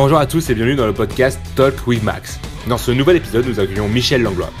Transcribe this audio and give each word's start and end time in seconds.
Bonjour 0.00 0.18
à 0.18 0.26
tous 0.26 0.48
et 0.48 0.54
bienvenue 0.54 0.76
dans 0.76 0.86
le 0.86 0.94
podcast 0.94 1.40
Talk 1.56 1.74
with 1.88 2.04
Max. 2.04 2.38
Dans 2.68 2.78
ce 2.78 2.92
nouvel 2.92 3.16
épisode, 3.16 3.44
nous 3.48 3.58
accueillons 3.58 3.88
Michel 3.88 4.22
Langlois. 4.22 4.52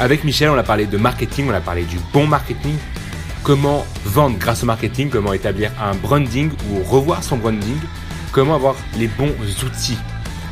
Avec 0.00 0.24
Michel, 0.24 0.50
on 0.50 0.58
a 0.58 0.64
parlé 0.64 0.86
de 0.86 0.96
marketing, 0.96 1.46
on 1.48 1.54
a 1.54 1.60
parlé 1.60 1.84
du 1.84 1.96
bon 2.12 2.26
marketing, 2.26 2.74
comment 3.44 3.86
vendre 4.04 4.36
grâce 4.36 4.64
au 4.64 4.66
marketing, 4.66 5.08
comment 5.08 5.32
établir 5.32 5.70
un 5.80 5.94
branding 5.94 6.50
ou 6.68 6.82
revoir 6.82 7.22
son 7.22 7.36
branding, 7.36 7.76
comment 8.32 8.56
avoir 8.56 8.74
les 8.98 9.06
bons 9.06 9.32
outils. 9.64 9.96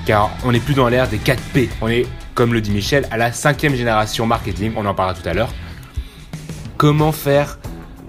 Car 0.06 0.30
on 0.44 0.52
n'est 0.52 0.60
plus 0.60 0.74
dans 0.74 0.88
l'ère 0.88 1.08
des 1.08 1.18
4 1.18 1.42
P, 1.52 1.68
on 1.80 1.88
est, 1.88 2.06
comme 2.36 2.52
le 2.52 2.60
dit 2.60 2.70
Michel, 2.70 3.08
à 3.10 3.16
la 3.16 3.32
cinquième 3.32 3.74
génération 3.74 4.24
marketing, 4.24 4.72
on 4.76 4.86
en 4.86 4.94
parlera 4.94 5.20
tout 5.20 5.28
à 5.28 5.34
l'heure. 5.34 5.52
Comment 6.76 7.10
faire 7.10 7.58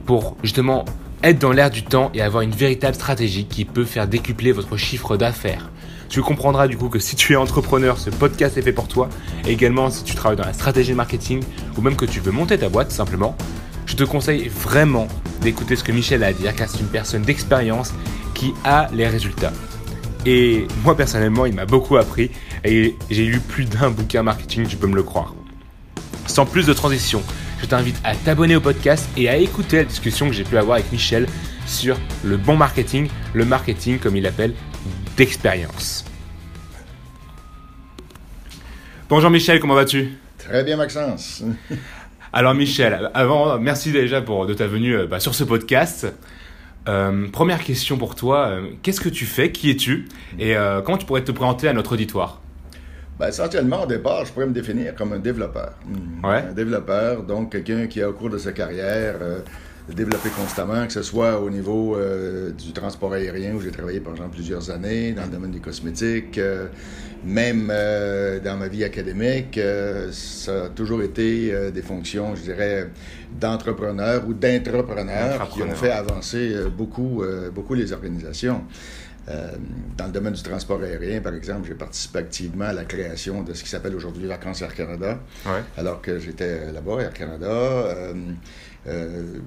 pour 0.06 0.38
justement 0.44 0.86
être 1.24 1.40
dans 1.40 1.52
l'air 1.52 1.72
du 1.72 1.82
temps 1.82 2.12
et 2.14 2.22
avoir 2.22 2.44
une 2.44 2.52
véritable 2.52 2.94
stratégie 2.94 3.46
qui 3.46 3.66
peut 3.66 3.84
faire 3.84 4.08
décupler 4.08 4.52
votre 4.52 4.78
chiffre 4.78 5.18
d'affaires? 5.18 5.72
Tu 6.10 6.24
comprendras 6.24 6.68
du 6.68 6.76
coup 6.76 6.90
que 6.90 6.98
si 6.98 7.16
tu 7.16 7.34
es 7.34 7.36
entrepreneur, 7.36 8.00
ce 8.00 8.10
podcast 8.10 8.58
est 8.58 8.64
fait 8.64 8.74
pour 8.74 8.88
toi. 8.88 9.10
Également, 9.48 9.92
si 9.92 10.04
tu 10.04 10.16
travailles 10.16 10.38
dans 10.38 10.46
la 10.46 10.54
stratégie 10.54 10.92
de 10.92 10.96
marketing 10.96 11.44
ou 11.78 11.82
même 11.82 11.96
que 11.96 12.06
tu 12.06 12.20
veux 12.20 12.32
monter 12.32 12.58
ta 12.58 12.68
boîte 12.68 12.92
simplement, 12.92 13.38
je 13.86 13.96
te 13.96 14.04
conseille 14.04 14.48
vraiment 14.48 15.08
d'écouter 15.42 15.76
ce 15.76 15.84
que 15.84 15.92
Michel 15.92 16.24
a 16.24 16.28
à 16.28 16.34
dire 16.34 16.56
car 16.56 16.68
c'est 16.68 16.80
une 16.80 16.88
personne 16.88 17.22
d'expérience 17.22 17.94
qui 18.34 18.56
a 18.64 18.90
les 18.92 19.08
résultats. 19.08 19.54
Et 20.26 20.68
moi 20.84 20.98
personnellement, 20.98 21.46
il 21.46 21.54
m'a 21.54 21.66
beaucoup 21.66 21.98
appris 21.98 22.32
et 22.66 22.96
j'ai 23.12 23.26
lu 23.26 23.40
plus 23.40 23.66
d'un 23.66 23.92
bouquin 23.92 24.24
marketing, 24.24 24.66
tu 24.66 24.78
peux 24.78 24.88
me 24.88 24.96
le 24.96 25.04
croire. 25.04 25.36
Sans 26.26 26.48
plus 26.48 26.66
de 26.66 26.74
transition, 26.74 27.22
je 27.62 27.68
t'invite 27.68 27.98
à 28.04 28.16
t'abonner 28.16 28.56
au 28.56 28.62
podcast 28.62 29.08
et 29.16 29.30
à 29.30 29.38
écouter 29.38 29.78
la 29.78 29.84
discussion 29.84 30.28
que 30.28 30.34
j'ai 30.34 30.44
pu 30.44 30.58
avoir 30.58 30.78
avec 30.80 30.92
Michel 30.92 31.28
sur 31.68 31.98
le 32.24 32.38
bon 32.38 32.56
marketing, 32.56 33.10
le 33.34 33.46
marketing 33.46 34.00
comme 34.00 34.16
il 34.16 34.24
l'appelle 34.24 34.56
d'expérience. 35.18 36.06
Bonjour 39.10 39.30
Michel, 39.30 39.60
comment 39.60 39.76
vas-tu? 39.76 40.14
Très 40.38 40.64
bien 40.64 40.78
Maxence. 40.78 41.44
Alors 42.34 42.54
Michel, 42.54 43.10
avant, 43.14 43.58
merci 43.60 43.92
déjà 43.92 44.22
pour 44.22 44.46
de 44.46 44.54
ta 44.54 44.68
venue 44.68 44.96
euh, 44.96 45.08
bah, 45.08 45.20
sur 45.20 45.34
ce 45.34 45.44
podcast. 45.44 46.08
Euh, 46.88 47.28
première 47.30 47.64
question 47.64 47.98
pour 47.98 48.16
toi, 48.16 48.48
euh, 48.48 48.68
qu'est-ce 48.84 49.02
que 49.02 49.10
tu 49.10 49.26
fais? 49.26 49.52
Qui 49.52 49.72
es-tu? 49.72 50.08
Et 50.38 50.56
comment 50.86 50.98
tu 50.98 51.06
pourrais 51.06 51.24
te 51.24 51.32
présenter 51.32 51.68
à 51.68 51.74
notre 51.74 51.94
auditoire? 51.94 52.42
Ben, 53.20 53.28
essentiellement, 53.28 53.84
au 53.84 53.86
départ, 53.86 54.24
je 54.24 54.32
pourrais 54.32 54.46
me 54.46 54.54
définir 54.54 54.96
comme 54.96 55.12
un 55.12 55.20
développeur. 55.20 55.74
Ouais. 56.24 56.42
Un 56.50 56.54
développeur, 56.54 57.24
donc 57.24 57.52
quelqu'un 57.52 57.88
qui, 57.88 58.02
au 58.02 58.14
cours 58.14 58.30
de 58.30 58.38
sa 58.38 58.54
carrière, 58.54 59.16
euh, 59.22 59.40
développé 59.94 60.30
constamment, 60.30 60.86
que 60.86 60.94
ce 60.94 61.04
soit 61.04 61.40
au 61.40 61.50
niveau 61.50 61.96
euh, 61.96 62.52
du 62.52 62.72
transport 62.74 63.14
aérien, 63.14 63.54
où 63.54 63.62
j'ai 63.62 63.72
travaillé 63.72 64.00
pendant 64.00 64.30
plusieurs 64.30 64.70
années, 64.70 65.14
dans 65.14 65.24
le 65.24 65.30
domaine 65.30 65.52
des 65.52 65.60
cosmétiques, 65.60 66.38
euh, 66.38 66.68
même 67.24 67.68
dans 67.68 68.58
ma 68.58 68.70
vie 68.70 68.86
académique, 68.86 69.60
ça 70.14 70.66
a 70.66 70.70
toujours 70.70 71.04
été 71.04 71.54
des 71.70 71.82
fonctions, 71.82 72.34
je 72.34 72.44
dirais, 72.44 72.92
d'entrepreneur 73.38 74.26
ou 74.26 74.34
d'intrapreneur 74.34 75.50
qui 75.50 75.62
ont 75.62 75.76
fait 75.76 75.92
avancer 75.92 76.56
beaucoup, 76.78 77.22
beaucoup 77.54 77.74
les 77.74 77.92
organisations. 77.92 78.64
Euh, 79.30 79.52
dans 79.96 80.06
le 80.06 80.12
domaine 80.12 80.34
du 80.34 80.42
transport 80.42 80.82
aérien, 80.82 81.22
par 81.22 81.36
exemple, 81.36 81.68
j'ai 81.68 81.76
participé 81.76 82.20
activement 82.20 82.66
à 82.66 82.74
la 82.74 82.86
création 82.86 83.44
de 83.44 83.54
ce 83.54 83.64
qui 83.64 83.70
s'appelle 83.70 83.96
aujourd'hui 83.96 84.26
Vacances 84.26 84.62
Air 84.62 84.74
Canada, 84.74 85.20
alors 85.78 86.02
que 86.02 86.18
j'étais 86.20 86.72
là-bas, 86.72 87.02
Air 87.02 87.14
Canada. 87.14 87.48
Euh, 87.48 88.14
euh, 88.88 89.40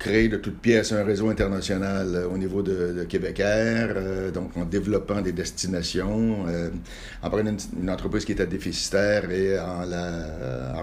créer 0.00 0.28
de 0.28 0.38
toutes 0.38 0.58
pièces 0.58 0.92
un 0.92 1.04
réseau 1.04 1.28
international 1.28 2.24
au 2.32 2.36
niveau 2.38 2.62
de, 2.62 3.04
Québec 3.08 3.38
Air, 3.40 4.32
donc 4.32 4.56
en 4.56 4.64
développant 4.64 5.20
des 5.20 5.32
destinations, 5.32 6.46
en 7.22 7.30
prenant 7.30 7.54
une, 7.80 7.90
entreprise 7.90 8.24
qui 8.24 8.32
était 8.32 8.46
déficitaire 8.46 9.30
et 9.30 9.60
en, 9.60 9.82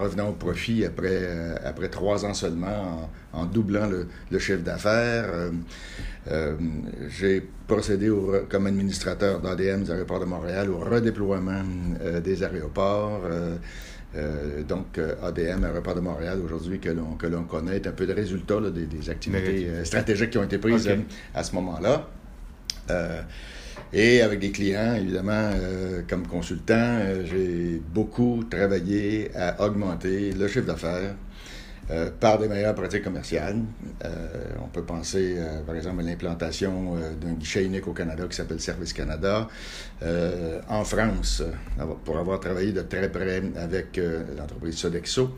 revenant 0.00 0.28
au 0.28 0.34
profit 0.34 0.84
après, 0.84 1.28
après 1.64 1.88
trois 1.88 2.24
ans 2.24 2.32
seulement, 2.32 3.10
en, 3.32 3.44
doublant 3.44 3.86
le, 3.86 4.06
le 4.30 4.38
chiffre 4.38 4.62
d'affaires. 4.62 5.50
Euh, 6.30 6.56
j'ai 7.08 7.42
procédé 7.66 8.10
comme 8.48 8.66
administrateur 8.66 9.40
d'ADM 9.40 9.84
des 9.84 9.90
aéroports 9.90 10.20
de 10.20 10.24
Montréal 10.26 10.70
au 10.70 10.78
redéploiement 10.78 11.62
euh, 12.02 12.20
des 12.20 12.42
aéroports. 12.42 13.22
Euh, 14.16 14.62
donc, 14.62 14.98
ADM, 15.22 15.64
Aéroport 15.64 15.94
de 15.94 16.00
Montréal, 16.00 16.40
aujourd'hui, 16.44 16.78
que 16.78 16.88
l'on, 16.88 17.14
que 17.16 17.26
l'on 17.26 17.44
connaît, 17.44 17.76
est 17.76 17.86
un 17.86 17.92
peu 17.92 18.06
le 18.06 18.14
résultat 18.14 18.58
des, 18.70 19.10
activités 19.10 19.84
stratégiques 19.84 20.30
qui 20.30 20.38
ont 20.38 20.44
été 20.44 20.58
prises 20.58 20.88
à 21.34 21.44
ce 21.44 21.54
moment-là. 21.54 22.08
et 23.92 24.22
avec 24.22 24.40
des 24.40 24.50
clients, 24.50 24.94
évidemment, 24.94 25.50
comme 26.08 26.26
consultant, 26.26 27.00
j'ai 27.24 27.82
beaucoup 27.92 28.44
travaillé 28.48 29.30
à 29.36 29.62
augmenter 29.62 30.32
le 30.32 30.48
chiffre 30.48 30.66
d'affaires 30.66 31.14
euh, 31.90 32.10
par 32.20 32.38
des 32.38 32.48
meilleures 32.48 32.74
pratiques 32.74 33.04
commerciales. 33.04 33.62
Euh, 34.04 34.28
on 34.62 34.68
peut 34.68 34.82
penser, 34.82 35.36
euh, 35.38 35.62
par 35.62 35.74
exemple, 35.74 36.00
à 36.00 36.02
l'implantation 36.02 36.96
d'un 37.18 37.32
guichet 37.32 37.64
unique 37.64 37.88
au 37.88 37.94
Canada 37.94 38.24
qui 38.28 38.36
s'appelle 38.36 38.60
Service 38.60 38.92
Canada. 38.92 39.48
en 40.68 40.84
France, 40.84 41.42
pour 42.04 42.18
avoir 42.18 42.40
travaillé 42.40 42.72
de 42.72 42.82
très 42.82 43.10
près 43.10 43.42
avec 43.56 43.98
l'entreprise 44.36 44.76
Sodexo, 44.76 45.30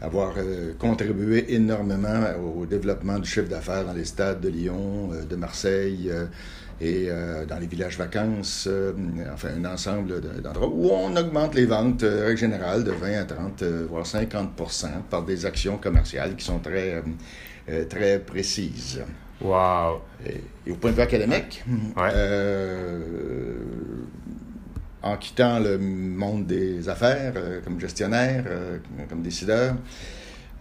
avoir 0.00 0.34
contribué 0.78 1.52
énormément 1.54 2.22
au 2.56 2.66
développement 2.66 3.18
du 3.18 3.28
chiffre 3.28 3.48
d'affaires 3.48 3.84
dans 3.84 3.92
les 3.92 4.04
stades 4.04 4.40
de 4.40 4.48
Lyon, 4.48 5.10
de 5.28 5.36
Marseille 5.36 6.10
et 6.80 7.08
euh, 7.08 7.44
dans 7.44 7.58
les 7.58 7.66
villages 7.66 7.98
vacances, 7.98 8.66
euh, 8.66 8.92
enfin 9.32 9.50
un 9.54 9.64
ensemble 9.66 10.20
d'endroits 10.40 10.70
où 10.72 10.88
on 10.90 11.14
augmente 11.14 11.54
les 11.54 11.66
ventes, 11.66 12.02
euh, 12.02 12.26
règle 12.26 12.38
générale, 12.38 12.84
de 12.84 12.90
20 12.90 13.20
à 13.20 13.24
30, 13.24 13.62
voire 13.88 14.06
50% 14.06 14.86
par 15.10 15.22
des 15.24 15.44
actions 15.44 15.76
commerciales 15.76 16.36
qui 16.36 16.44
sont 16.44 16.58
très, 16.58 17.02
très 17.88 18.18
précises. 18.18 19.02
Wow! 19.42 20.00
Et, 20.26 20.70
au 20.70 20.76
point 20.76 20.90
de 20.90 20.96
vue 20.96 21.02
académique, 21.02 21.62
en 25.02 25.16
quittant 25.16 25.58
le 25.58 25.78
monde 25.78 26.46
des 26.46 26.88
affaires 26.88 27.34
comme 27.64 27.78
gestionnaire, 27.78 28.44
comme 29.08 29.22
décideur, 29.22 29.74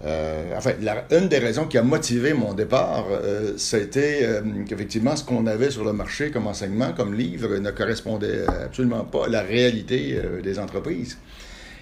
euh, 0.06 0.54
enfin, 0.56 0.72
une 1.12 1.28
des 1.28 1.40
raisons 1.40 1.66
qui 1.66 1.78
a 1.78 1.84
motivé 1.84 2.34
mon 2.34 2.54
départ, 2.54 3.06
euh, 3.12 3.58
c'était 3.58 4.20
euh, 4.24 4.42
qu'effectivement, 4.66 5.16
ce 5.16 5.26
qu'on 5.26 5.46
avait 5.46 5.72
sur 5.72 5.84
le 5.84 5.92
marché 5.92 6.32
comme 6.32 6.48
enseignement, 6.48 6.94
comme 6.94 7.14
livre, 7.14 7.58
ne 7.58 7.72
correspondait 7.72 8.46
absolument 8.48 9.04
pas 9.04 9.26
à 9.26 9.30
la 9.30 9.42
réalité 9.42 10.16
euh, 10.16 10.42
des 10.42 10.58
entreprises, 10.58 11.18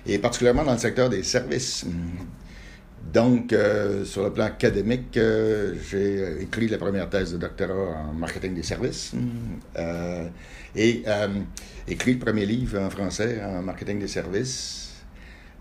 et 0.07 0.17
particulièrement 0.17 0.63
dans 0.63 0.73
le 0.73 0.79
secteur 0.79 1.09
des 1.09 1.21
services. 1.21 1.85
Donc, 3.13 3.55
sur 4.03 4.23
le 4.23 4.33
plan 4.33 4.45
académique, 4.45 5.17
j'ai 5.89 6.41
écrit 6.41 6.67
la 6.67 6.77
première 6.77 7.09
thèse 7.09 7.31
de 7.31 7.37
doctorat 7.37 8.09
en 8.09 8.13
marketing 8.13 8.53
des 8.53 8.63
services 8.63 9.13
et 10.75 11.03
écrit 11.87 12.13
le 12.15 12.19
premier 12.19 12.45
livre 12.45 12.81
en 12.81 12.89
français 12.89 13.39
en 13.41 13.61
marketing 13.61 13.99
des 13.99 14.09
services 14.09 14.86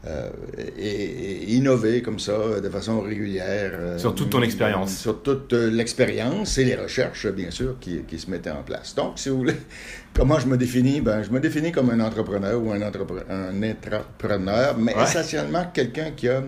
euh, 0.07 0.31
et, 0.79 1.53
innover 1.55 2.01
comme 2.03 2.19
ça 2.19 2.61
de 2.61 2.69
façon 2.69 3.01
régulière. 3.01 3.73
Euh, 3.75 3.99
sur 3.99 4.15
toute 4.15 4.31
ton 4.31 4.43
expérience. 4.43 4.97
Sur 4.97 5.23
toute 5.23 5.53
euh, 5.53 5.71
l'expérience 5.71 6.59
et 6.59 6.65
les 6.65 6.77
recherches, 6.77 7.27
bien 7.29 7.51
sûr, 7.51 7.77
qui, 7.81 8.03
qui, 8.07 8.19
se 8.19 8.31
mettaient 8.31 8.51
en 8.51 8.63
place. 8.63 8.95
Donc, 8.95 9.19
si 9.19 9.31
vous 9.31 9.39
voulez, 9.39 9.57
comment 10.15 10.39
je 10.39 10.47
me 10.47 10.57
définis? 10.57 11.01
Ben, 11.01 11.23
je 11.23 11.31
me 11.31 11.41
définis 11.41 11.73
comme 11.73 11.91
un 11.91 12.01
entrepreneur 12.01 12.63
ou 12.63 12.71
un, 12.71 12.83
entrepreneur, 12.83 13.25
un 13.29 13.63
entrepreneur, 13.63 14.77
mais 14.79 14.95
essentiellement 15.03 15.65
quelqu'un 15.73 16.13
qui 16.13 16.29
a 16.29 16.45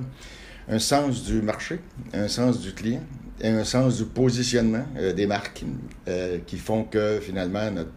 un 0.69 0.79
sens 0.79 1.25
du 1.25 1.43
marché, 1.43 1.81
un 2.13 2.29
sens 2.29 2.61
du 2.61 2.73
client 2.73 3.03
et 3.41 3.49
un 3.49 3.65
sens 3.65 3.97
du 3.97 4.05
positionnement 4.05 4.85
des 5.17 5.27
marques 5.27 5.65
qui 6.47 6.59
font 6.59 6.85
que 6.85 7.21
finalement 7.23 7.71
notre 7.71 7.91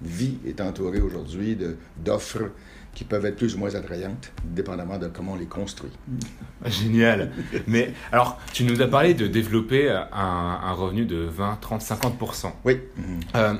vie 0.00 0.38
est 0.46 0.60
entourée 0.60 1.00
aujourd'hui 1.00 1.58
d'offres 2.02 2.50
qui 2.94 3.04
peuvent 3.04 3.26
être 3.26 3.36
plus 3.36 3.54
ou 3.54 3.58
moins 3.58 3.74
attrayantes, 3.74 4.32
dépendamment 4.44 4.98
de 4.98 5.08
comment 5.08 5.32
on 5.32 5.36
les 5.36 5.46
construit. 5.46 5.90
Génial. 6.66 7.32
Mais 7.66 7.92
alors, 8.12 8.40
tu 8.52 8.64
nous 8.64 8.80
as 8.80 8.86
parlé 8.86 9.14
de 9.14 9.26
développer 9.26 9.90
un, 9.90 10.72
revenu 10.72 11.04
de 11.04 11.16
20, 11.16 11.58
30, 11.60 11.82
50% 11.82 12.52
Oui. 12.64 12.80
Euh, 13.34 13.54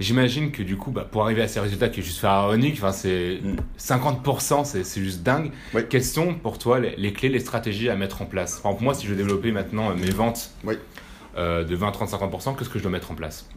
j'imagine 0.00 0.50
que 0.50 0.62
du 0.62 0.76
coup, 0.76 0.90
bah, 0.90 1.06
pour 1.10 1.22
arriver 1.22 1.42
à 1.42 1.48
ces 1.48 1.60
résultats 1.60 1.88
qui 1.88 2.00
est 2.00 2.02
juste 2.02 2.18
pharaonique, 2.18 2.74
enfin, 2.74 2.92
c'est 2.92 3.40
50 3.76 4.26
mm. 4.26 4.64
c'est 4.64 5.02
juste 5.02 5.22
dingue. 5.22 5.52
Quelles 5.88 6.04
sont 6.04 6.34
pour 6.34 6.58
toi 6.58 6.80
les, 6.80 7.12
clés, 7.12 7.28
les 7.28 7.40
stratégies 7.40 7.88
à 7.88 7.96
mettre 7.96 8.22
en 8.22 8.26
place? 8.26 8.60
Pour 8.60 8.80
moi, 8.82 8.94
si 8.94 9.06
je 9.06 9.10
veux 9.10 9.16
développer 9.16 9.52
maintenant 9.52 9.94
mes 9.94 10.10
ventes 10.10 10.50
euh, 11.36 11.64
de 11.64 11.76
20, 11.76 11.92
30, 11.92 12.08
50 12.08 12.58
qu'est-ce 12.58 12.68
que 12.68 12.78
je 12.78 12.82
dois 12.82 12.92
mettre 12.92 13.10
en 13.10 13.14
place? 13.14 13.48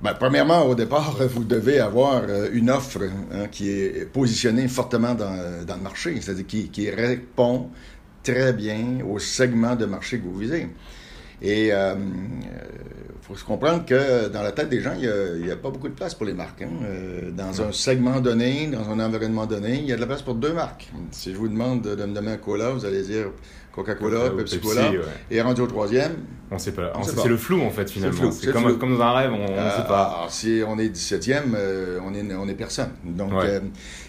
Ben, 0.00 0.14
premièrement, 0.14 0.62
au 0.66 0.74
départ, 0.74 1.16
vous 1.28 1.44
devez 1.44 1.78
avoir 1.78 2.22
euh, 2.28 2.48
une 2.52 2.70
offre 2.70 3.02
hein, 3.32 3.46
qui 3.50 3.70
est 3.70 4.10
positionnée 4.12 4.68
fortement 4.68 5.14
dans, 5.14 5.64
dans 5.64 5.76
le 5.76 5.82
marché, 5.82 6.20
c'est-à-dire 6.20 6.46
qui, 6.46 6.68
qui, 6.68 6.90
répond 6.90 7.70
très 8.22 8.52
bien 8.52 9.00
au 9.08 9.18
segment 9.18 9.76
de 9.76 9.86
marché 9.86 10.18
que 10.18 10.24
vous 10.24 10.38
visez. 10.38 10.68
Et 11.44 11.68
il 11.68 13.26
faut 13.28 13.36
se 13.36 13.44
comprendre 13.44 13.84
que 13.84 14.28
dans 14.28 14.42
la 14.42 14.52
tête 14.52 14.68
des 14.70 14.80
gens, 14.80 14.94
il 14.94 15.42
n'y 15.44 15.50
a, 15.50 15.56
pas 15.56 15.70
beaucoup 15.70 15.88
de 15.88 15.94
place 15.94 16.14
pour 16.14 16.26
les 16.26 16.32
marques. 16.34 16.62
Hein. 16.62 17.30
dans 17.36 17.62
un 17.62 17.72
segment 17.72 18.20
donné, 18.20 18.66
dans 18.66 18.88
un 18.90 19.00
environnement 19.00 19.46
donné, 19.46 19.78
il 19.78 19.86
y 19.86 19.92
a 19.92 19.96
de 19.96 20.00
la 20.00 20.06
place 20.06 20.22
pour 20.22 20.34
deux 20.34 20.52
marques. 20.52 20.90
Si 21.10 21.32
je 21.32 21.36
vous 21.36 21.48
demande 21.48 21.82
de, 21.82 22.04
me 22.04 22.14
donner 22.14 22.32
un 22.32 22.36
cola, 22.38 22.70
vous 22.70 22.84
allez 22.84 23.02
dire 23.02 23.26
Coca-Cola, 23.74 24.30
Pepsi-Cola, 24.30 24.92
et 25.30 25.40
rendu 25.42 25.60
au 25.60 25.66
troisième. 25.66 26.12
On 26.50 26.58
sait 26.58 26.72
pas. 26.72 26.92
C'est 27.02 27.28
le 27.28 27.36
flou 27.36 27.60
en 27.62 27.70
fait 27.70 27.90
finalement. 27.90 28.30
C'est 28.30 28.52
comme, 28.52 28.78
comme, 28.78 28.96
dans 28.96 29.04
un 29.04 29.12
rêve, 29.12 29.32
on 29.32 29.42
ne 29.42 29.46
sait 29.46 29.88
pas. 29.88 30.14
Alors, 30.16 30.30
si 30.30 30.62
on 30.66 30.78
est 30.78 30.94
17e, 30.94 31.54
euh, 31.54 31.98
on, 32.04 32.14
est, 32.14 32.34
on 32.34 32.48
est 32.48 32.54
personne. 32.54 32.90
Donc 33.04 33.32
euh, 33.32 33.60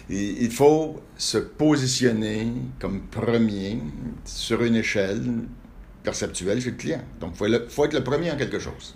il 0.08 0.50
faut 0.50 1.00
se 1.16 1.38
positionner 1.38 2.48
comme 2.78 3.00
premier 3.10 3.78
sur 4.24 4.62
une 4.62 4.76
échelle 4.76 5.22
perceptuelle 6.06 6.60
chez 6.60 6.70
le 6.70 6.76
client. 6.76 7.02
Donc, 7.20 7.34
il 7.40 7.60
faut, 7.68 7.84
être 7.84 7.92
le 7.92 8.04
premier 8.04 8.30
en 8.30 8.36
quelque 8.36 8.60
chose. 8.60 8.94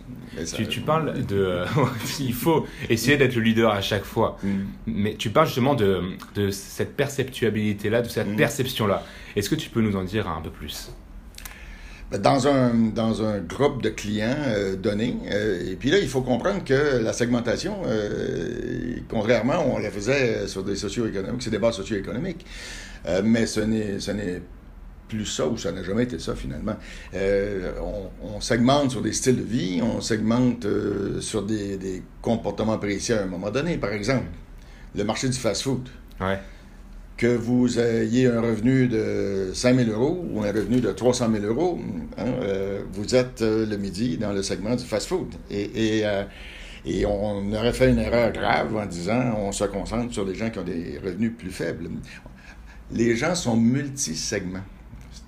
tu, 0.70 0.80
parles 0.80 1.26
de... 1.26 1.64
il 2.20 2.32
faut 2.32 2.66
essayer 2.88 3.16
d'être 3.16 3.34
le 3.34 3.42
leader 3.42 3.70
à 3.72 3.82
chaque 3.82 4.04
fois. 4.04 4.38
Mm. 4.42 4.48
Mais 4.86 5.14
tu 5.16 5.30
parles 5.30 5.46
justement 5.46 5.74
de, 5.74 6.00
de 6.36 6.50
cette 6.50 6.96
perceptuabilité-là, 6.96 8.02
de 8.02 8.08
cette 8.08 8.28
mm. 8.28 8.36
perception-là. 8.36 9.02
Est-ce 9.34 9.50
que 9.50 9.56
tu 9.56 9.68
peux 9.70 9.82
nous 9.82 9.96
en 9.96 10.04
dire 10.04 10.28
un 10.28 10.40
peu 10.40 10.50
plus? 10.50 10.90
Ben, 12.10 12.18
dans 12.18 12.48
un, 12.48 12.74
dans 12.74 13.22
un 13.24 13.38
groupe 13.38 13.82
de 13.82 13.88
clients 13.88 14.34
euh, 14.46 14.76
donné. 14.76 15.16
Euh, 15.32 15.72
et 15.72 15.76
puis 15.76 15.90
là, 15.90 15.98
il 15.98 16.08
faut 16.08 16.22
comprendre 16.22 16.64
que 16.64 16.98
la 17.02 17.12
segmentation, 17.12 17.82
euh, 17.86 18.96
contrairement, 19.08 19.64
on 19.74 19.78
la 19.78 19.90
faisait 19.90 20.48
sur 20.48 20.64
des 20.64 20.76
socio-économiques, 20.76 21.42
c'est 21.42 21.50
des 21.50 21.58
bases 21.58 21.76
socio-économiques, 21.76 22.44
mais 23.24 23.46
ce 23.46 23.60
n'est 23.60 24.42
plus 25.10 25.26
ça 25.26 25.46
ou 25.46 25.58
ça 25.58 25.72
n'a 25.72 25.82
jamais 25.82 26.04
été 26.04 26.18
ça 26.18 26.34
finalement. 26.34 26.76
on, 27.12 28.40
segmente 28.40 28.92
sur 28.92 29.02
des 29.02 29.12
styles 29.12 29.36
de 29.36 29.42
vie, 29.42 29.80
on 29.82 30.00
segmente 30.00 30.66
sur 31.20 31.42
des, 31.42 31.76
des, 31.76 32.02
comportements 32.22 32.78
précis 32.78 33.12
à 33.12 33.22
un 33.22 33.26
moment 33.26 33.50
donné. 33.50 33.76
Par 33.76 33.92
exemple, 33.92 34.26
le 34.94 35.04
marché 35.04 35.28
du 35.28 35.36
fast-food. 35.36 35.88
Ouais 36.20 36.38
que 37.20 37.26
vous 37.36 37.78
ayez 37.78 38.28
un 38.28 38.40
revenu 38.40 38.88
de 38.88 39.50
5 39.52 39.76
000 39.76 39.90
euros 39.90 40.24
ou 40.32 40.42
un 40.42 40.50
revenu 40.50 40.80
de 40.80 40.90
300 40.90 41.28
000 41.30 41.44
euros, 41.44 41.78
hein, 42.16 42.24
euh, 42.40 42.82
vous 42.94 43.14
êtes 43.14 43.42
euh, 43.42 43.66
le 43.66 43.76
midi 43.76 44.16
dans 44.16 44.32
le 44.32 44.42
segment 44.42 44.74
du 44.74 44.82
fast-food. 44.86 45.34
Et, 45.50 46.00
euh, 46.02 46.24
et, 46.86 47.04
on 47.04 47.52
aurait 47.52 47.74
fait 47.74 47.90
une 47.90 47.98
erreur 47.98 48.32
grave 48.32 48.74
en 48.74 48.86
disant 48.86 49.34
on 49.36 49.52
se 49.52 49.64
concentre 49.64 50.14
sur 50.14 50.24
les 50.24 50.34
gens 50.34 50.48
qui 50.48 50.60
ont 50.60 50.64
des 50.64 50.98
revenus 51.04 51.32
plus 51.36 51.50
faibles. 51.50 51.90
Les 52.90 53.14
gens 53.16 53.34
sont 53.34 53.54
multi-segments. 53.54 54.64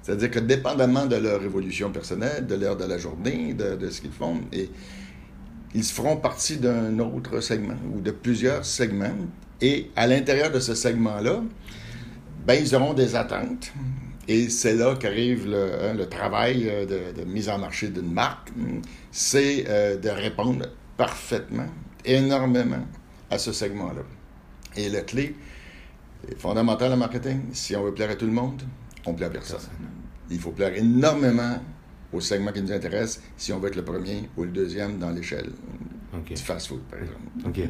C'est-à-dire 0.02 0.30
que 0.30 0.40
dépendamment 0.40 1.06
de 1.06 1.16
leur 1.16 1.42
évolution 1.42 1.90
personnelle, 1.90 2.46
de 2.46 2.56
l'heure 2.56 2.76
de 2.76 2.84
la 2.84 2.98
journée, 2.98 3.54
de, 3.54 3.88
ce 3.88 4.00
qu'ils 4.00 4.10
font, 4.10 4.40
et 4.52 4.68
ils 5.74 5.84
feront 5.84 6.16
partie 6.16 6.56
d'un 6.56 6.98
autre 6.98 7.40
segment 7.40 7.76
ou 7.94 8.00
de 8.00 8.10
plusieurs 8.10 8.64
segments. 8.64 9.16
Et 9.60 9.90
à 9.94 10.08
l'intérieur 10.08 10.50
de 10.50 10.58
ce 10.58 10.74
segment-là, 10.74 11.42
ben, 12.46 12.54
ils 12.54 12.74
auront 12.74 12.94
des 12.94 13.14
attentes. 13.14 13.72
Et 14.26 14.48
c'est 14.48 14.74
là 14.74 14.96
qu'arrive 14.96 15.48
le, 15.48 15.84
hein, 15.84 16.06
travail 16.10 16.68
euh, 16.68 17.12
de, 17.12 17.24
mise 17.24 17.48
en 17.48 17.58
marché 17.58 17.88
d'une 17.88 18.12
marque. 18.12 18.50
C'est 19.12 19.64
euh, 19.68 19.96
de 19.96 20.08
répondre 20.08 20.66
parfaitement, 20.96 21.66
énormément 22.04 22.86
à 23.30 23.38
ce 23.38 23.52
segment-là. 23.52 24.02
Et 24.76 24.88
la 24.88 25.02
clé 25.02 25.34
fondamentale 26.38 26.92
en 26.92 26.96
marketing. 26.96 27.40
Si 27.52 27.74
on 27.76 27.84
veut 27.84 27.94
plaire 27.94 28.10
à 28.10 28.14
tout 28.14 28.26
le 28.26 28.32
monde, 28.32 28.62
on 29.06 29.14
plaît 29.14 29.26
à 29.26 29.30
personne. 29.30 29.60
Il 30.30 30.38
faut 30.38 30.50
plaire 30.50 30.74
énormément 30.74 31.60
au 32.12 32.20
segment 32.20 32.52
qui 32.52 32.62
nous 32.62 32.72
intéresse 32.72 33.22
si 33.36 33.52
on 33.52 33.58
veut 33.58 33.68
être 33.68 33.76
le 33.76 33.84
premier 33.84 34.28
ou 34.36 34.44
le 34.44 34.50
deuxième 34.50 34.98
dans 34.98 35.10
l'échelle 35.10 35.50
du 36.26 36.36
fast-food, 36.36 36.80
par 36.90 36.98
exemple. 37.00 37.20
Ok, 37.46 37.60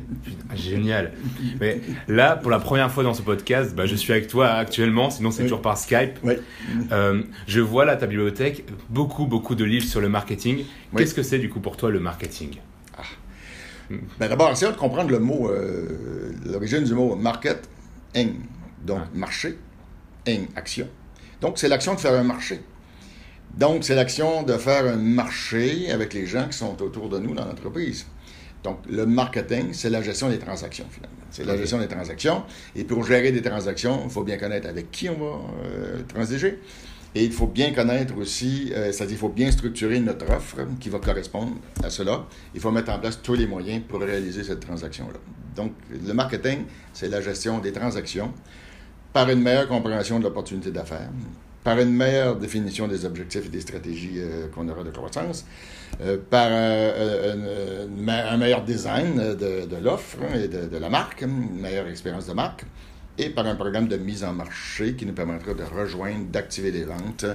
génial. 0.56 1.12
Mais 1.60 1.80
là, 2.08 2.36
pour 2.36 2.50
la 2.50 2.58
première 2.58 2.90
fois 2.90 3.04
dans 3.04 3.14
ce 3.14 3.22
podcast, 3.22 3.74
bah, 3.74 3.86
je 3.86 3.94
suis 3.94 4.12
avec 4.12 4.26
toi 4.26 4.48
actuellement, 4.48 5.10
sinon 5.10 5.30
c'est 5.30 5.44
toujours 5.44 5.62
par 5.62 5.78
Skype. 5.78 6.18
Oui. 6.24 6.34
Euh, 6.90 7.22
je 7.46 7.60
vois 7.60 7.84
là 7.84 7.96
ta 7.96 8.06
bibliothèque, 8.06 8.64
beaucoup, 8.90 9.26
beaucoup 9.26 9.54
de 9.54 9.64
livres 9.64 9.86
sur 9.86 10.00
le 10.00 10.08
marketing. 10.08 10.64
Qu'est-ce 10.96 11.14
que 11.14 11.22
c'est 11.22 11.38
du 11.38 11.48
coup 11.48 11.60
pour 11.60 11.76
toi 11.76 11.90
le 11.90 12.00
marketing? 12.00 12.56
Ah. 12.98 13.02
ben, 14.18 14.28
D'abord, 14.28 14.50
essayons 14.50 14.72
de 14.72 14.76
comprendre 14.76 15.10
le 15.10 15.20
mot, 15.20 15.48
euh, 15.48 16.32
l'origine 16.44 16.82
du 16.82 16.94
mot 16.94 17.14
market, 17.14 17.68
Donc, 18.84 19.02
marché, 19.14 19.56
ing, 20.26 20.48
action. 20.56 20.88
Donc, 21.42 21.58
c'est 21.58 21.68
l'action 21.68 21.94
de 21.94 22.00
faire 22.00 22.14
un 22.14 22.22
marché. 22.22 22.60
Donc, 23.58 23.82
c'est 23.82 23.96
l'action 23.96 24.44
de 24.44 24.56
faire 24.56 24.86
un 24.86 24.96
marché 24.96 25.90
avec 25.90 26.14
les 26.14 26.24
gens 26.24 26.46
qui 26.48 26.56
sont 26.56 26.80
autour 26.80 27.08
de 27.08 27.18
nous 27.18 27.34
dans 27.34 27.44
l'entreprise. 27.44 28.06
Donc, 28.62 28.78
le 28.88 29.06
marketing, 29.06 29.72
c'est 29.72 29.90
la 29.90 30.02
gestion 30.02 30.28
des 30.28 30.38
transactions, 30.38 30.86
finalement. 30.88 31.16
C'est 31.30 31.44
la 31.44 31.56
gestion 31.56 31.78
des 31.78 31.88
transactions. 31.88 32.44
Et 32.76 32.84
pour 32.84 33.04
gérer 33.04 33.32
des 33.32 33.42
transactions, 33.42 34.02
il 34.04 34.10
faut 34.10 34.22
bien 34.22 34.36
connaître 34.36 34.68
avec 34.68 34.92
qui 34.92 35.08
on 35.08 35.14
va 35.14 35.40
euh, 35.64 36.02
transiger. 36.06 36.60
Et 37.16 37.24
il 37.24 37.32
faut 37.32 37.48
bien 37.48 37.72
connaître 37.72 38.16
aussi, 38.16 38.72
euh, 38.72 38.92
c'est-à-dire 38.92 39.16
il 39.16 39.18
faut 39.18 39.28
bien 39.28 39.50
structurer 39.50 39.98
notre 39.98 40.30
offre 40.30 40.58
qui 40.78 40.90
va 40.90 41.00
correspondre 41.00 41.56
à 41.82 41.90
cela. 41.90 42.24
Il 42.54 42.60
faut 42.60 42.70
mettre 42.70 42.92
en 42.92 43.00
place 43.00 43.20
tous 43.20 43.34
les 43.34 43.48
moyens 43.48 43.82
pour 43.86 44.00
réaliser 44.00 44.44
cette 44.44 44.60
transaction-là. 44.60 45.18
Donc, 45.56 45.72
le 45.90 46.14
marketing, 46.14 46.60
c'est 46.92 47.08
la 47.08 47.20
gestion 47.20 47.58
des 47.58 47.72
transactions 47.72 48.32
par 49.12 49.28
une 49.28 49.42
meilleure 49.42 49.68
compréhension 49.68 50.18
de 50.18 50.24
l'opportunité 50.24 50.70
d'affaires, 50.70 51.10
par 51.64 51.78
une 51.78 51.92
meilleure 51.94 52.36
définition 52.36 52.88
des 52.88 53.04
objectifs 53.04 53.46
et 53.46 53.48
des 53.48 53.60
stratégies 53.60 54.14
euh, 54.16 54.48
qu'on 54.48 54.68
aura 54.68 54.82
de 54.82 54.90
croissance, 54.90 55.46
euh, 56.00 56.16
par 56.30 56.48
euh, 56.50 57.86
un 58.08 58.36
meilleur 58.36 58.64
design 58.64 59.16
de, 59.36 59.76
l'offre 59.82 60.18
et 60.34 60.48
de, 60.48 60.76
la 60.76 60.88
marque, 60.88 61.22
une 61.22 61.60
meilleure 61.60 61.86
expérience 61.88 62.26
de 62.26 62.32
marque, 62.32 62.64
et 63.18 63.28
par 63.30 63.46
un 63.46 63.54
programme 63.54 63.88
de 63.88 63.96
mise 63.96 64.24
en 64.24 64.32
marché 64.32 64.94
qui 64.94 65.04
nous 65.04 65.12
permettra 65.12 65.54
de 65.54 65.62
rejoindre, 65.62 66.26
d'activer 66.26 66.70
les 66.70 66.84
ventes, 66.84 67.26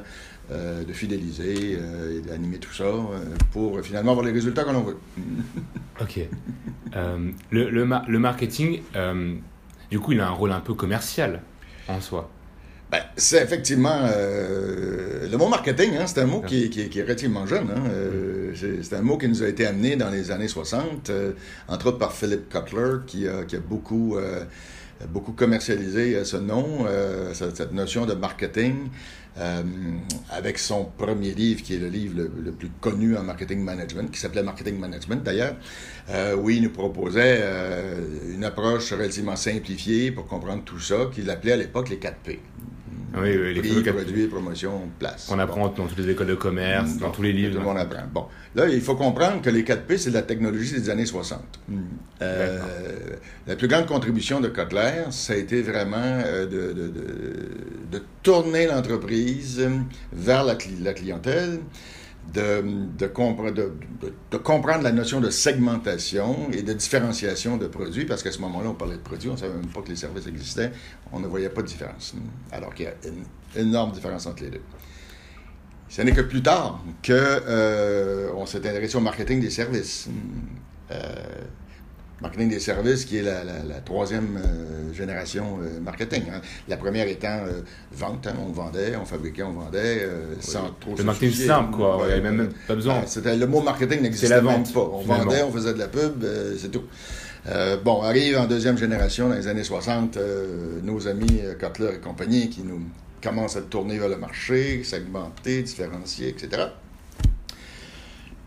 de 0.50 0.94
fidéliser 0.94 1.74
et 1.74 2.22
d'animer 2.22 2.58
tout 2.58 2.74
ça 2.74 2.86
pour 3.52 3.80
finalement 3.82 4.14
avoir 4.14 4.26
les 4.26 4.32
résultats 4.32 4.64
que 4.64 4.72
l'on 4.72 4.82
veut. 4.82 4.98
OK. 6.02 6.20
le, 7.52 8.18
marketing, 8.18 8.82
du 9.92 10.00
coup, 10.00 10.14
il 10.14 10.20
a 10.20 10.28
un 10.28 10.32
rôle 10.32 10.52
un 10.52 10.62
peu 10.62 10.74
commercial 10.74 11.42
en 11.88 12.02
soi? 12.02 12.30
Ben, 12.90 13.02
c'est 13.18 13.44
effectivement 13.44 14.00
euh, 14.04 15.28
le 15.30 15.38
mot 15.38 15.50
marketing, 15.50 15.98
hein, 15.98 16.08
c'est 16.08 16.22
un 16.22 16.26
mot 16.26 16.40
qui, 16.40 16.70
qui, 16.70 17.00
est 17.00 17.02
relativement 17.02 17.46
jeune. 17.46 17.70
Hein, 17.70 17.84
euh, 17.90 18.54
c'est 18.82 18.96
un 18.96 19.02
mot 19.02 19.18
qui 19.18 19.28
nous 19.28 19.44
a 19.44 19.48
été 19.48 19.68
amené 19.68 19.98
dans 19.98 20.10
les 20.10 20.32
années 20.32 20.48
60, 20.48 21.10
euh, 21.10 21.34
entre 21.68 21.88
autres 21.88 21.98
par 21.98 22.14
Philip 22.14 22.48
Cutler, 22.48 23.00
qui 23.06 23.28
a, 23.28 23.44
qui 23.44 23.58
a 23.58 23.60
beaucoup, 23.60 24.16
beaucoup 25.10 25.34
commercialisé 25.34 26.24
ce 26.24 26.38
nom, 26.38 26.86
cette, 27.34 27.74
notion 27.74 28.06
de 28.06 28.14
marketing, 28.14 28.88
avec 30.30 30.58
son 30.58 30.86
premier 30.86 31.34
livre, 31.34 31.62
qui 31.62 31.76
est 31.76 31.80
le 31.80 31.90
livre 31.90 32.16
le, 32.18 32.52
plus 32.52 32.70
connu 32.82 33.16
en 33.16 33.24
marketing 33.24 33.64
management, 33.64 34.10
qui 34.12 34.20
s'appelait 34.20 34.44
Marketing 34.44 34.80
Management 34.80 35.24
d'ailleurs, 35.24 35.56
où 36.38 36.50
il 36.50 36.64
nous 36.64 36.72
proposait 36.72 37.44
une 38.34 38.44
approche 38.44 38.92
relativement 38.94 39.36
simplifiée 39.36 40.12
pour 40.12 40.28
comprendre 40.28 40.64
tout 40.64 40.80
ça, 40.80 41.10
qu'il 41.14 41.30
appelait 41.30 41.54
à 41.54 41.58
l'époque 41.58 41.90
les 41.90 41.98
4 41.98 42.18
P. 42.18 42.40
Oui, 43.16 43.38
oui, 43.38 43.54
les 43.54 43.62
prix, 43.62 43.84
produits, 43.84 44.28
promotion, 44.28 44.82
place. 45.00 45.30
On 45.32 45.40
apprend 45.40 45.70
dans 45.70 45.88
toutes 45.88 45.98
les 45.98 46.10
écoles 46.10 46.28
de 46.28 46.36
commerce, 46.36 46.98
dans 46.98 47.10
tous 47.10 47.22
les 47.22 47.32
livres. 47.32 47.54
Tout 47.54 47.60
le 47.60 47.66
monde 47.66 47.78
apprend. 47.78 48.04
Bon, 48.14 48.26
là, 48.56 48.68
il 48.68 48.82
faut 48.82 48.96
comprendre 48.96 49.42
que 49.42 49.50
les 49.50 49.64
4P, 49.64 49.98
c'est 49.98 50.10
de 50.10 50.16
la 50.16 50.24
technologie 50.24 50.74
des 50.74 50.90
années 50.90 51.06
60. 51.06 51.40
Hmm. 51.70 51.80
Euh, 52.22 52.60
la 53.48 53.56
plus 53.56 53.68
grande 53.68 53.86
contribution 53.86 54.42
de 54.42 54.50
Kotler, 54.50 55.06
ça 55.12 55.34
a 55.34 55.36
été 55.38 55.62
vraiment 55.62 55.98
euh, 55.98 56.46
de, 56.46 56.74
de, 56.74 56.94
de, 57.92 58.04
tourner 58.24 58.68
l'entreprise 58.68 59.66
vers 60.12 60.44
la, 60.44 60.58
la 60.82 60.94
clientèle, 60.94 61.60
de, 62.34 63.08
comprendre 64.38 64.84
la 64.84 64.92
notion 64.92 65.22
de 65.22 65.30
segmentation 65.30 66.50
et 66.52 66.62
de 66.62 66.74
différenciation 66.74 67.58
de 67.58 67.68
produits, 67.68 68.06
parce 68.06 68.24
qu'à 68.24 68.32
ce 68.32 68.40
moment-là, 68.42 68.70
on 68.70 68.74
parlait 68.74 68.98
de 68.98 69.02
produits, 69.02 69.30
on 69.30 69.34
ne 69.34 69.38
savait 69.38 69.54
même 69.54 69.68
pas 69.68 69.82
que 69.82 69.90
les 69.90 69.96
services 69.96 70.28
existaient, 70.28 70.72
on 71.12 71.20
ne 71.20 71.28
voyait 71.28 71.50
pas 71.50 71.62
de 71.62 71.68
différence, 71.68 72.16
alors 72.52 72.74
qu'il 72.74 72.86
y 72.86 72.90
a 72.90 72.94
une 73.08 73.68
énorme 73.68 73.92
différence 73.92 74.26
entre 74.26 74.44
les 74.44 74.50
deux. 74.52 74.62
Ce 75.90 76.02
n'est 76.02 76.12
que 76.12 76.22
plus 76.22 76.44
tard 76.44 76.84
qu'on 77.06 77.14
euh, 77.14 78.46
s'est 78.46 78.58
intéressé 78.58 78.98
au 78.98 79.02
marketing 79.02 79.40
des 79.40 79.50
services. 79.50 80.10
Euh, 80.92 81.14
marketing 82.22 82.50
des 82.50 82.60
services, 82.60 83.06
qui 83.06 83.18
est 83.18 83.22
la, 83.22 83.44
troisième 83.86 84.38
euh, 84.38 84.94
génération 84.94 85.60
euh, 85.62 85.80
marketing. 85.80 86.24
Hein. 86.34 86.42
La 86.68 86.78
première 86.78 87.08
étant 87.08 87.40
euh, 87.48 87.62
vente, 87.92 88.28
hein. 88.28 88.34
on 88.40 88.52
vendait, 88.52 88.96
on 88.96 89.06
fabriquait, 89.06 89.44
on 89.44 89.54
vendait, 89.54 90.08
sans 90.40 90.76
trop 90.80 90.96
Le 90.98 91.04
marketing 91.04 91.48
simple, 91.48 91.76
quoi. 91.76 92.00
Il 92.02 92.08
n'y 92.08 92.14
avait 92.14 92.32
même 92.32 92.50
pas 92.68 92.76
besoin. 92.76 93.02
Ah, 93.04 93.36
le 93.36 93.48
mot 93.48 93.62
marketing 93.62 94.02
n'existait 94.02 94.42
même 94.42 94.64
pas. 94.64 94.80
On 94.80 95.02
vendait, 95.02 95.44
on 95.44 95.52
faisait 95.52 95.74
de 95.74 95.80
la 95.80 95.88
pub, 95.88 96.26
c'est 96.58 96.72
tout. 96.72 96.84
bon, 97.84 98.02
arrive 98.02 98.38
en 98.38 98.46
deuxième 98.46 98.78
génération, 98.78 99.30
dans 99.30 99.36
les 99.36 99.48
années 99.48 99.64
60, 99.64 100.18
nos 100.84 101.08
amis 101.08 101.42
Cutler 101.60 101.96
et 101.96 102.00
compagnie 102.00 102.50
qui 102.50 102.62
nous 102.62 102.82
commencent 103.22 103.58
à 103.58 103.62
tourner 103.62 103.98
vers 103.98 104.10
le 104.10 104.18
marché, 104.18 104.84
segmenter, 104.84 105.64
différencier, 105.64 106.30
etc. 106.30 106.68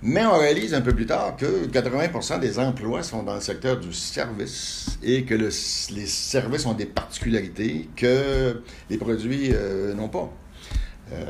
Mais 0.02 0.24
on 0.24 0.38
réalise 0.38 0.72
un 0.72 0.80
peu 0.80 0.94
plus 0.94 1.04
tard 1.04 1.36
que 1.36 1.66
80% 1.66 2.40
des 2.40 2.58
emplois 2.58 3.02
sont 3.02 3.22
dans 3.22 3.34
le 3.34 3.40
secteur 3.40 3.78
du 3.78 3.92
service 3.92 4.98
et 5.02 5.24
que 5.24 5.34
les 5.34 5.50
services 5.50 6.64
ont 6.64 6.72
des 6.72 6.86
particularités 6.86 7.90
que 7.96 8.62
les 8.88 8.96
produits 8.96 9.50
euh, 9.52 9.92
n'ont 9.92 10.08
pas. 10.08 10.32
Euh, 11.12 11.26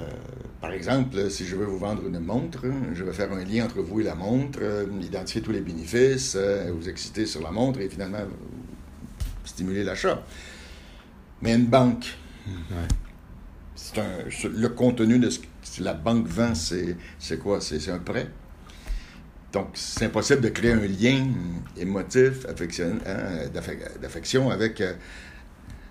par 0.60 0.70
exemple, 0.70 1.30
si 1.30 1.46
je 1.46 1.56
veux 1.56 1.64
vous 1.64 1.78
vendre 1.78 2.06
une 2.06 2.20
montre, 2.20 2.64
je 2.94 3.02
vais 3.02 3.12
faire 3.12 3.32
un 3.32 3.44
lien 3.44 3.64
entre 3.64 3.80
vous 3.80 4.02
et 4.02 4.04
la 4.04 4.14
montre, 4.14 4.60
euh, 4.62 4.86
identifier 5.02 5.40
tous 5.40 5.52
les 5.52 5.62
bénéfices, 5.62 6.36
vous 6.36 6.88
exciter 6.88 7.26
sur 7.26 7.42
la 7.42 7.50
montre 7.50 7.80
et 7.80 7.88
finalement 7.88 8.18
stimuler 9.44 9.82
l'achat. 9.82 10.22
Mais 11.42 11.56
une 11.56 11.66
banque, 11.66 12.16
c'est 13.74 13.96
le 14.44 14.68
contenu 14.68 15.18
de 15.18 15.28
ce 15.28 15.40
que 15.40 15.82
la 15.82 15.94
banque 15.94 16.28
vend, 16.28 16.54
c'est 16.54 17.38
quoi? 17.40 17.60
C'est 17.60 17.90
un 17.90 17.98
prêt? 17.98 18.28
Donc, 19.52 19.70
c'est 19.74 20.04
impossible 20.04 20.42
de 20.42 20.48
créer 20.48 20.72
un 20.72 20.86
lien 20.86 21.26
émotif, 21.76 22.46
hein, 22.48 22.54
d'affection 24.00 24.50
avec, 24.50 24.80
euh, 24.80 24.92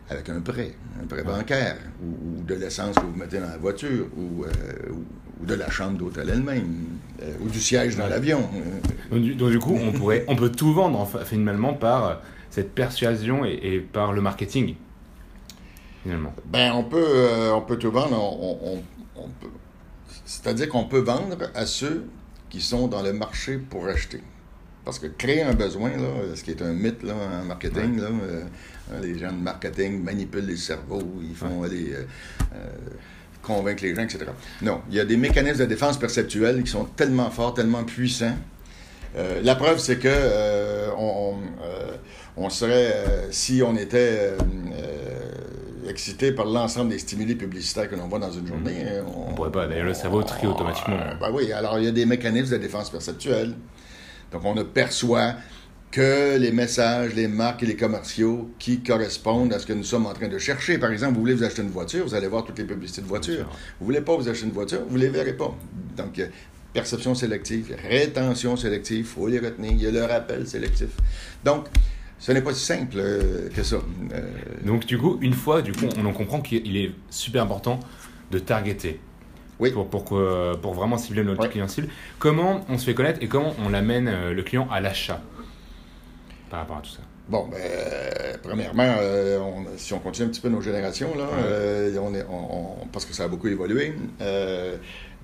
avec 0.09 0.29
un 0.29 0.39
prêt, 0.39 0.75
un 1.01 1.05
prêt 1.05 1.23
bancaire, 1.23 1.75
ou, 2.01 2.41
de 2.43 2.55
l'essence 2.55 2.95
que 2.95 3.01
vous 3.01 3.17
mettez 3.17 3.39
dans 3.39 3.49
la 3.49 3.57
voiture, 3.57 4.07
ou, 4.15 4.45
euh, 4.45 4.49
de 5.41 5.53
la 5.55 5.69
chambre 5.69 5.97
d'hôtel 5.97 6.29
elle-même, 6.29 6.85
euh, 7.21 7.33
ou 7.41 7.49
du 7.49 7.59
siège 7.59 7.97
dans 7.97 8.07
l'avion. 8.07 8.49
Donc, 9.11 9.21
du 9.21 9.59
coup, 9.59 9.77
on, 9.81 9.91
pourrait, 9.91 10.23
on 10.29 10.37
peut 10.37 10.51
tout 10.51 10.73
vendre 10.73 11.05
finalement 11.25 11.73
par 11.73 12.21
cette 12.49 12.73
persuasion 12.73 13.43
et, 13.43 13.85
par 13.91 14.13
le 14.13 14.21
marketing, 14.21 14.75
finalement. 16.03 16.33
Ben, 16.45 16.71
on 16.71 16.85
peut, 16.85 17.51
on 17.53 17.61
peut 17.61 17.77
tout 17.77 17.91
vendre. 17.91 18.37
C'est-à-dire 20.23 20.69
qu'on 20.69 20.85
peut 20.85 20.99
vendre 20.99 21.37
à 21.55 21.65
ceux 21.65 22.05
qui 22.49 22.61
sont 22.61 22.87
dans 22.87 23.01
le 23.01 23.13
marché 23.13 23.57
pour 23.57 23.87
acheter. 23.87 24.21
Parce 24.85 24.99
que 24.99 25.07
créer 25.07 25.43
un 25.43 25.53
besoin, 25.53 25.89
là, 25.91 26.35
ce 26.35 26.43
qui 26.43 26.51
est 26.51 26.61
un 26.61 26.73
mythe 26.73 27.03
là, 27.03 27.13
en 27.13 27.45
marketing, 27.45 27.99
là, 27.99 28.07
euh, 28.07 28.43
les 29.01 29.19
gens 29.19 29.31
de 29.31 29.37
marketing 29.37 30.03
manipulent 30.03 30.47
les 30.47 30.57
cerveaux, 30.57 31.03
ils 31.21 31.35
font 31.35 31.63
aller 31.63 31.93
euh, 31.93 32.03
euh, 32.55 32.67
convaincre 33.41 33.83
les 33.83 33.93
gens, 33.93 34.03
etc. 34.03 34.25
Non, 34.61 34.81
il 34.89 34.95
y 34.95 34.99
a 34.99 35.05
des 35.05 35.17
mécanismes 35.17 35.59
de 35.59 35.65
défense 35.65 35.99
perceptuelle 35.99 36.63
qui 36.63 36.71
sont 36.71 36.85
tellement 36.85 37.29
forts, 37.29 37.53
tellement 37.53 37.83
puissants. 37.83 38.35
la 39.15 39.55
preuve, 39.55 39.79
c'est 39.79 39.97
que 39.97 40.89
on, 40.97 41.35
on, 42.37 42.49
serait, 42.49 43.27
si 43.31 43.61
on 43.63 43.75
était 43.75 44.33
excité 45.89 46.31
par 46.31 46.45
l'ensemble 46.45 46.91
des 46.91 46.99
stimuli 46.99 47.35
publicitaires 47.35 47.89
que 47.89 47.95
l'on 47.95 48.07
voit 48.07 48.19
dans 48.19 48.31
une 48.31 48.47
journée. 48.47 48.83
Mhm. 48.83 49.05
On 49.15 49.31
ne 49.31 49.35
pourrait 49.35 49.51
pas. 49.51 49.67
D'ailleurs, 49.67 49.87
le 49.87 49.93
cerveau 49.93 50.23
trie 50.23 50.47
automatiquement. 50.47 50.97
ben 51.19 51.29
oui, 51.33 51.51
alors 51.51 51.79
il 51.79 51.85
y 51.85 51.87
a 51.87 51.91
des 51.91 52.05
mécanismes 52.05 52.51
de 52.53 52.57
défense 52.57 52.89
perceptuelle. 52.89 53.55
Donc, 54.31 54.45
on 54.45 54.53
ne 54.53 54.63
perçoit 54.63 55.33
que 55.91 56.37
les 56.37 56.51
messages, 56.51 57.15
les 57.15 57.27
marques 57.27 57.63
et 57.63 57.65
les 57.65 57.75
commerciaux 57.75 58.51
qui 58.59 58.81
correspondent 58.81 59.51
à 59.53 59.59
ce 59.59 59.65
que 59.65 59.73
nous 59.73 59.83
sommes 59.83 60.05
en 60.05 60.13
train 60.13 60.27
de 60.27 60.37
chercher. 60.37 60.77
Par 60.77 60.91
exemple, 60.91 61.15
vous 61.15 61.21
voulez 61.21 61.33
vous 61.33 61.43
acheter 61.43 61.63
une 61.63 61.71
voiture, 61.71 62.05
vous 62.05 62.13
allez 62.13 62.27
voir 62.27 62.43
toutes 62.45 62.59
les 62.59 62.65
publicités 62.65 63.01
de 63.01 63.07
voitures. 63.07 63.49
Vous 63.79 63.85
voulez 63.85 64.01
pas 64.01 64.15
vous 64.15 64.29
acheter 64.29 64.45
une 64.45 64.51
voiture, 64.51 64.81
vous 64.87 64.97
les 64.97 65.09
verrez 65.09 65.33
pas. 65.33 65.55
Donc, 65.97 66.21
perception 66.73 67.15
sélective, 67.15 67.75
rétention 67.89 68.55
sélective, 68.55 68.99
il 68.99 69.05
faut 69.05 69.27
les 69.27 69.39
retenir. 69.39 69.71
Il 69.71 69.81
y 69.81 69.87
a 69.87 69.91
le 69.91 70.03
rappel 70.03 70.47
sélectif. 70.47 70.89
Donc, 71.43 71.65
ce 72.19 72.31
n'est 72.31 72.41
pas 72.41 72.53
si 72.53 72.63
simple 72.63 72.97
euh, 72.97 73.49
que 73.49 73.63
ça. 73.63 73.77
Euh, 74.13 74.21
Donc 74.63 74.85
du 74.85 74.97
coup, 74.97 75.17
une 75.21 75.33
fois, 75.33 75.61
du 75.61 75.71
coup, 75.71 75.85
on 75.97 76.05
en 76.05 76.13
comprend 76.13 76.41
qu'il 76.41 76.77
est 76.77 76.91
super 77.09 77.43
important 77.43 77.79
de 78.31 78.39
targeter. 78.39 78.99
Oui. 79.59 79.71
Pour, 79.71 79.89
pour, 79.89 80.05
pour 80.05 80.73
vraiment 80.73 80.97
cibler 80.97 81.23
notre 81.23 81.47
client 81.47 81.67
cible. 81.67 81.89
Comment 82.17 82.65
on 82.69 82.77
se 82.77 82.85
fait 82.85 82.93
connaître 82.93 83.19
et 83.21 83.27
comment 83.27 83.53
on 83.65 83.73
amène 83.73 84.07
euh, 84.07 84.33
le 84.33 84.41
client 84.43 84.67
à 84.71 84.79
l'achat 84.79 85.21
par 86.49 86.59
rapport 86.61 86.77
à 86.77 86.81
tout 86.81 86.91
ça? 86.91 87.01
Bon, 87.27 87.47
ben, 87.47 87.59
premièrement, 88.41 88.95
si 89.77 89.93
on 89.93 89.99
continue 89.99 90.27
un 90.27 90.31
petit 90.31 90.41
peu 90.41 90.49
nos 90.49 90.61
générations, 90.61 91.15
là, 91.15 91.27
on 92.01 92.15
est, 92.15 92.25
parce 92.91 93.05
que 93.05 93.13
ça 93.13 93.25
a 93.25 93.27
beaucoup 93.27 93.47
évolué, 93.47 93.93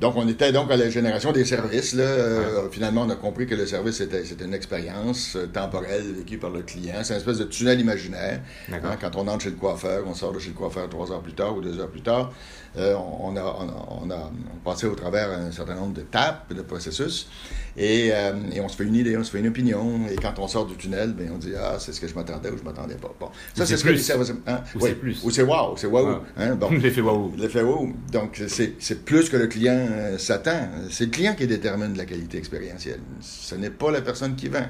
donc, 0.02 0.16
on 0.18 0.28
était 0.28 0.52
donc 0.52 0.70
à 0.72 0.75
la 0.75 0.90
génération 0.90 1.32
des 1.32 1.46
services. 1.46 1.94
Là. 1.94 2.04
Euh, 2.04 2.70
finalement, 2.70 3.04
on 3.04 3.10
a 3.10 3.16
compris 3.16 3.48
que 3.48 3.56
le 3.56 3.66
service, 3.66 3.96
c'était, 3.96 4.24
une 4.24 4.54
expérience 4.54 5.38
euh, 5.38 5.48
temporelle 5.48 6.04
vécue 6.18 6.38
par 6.38 6.50
le 6.50 6.64
client. 6.64 6.96
C'est 7.04 7.14
une 7.14 7.20
espèce 7.20 7.38
de 7.38 7.46
tunnel 7.46 7.80
imaginaire. 7.80 8.42
Hein, 8.70 8.98
quand 9.00 9.16
on 9.16 9.28
entre 9.28 9.44
chez 9.44 9.52
le 9.52 9.56
coiffeur, 9.56 10.04
on 10.06 10.14
sort 10.14 10.34
de 10.34 10.40
chez 10.40 10.50
le 10.50 10.54
coiffeur 10.56 10.90
trois 10.90 11.12
heures 11.14 11.22
plus 11.22 11.34
tard 11.34 11.56
ou 11.56 11.62
deux 11.62 11.80
heures 11.80 11.90
plus 11.90 12.02
tard, 12.02 12.34
euh, 12.78 12.94
on, 12.94 13.38
a, 13.38 13.58
on, 14.02 14.12
a, 14.12 14.32
passé 14.66 14.86
au 14.86 14.96
travers 14.96 15.32
un 15.32 15.52
certain 15.52 15.75
nombre 15.75 15.94
d'étapes, 15.94 16.54
de 16.54 16.62
processus, 16.62 17.30
et, 17.77 18.08
et, 18.08 18.62
on 18.62 18.70
se 18.70 18.77
fait 18.77 18.86
une 18.86 18.96
idée, 18.96 19.17
on 19.17 19.24
se 19.24 19.32
fait 19.32 19.39
une 19.39 19.48
opinion. 19.48 20.08
Et 20.10 20.15
quand 20.15 20.39
on 20.39 20.48
sort 20.48 20.65
du 20.65 20.75
tunnel, 20.75 21.13
ben, 21.13 21.29
on 21.34 21.38
dit 21.38 21.53
Ah, 21.58 21.75
c'est 21.79 21.91
ce 21.91 22.00
que 22.00 22.08
je 22.08 22.15
m'attendais 22.15 22.50
ou 22.50 22.58
je 22.58 22.63
m'attendais 22.63 22.96
pas. 22.96 23.13
Bon. 23.20 23.29
Ça, 23.53 23.65
c'est, 23.65 23.77
ce 23.77 23.84
que 23.84 23.89
les 23.89 23.98
services. 23.98 24.34
Hein? 24.48 24.62
Ou 24.75 24.79
c'est 24.79 24.96
plus. 24.96 25.22
Ou 25.24 25.32
c'est 25.32 25.44
wow, 25.44 25.75
c'est 25.75 25.88
wow. 25.88 26.22
Ah. 26.38 26.44
Hein? 26.44 26.55
Bon. 26.55 26.70
L'effet 26.82 27.01
wow. 27.01 27.34
L'effet 27.38 27.62
wow. 27.62 27.89
Donc, 28.12 28.41
c'est, 28.48 29.05
plus 29.05 29.29
que 29.29 29.38
le 29.38 29.48
client 29.48 29.88
euh, 29.89 30.17
s'attend. 30.17 30.70
C'est 30.89 31.05
le 31.05 31.12
client 31.12 31.36
qui 31.36 31.48
détermine 31.48 31.98
la 31.98 32.05
qualité 32.05 32.38
expérientielle. 32.38 33.01
Ce 33.22 33.55
n'est 33.55 33.70
pas 33.70 33.91
la 33.91 34.01
personne 34.01 34.36
qui 34.36 34.48
vend. 34.48 34.67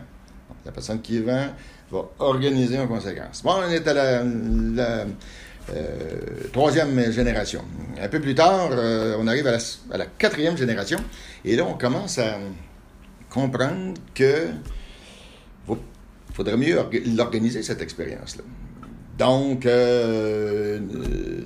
La 0.65 0.71
personne 0.71 1.01
qui 1.01 1.19
vend 1.19 1.47
va 1.91 2.09
organiser 2.19 2.79
en 2.79 2.87
conséquence. 2.87 3.43
Bon, 3.43 3.53
on 3.65 3.69
est 3.69 3.87
à 3.87 3.93
la, 3.93 4.23
euh, 5.73 5.85
troisième 6.51 7.11
génération. 7.11 7.63
Un 8.01 8.07
peu 8.07 8.19
plus 8.19 8.35
tard, 8.35 8.69
euh, 8.71 9.15
on 9.19 9.27
arrive 9.27 9.47
à 9.47 9.97
la, 9.97 10.05
quatrième 10.05 10.57
génération, 10.57 10.99
et 11.43 11.55
là, 11.55 11.65
on 11.65 11.73
commence 11.73 12.17
à 12.17 12.37
comprendre 13.35 13.93
que 14.13 14.47
faudrait 16.33 16.57
mieux 16.57 16.77
l'organiser, 17.15 17.63
cette 17.63 17.81
expérience-là. 17.81 18.43
Donc, 19.17 19.65
euh, 19.65 20.79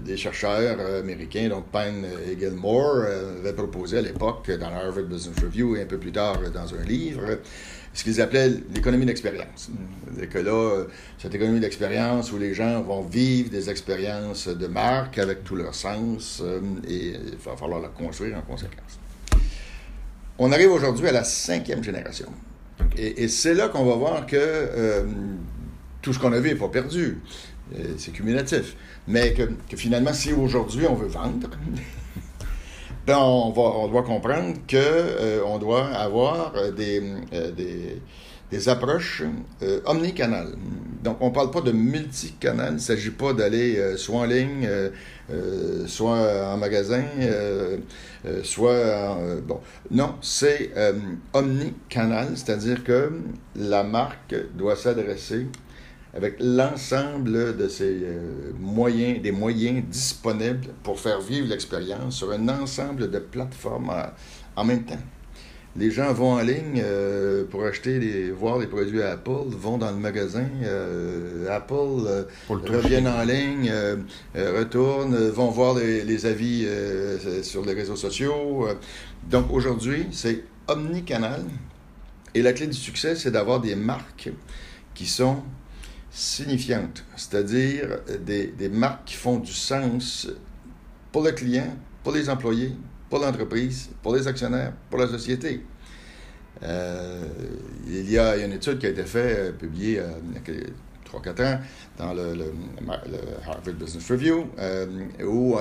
des 0.03 0.17
chercheurs 0.17 0.79
américains, 1.03 1.50
donc 1.50 1.65
Pine 1.72 2.05
et 2.27 2.39
Gilmore, 2.39 3.03
euh, 3.05 3.39
avaient 3.39 3.53
proposé 3.53 4.00
à 4.00 4.01
l'époque, 4.01 4.50
dans 4.60 4.67
Harvard 4.67 5.03
Business 5.03 5.38
Review 5.43 5.75
et 5.75 5.81
un 5.84 5.86
peu 5.86 6.00
plus 6.00 6.12
tard 6.12 6.39
dans 6.51 6.74
un 6.74 6.84
livre, 6.84 7.38
ce 7.93 8.03
qu'ils 8.03 8.22
appelaient 8.22 8.53
l'économie 8.74 9.05
d'expérience. 9.05 9.69
C'est 10.17 10.27
que 10.27 10.39
là, 10.39 10.86
cette 11.19 11.36
économie 11.36 11.60
d'expérience 11.60 12.31
où 12.31 12.39
les 12.39 12.55
gens 12.55 12.81
vont 12.81 13.01
vivre 13.01 13.51
des 13.51 13.69
expériences 13.69 14.48
de 14.48 14.67
marque 14.67 15.19
avec 15.19 15.43
tout 15.43 15.55
leur 15.55 15.75
sens 15.75 16.41
euh, 16.43 16.60
et 16.88 17.10
il 17.10 17.38
va 17.43 17.55
falloir 17.55 17.79
la 17.79 17.89
construire 17.89 18.38
en 18.38 18.41
conséquence. 18.41 19.00
On 20.39 20.51
arrive 20.51 20.72
aujourd'hui 20.72 21.08
à 21.08 21.12
la 21.12 21.24
cinquième 21.24 21.84
génération. 21.84 22.27
Et, 22.98 23.27
c'est 23.27 23.53
là 23.53 23.67
qu'on 23.67 23.86
va 23.86 23.96
voir 23.96 24.25
que 24.25 25.05
tout 26.01 26.13
ce 26.13 26.19
qu'on 26.19 26.31
a 26.34 26.39
vu 26.39 26.50
n'est 26.50 26.55
pas 26.55 26.69
perdu. 26.69 27.22
Euh, 27.77 27.93
c'est 27.98 28.12
cumulatif. 28.12 28.75
Mais 29.08 29.34
que, 29.34 29.43
finalement, 29.75 30.13
si 30.13 30.34
aujourd'hui 30.34 30.86
on 30.88 30.96
veut 30.96 31.08
vendre, 31.08 31.50
ben 33.08 33.17
on, 33.17 33.51
va, 33.51 33.62
on 33.62 33.88
doit 33.88 34.03
comprendre 34.03 34.53
qu'on 34.69 34.75
euh, 34.75 35.58
doit 35.60 35.88
avoir 35.88 36.53
euh, 36.55 36.72
des, 36.72 37.01
des, 37.55 38.01
des, 38.51 38.69
approches 38.69 39.23
omnicanales. 39.85 40.55
Donc, 41.03 41.17
on 41.21 41.29
ne 41.29 41.33
parle 41.33 41.51
pas 41.51 41.61
de 41.61 41.71
multicanal. 41.71 42.71
Il 42.71 42.75
ne 42.75 42.79
s'agit 42.79 43.11
pas 43.11 43.33
d'aller 43.33 43.97
soit 43.97 44.19
en 44.19 44.25
ligne, 44.25 44.69
soit 45.87 46.53
en 46.53 46.57
magasin, 46.57 47.03
soit 48.43 49.09
en, 49.09 49.35
bon. 49.47 49.59
Non, 49.91 50.15
c'est 50.21 50.71
omnicanal, 51.33 52.29
c'est-à-dire 52.35 52.83
que 52.83 53.11
la 53.55 53.83
marque 53.83 54.35
doit 54.55 54.75
s'adresser 54.75 55.47
avec 56.13 56.37
l'ensemble 56.39 57.55
de 57.55 57.67
euh, 57.81 58.51
moyens, 58.59 59.21
des 59.21 59.31
moyens 59.31 59.83
disponibles 59.85 60.69
pour 60.83 60.99
faire 60.99 61.21
vivre 61.21 61.47
l'expérience 61.47 62.15
sur 62.15 62.31
un 62.31 62.49
ensemble 62.49 63.09
de 63.09 63.19
plateformes 63.19 63.91
en, 64.55 64.63
même 64.63 64.83
temps. 64.83 64.97
Les 65.75 65.91
gens 65.91 66.11
vont 66.13 66.33
en 66.33 66.41
ligne 66.41 66.81
euh, 66.83 67.45
pour 67.45 67.63
acheter, 67.63 67.99
des, 67.99 68.31
voir 68.31 68.57
les 68.57 68.67
produits 68.67 69.01
Apple, 69.03 69.49
vont 69.49 69.77
dans 69.77 69.91
le 69.91 69.97
magasin, 69.97 70.47
euh, 70.63 71.47
Apple 71.49 72.25
reviennent 72.49 73.07
en 73.07 73.23
ligne, 73.23 73.71
retournent, 74.35 75.29
vont 75.29 75.49
voir 75.51 75.75
les, 75.75 76.03
les 76.03 76.25
avis 76.25 76.67
sur 77.43 77.63
les 77.63 77.73
réseaux 77.73 77.95
sociaux. 77.95 78.67
Donc 79.29 79.51
aujourd'hui, 79.51 80.07
c'est 80.11 80.43
omnicanal. 80.67 81.43
Et 82.33 82.41
la 82.41 82.53
clé 82.53 82.67
du 82.67 82.73
succès, 82.77 83.15
c'est 83.15 83.31
d'avoir 83.31 83.59
des 83.59 83.75
marques 83.75 84.29
qui 84.93 85.05
sont 85.05 85.43
signifiantes, 86.11 87.05
c'est-à-dire 87.15 87.99
des, 88.25 88.47
des, 88.47 88.69
marques 88.69 89.05
qui 89.05 89.15
font 89.15 89.38
du 89.38 89.53
sens 89.53 90.27
pour 91.11 91.23
le 91.23 91.31
client, 91.31 91.75
pour 92.03 92.13
les 92.13 92.29
employés, 92.29 92.73
pour 93.09 93.19
l'entreprise, 93.19 93.89
pour 94.01 94.15
les 94.15 94.27
actionnaires, 94.27 94.73
pour 94.89 94.99
la 94.99 95.07
société. 95.07 95.61
Euh, 96.63 97.23
il 97.87 98.09
y 98.09 98.17
a 98.17 98.37
une 98.37 98.53
étude 98.53 98.79
qui 98.79 98.85
a 98.85 98.89
été 98.89 99.03
faite, 99.03 99.37
euh, 99.39 99.51
publiée 99.53 99.99
euh, 99.99 100.63
3-4 101.09 101.43
ans, 101.43 101.59
dans 101.97 102.13
le, 102.13 102.35
Harvard 103.47 103.73
Business 103.73 104.11
Review, 104.11 104.45
où 105.25 105.55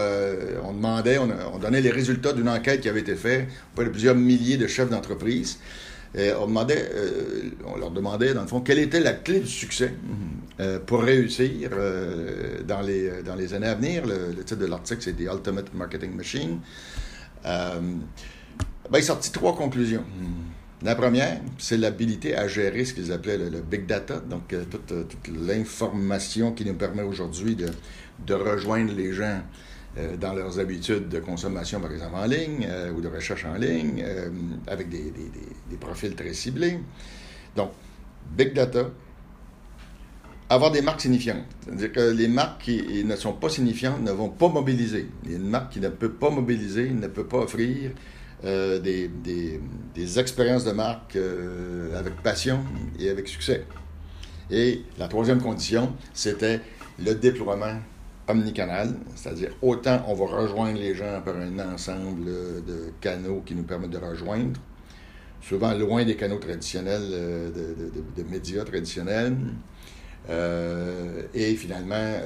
on 0.63 0.73
demandait, 0.75 1.17
on, 1.19 1.59
donnait 1.59 1.81
les 1.81 1.91
résultats 1.91 2.35
d'une 2.35 2.51
enquête 2.51 2.83
qui 2.83 2.89
avait 2.89 3.01
été 3.01 3.15
faite 3.15 3.49
auprès 3.73 3.87
de 3.87 3.91
plusieurs 3.91 4.15
milliers 4.15 4.59
de 4.59 4.67
chefs 4.67 4.91
d'entreprise. 4.91 5.59
Et 6.15 6.33
on, 6.35 6.49
demandait, 6.49 6.91
on 7.67 7.79
leur 7.79 7.91
demandait, 7.91 8.35
dans 8.35 8.43
le 8.43 8.47
fond, 8.47 8.61
quelle 8.61 8.79
était 8.79 9.01
la 9.01 9.15
clé 9.15 9.41
du 9.41 9.47
succès 9.47 9.95
pour 10.85 11.03
réussir 11.03 11.71
dans, 12.67 12.83
les, 12.83 13.23
dans 13.25 13.35
les 13.35 13.55
années 13.55 13.69
à 13.69 13.75
venir. 13.75 14.07
Le, 14.07 14.35
le 14.37 14.45
titre 14.45 14.61
de 14.61 14.67
l'article, 14.67 15.01
c'est 15.01 15.15
The 15.15 15.31
Ultimate 15.33 15.73
Marketing 15.73 16.15
Machine. 16.15 16.61
Ben, 17.45 18.99
il 18.99 18.99
est 18.99 19.03
sorti 19.03 19.31
trois 19.33 19.55
conclusions. 19.55 20.05
La 20.83 20.95
première, 20.95 21.41
c'est 21.59 21.77
l'habilité 21.77 22.37
à 22.37 22.47
gérer 22.47 22.85
ce 22.85 22.95
qu'ils 22.95 23.11
appelaient 23.11 23.37
le, 23.37 23.61
big 23.61 23.87
data, 23.87 24.21
donc 24.21 24.53
euh, 24.53 24.65
euh, 24.93 25.03
toute, 25.03 25.29
l'information 25.29 26.53
qui 26.53 26.65
nous 26.65 26.75
permet 26.75 27.03
aujourd'hui 27.03 27.57
de, 27.57 28.35
rejoindre 28.35 28.95
les 28.95 29.13
gens 29.13 29.43
euh, 29.99 30.17
dans 30.17 30.35
leurs 30.35 30.61
habitudes 30.61 31.09
de 31.09 31.19
consommation, 31.19 31.81
par 31.81 31.91
exemple 31.91 32.15
en 32.15 32.27
ligne 32.27 32.69
ou 32.97 33.01
de 33.01 33.09
recherche 33.09 33.45
en 33.45 33.55
ligne, 33.55 34.05
avec 34.69 34.89
des, 34.89 35.13
profils 35.81 36.15
très 36.15 36.33
ciblés. 36.33 36.79
Donc, 37.57 37.73
big 38.37 38.55
data, 38.55 38.89
avoir 40.51 40.71
des 40.71 40.83
marques 40.83 41.01
signifiantes. 41.01 41.45
C'est-à-dire 41.65 41.93
que 41.93 42.11
les 42.13 42.29
marques 42.29 42.63
qui 42.63 43.05
ne 43.05 43.17
sont 43.17 43.33
pas 43.33 43.49
signifiantes 43.49 44.03
ne 44.03 44.13
vont 44.13 44.31
pas 44.31 44.49
mobiliser. 44.49 45.09
Une 45.29 45.49
marque 45.49 45.73
qui 45.73 45.81
ne 45.81 45.89
peut 45.89 46.13
pas 46.13 46.31
mobiliser 46.31 46.91
ne 46.91 47.07
peut 47.07 47.27
pas 47.27 47.39
offrir 47.39 47.91
euh, 48.45 48.79
des, 48.79 49.11
des, 49.95 50.19
expériences 50.19 50.65
de 50.65 50.71
marque 50.73 51.17
euh, 51.17 51.99
avec 51.99 52.15
passion 52.23 52.61
et 52.99 53.11
avec 53.11 53.29
succès. 53.29 53.65
Et 54.51 54.83
la 54.99 55.09
troisième 55.09 55.43
condition, 55.43 55.93
c'était 56.15 56.61
le 57.05 57.15
déploiement 57.15 57.75
omnicanal, 58.29 58.95
c'est-à-dire 59.17 59.51
autant 59.61 60.03
on 60.07 60.15
va 60.15 60.27
rejoindre 60.27 60.79
les 60.79 60.95
gens 60.95 61.21
par 61.25 61.35
un 61.37 61.59
ensemble 61.75 62.27
de 62.27 62.93
canaux 63.01 63.43
qui 63.45 63.55
nous 63.55 63.63
permettent 63.65 63.91
de 63.91 63.99
rejoindre, 63.99 64.61
souvent 65.43 65.75
loin 65.75 66.05
des 66.05 66.17
canaux 66.17 66.39
traditionnels, 66.39 67.09
euh, 67.11 67.51
de, 67.51 68.23
de, 68.23 68.29
médias 68.31 68.65
traditionnels, 68.65 69.37
et 70.29 71.55
finalement 71.57 72.21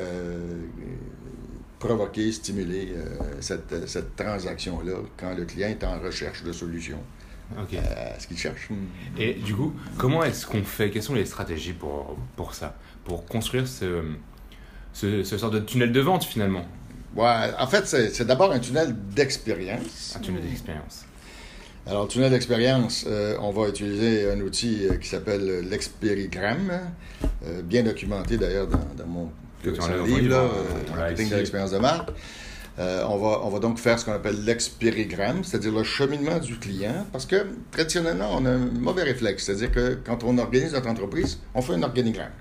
provoquer, 1.79 2.31
stimuler 2.31 2.93
euh, 2.95 3.17
cette, 3.41 3.89
cette 3.89 4.15
transaction-là 4.15 4.99
quand 5.17 5.35
le 5.35 5.45
client 5.45 5.69
est 5.69 5.83
en 5.83 5.99
recherche 6.01 6.45
de 6.45 6.53
solutions. 6.53 7.01
Okay. 7.61 7.79
Euh, 7.79 8.19
ce 8.21 8.29
qu'il 8.29 8.39
cherche. 8.39 8.69
Et 9.19 9.35
du 9.35 9.53
coup, 9.55 9.75
comment 9.99 10.23
est-ce 10.23 10.47
qu'on 10.47 10.63
fait? 10.63 10.91
Quelles 10.91 11.03
sont 11.03 11.15
les 11.15 11.27
stratégies 11.27 11.73
pour, 11.73 12.17
pour 12.37 12.55
ça? 12.55 12.79
Pour 13.05 13.27
construire 13.27 13.67
ce, 13.67 14.01
ce, 14.93 15.25
ce, 15.25 15.47
de 15.51 15.59
tunnel 15.59 15.91
de 15.91 16.01
vente 16.01 16.23
finalement? 16.23 16.65
Ouais, 17.17 17.51
en 17.59 17.67
fait, 17.67 17.85
c'est 17.87 18.25
d'abord 18.25 18.53
un 18.53 18.61
tunnel 18.61 18.95
d'expérience. 19.11 20.15
Un 20.17 20.21
tunnel 20.21 20.43
d'expérience. 20.49 21.05
Alors, 21.87 22.07
tunnel 22.07 22.31
d'expérience, 22.31 23.05
euh, 23.09 23.37
on 23.41 23.51
va 23.51 23.69
utiliser 23.69 24.31
un 24.31 24.41
outil 24.41 24.87
qui 25.01 25.09
s'appelle 25.09 25.69
l'expérigramme, 25.69 26.71
bien 27.65 27.83
documenté 27.83 28.37
d'ailleurs 28.37 28.69
dans, 28.69 28.79
dans, 28.97 29.07
mon 29.07 29.31
livre, 30.05 30.29
là, 30.29 30.37
euh, 30.37 30.97
marketing 30.97 31.31
de 31.31 31.37
l'expérience 31.37 31.71
de 31.71 31.79
marque. 31.79 32.11
Euh, 32.79 33.05
on, 33.07 33.19
va, 33.19 33.41
on 33.45 33.51
va 33.51 33.59
donc 33.59 33.79
faire 33.79 33.99
ce 33.99 34.05
qu'on 34.05 34.13
appelle 34.13 34.45
l'expérigramme, 34.45 35.45
c'est-à-dire 35.45 35.73
le 35.73 35.85
cheminement 35.85 36.39
du 36.39 36.57
client, 36.57 37.07
parce 37.13 37.27
que 37.27 37.47
traditionnellement, 37.71 38.31
on 38.33 38.47
a 38.47 38.51
un 38.51 38.59
mauvais 38.59 39.03
réflexe, 39.03 39.45
c'est-à-dire 39.45 39.71
que 39.71 39.99
quand 40.05 40.25
on 40.25 40.39
organise 40.39 40.73
notre 40.73 40.89
entreprise, 40.89 41.39
on 41.55 41.61
fait 41.61 41.75
un 41.75 41.83
organigramme. 41.83 42.33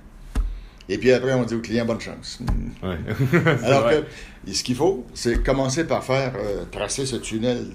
Et 0.91 0.97
puis 0.97 1.11
après, 1.13 1.33
on 1.33 1.43
dit 1.43 1.55
au 1.55 1.61
client 1.61 1.85
bonne 1.85 2.01
chance. 2.01 2.39
Ouais. 2.83 2.97
Alors 3.63 3.89
que 3.89 4.03
ce 4.51 4.63
qu'il 4.63 4.75
faut, 4.75 5.05
c'est 5.13 5.41
commencer 5.41 5.85
par 5.85 6.03
faire 6.03 6.33
euh, 6.35 6.65
tracer 6.69 7.05
ce 7.05 7.15
tunnel 7.15 7.65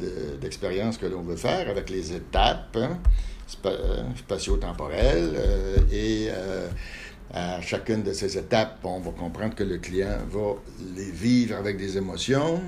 d'expérience 0.40 0.98
que 0.98 1.06
l'on 1.06 1.22
veut 1.22 1.36
faire 1.36 1.70
avec 1.70 1.88
les 1.88 2.12
étapes 2.12 2.76
hein, 2.76 2.98
spatio-temporelles 4.16 5.34
et 5.90 6.28
à 7.32 7.60
chacune 7.60 8.02
de 8.02 8.12
ces 8.12 8.36
étapes, 8.36 8.78
on 8.84 9.00
va 9.00 9.10
comprendre 9.12 9.54
que 9.54 9.64
le 9.64 9.78
client 9.78 10.18
va 10.30 10.54
les 10.94 11.10
vivre 11.10 11.56
avec 11.56 11.78
des 11.78 11.96
émotions. 11.96 12.60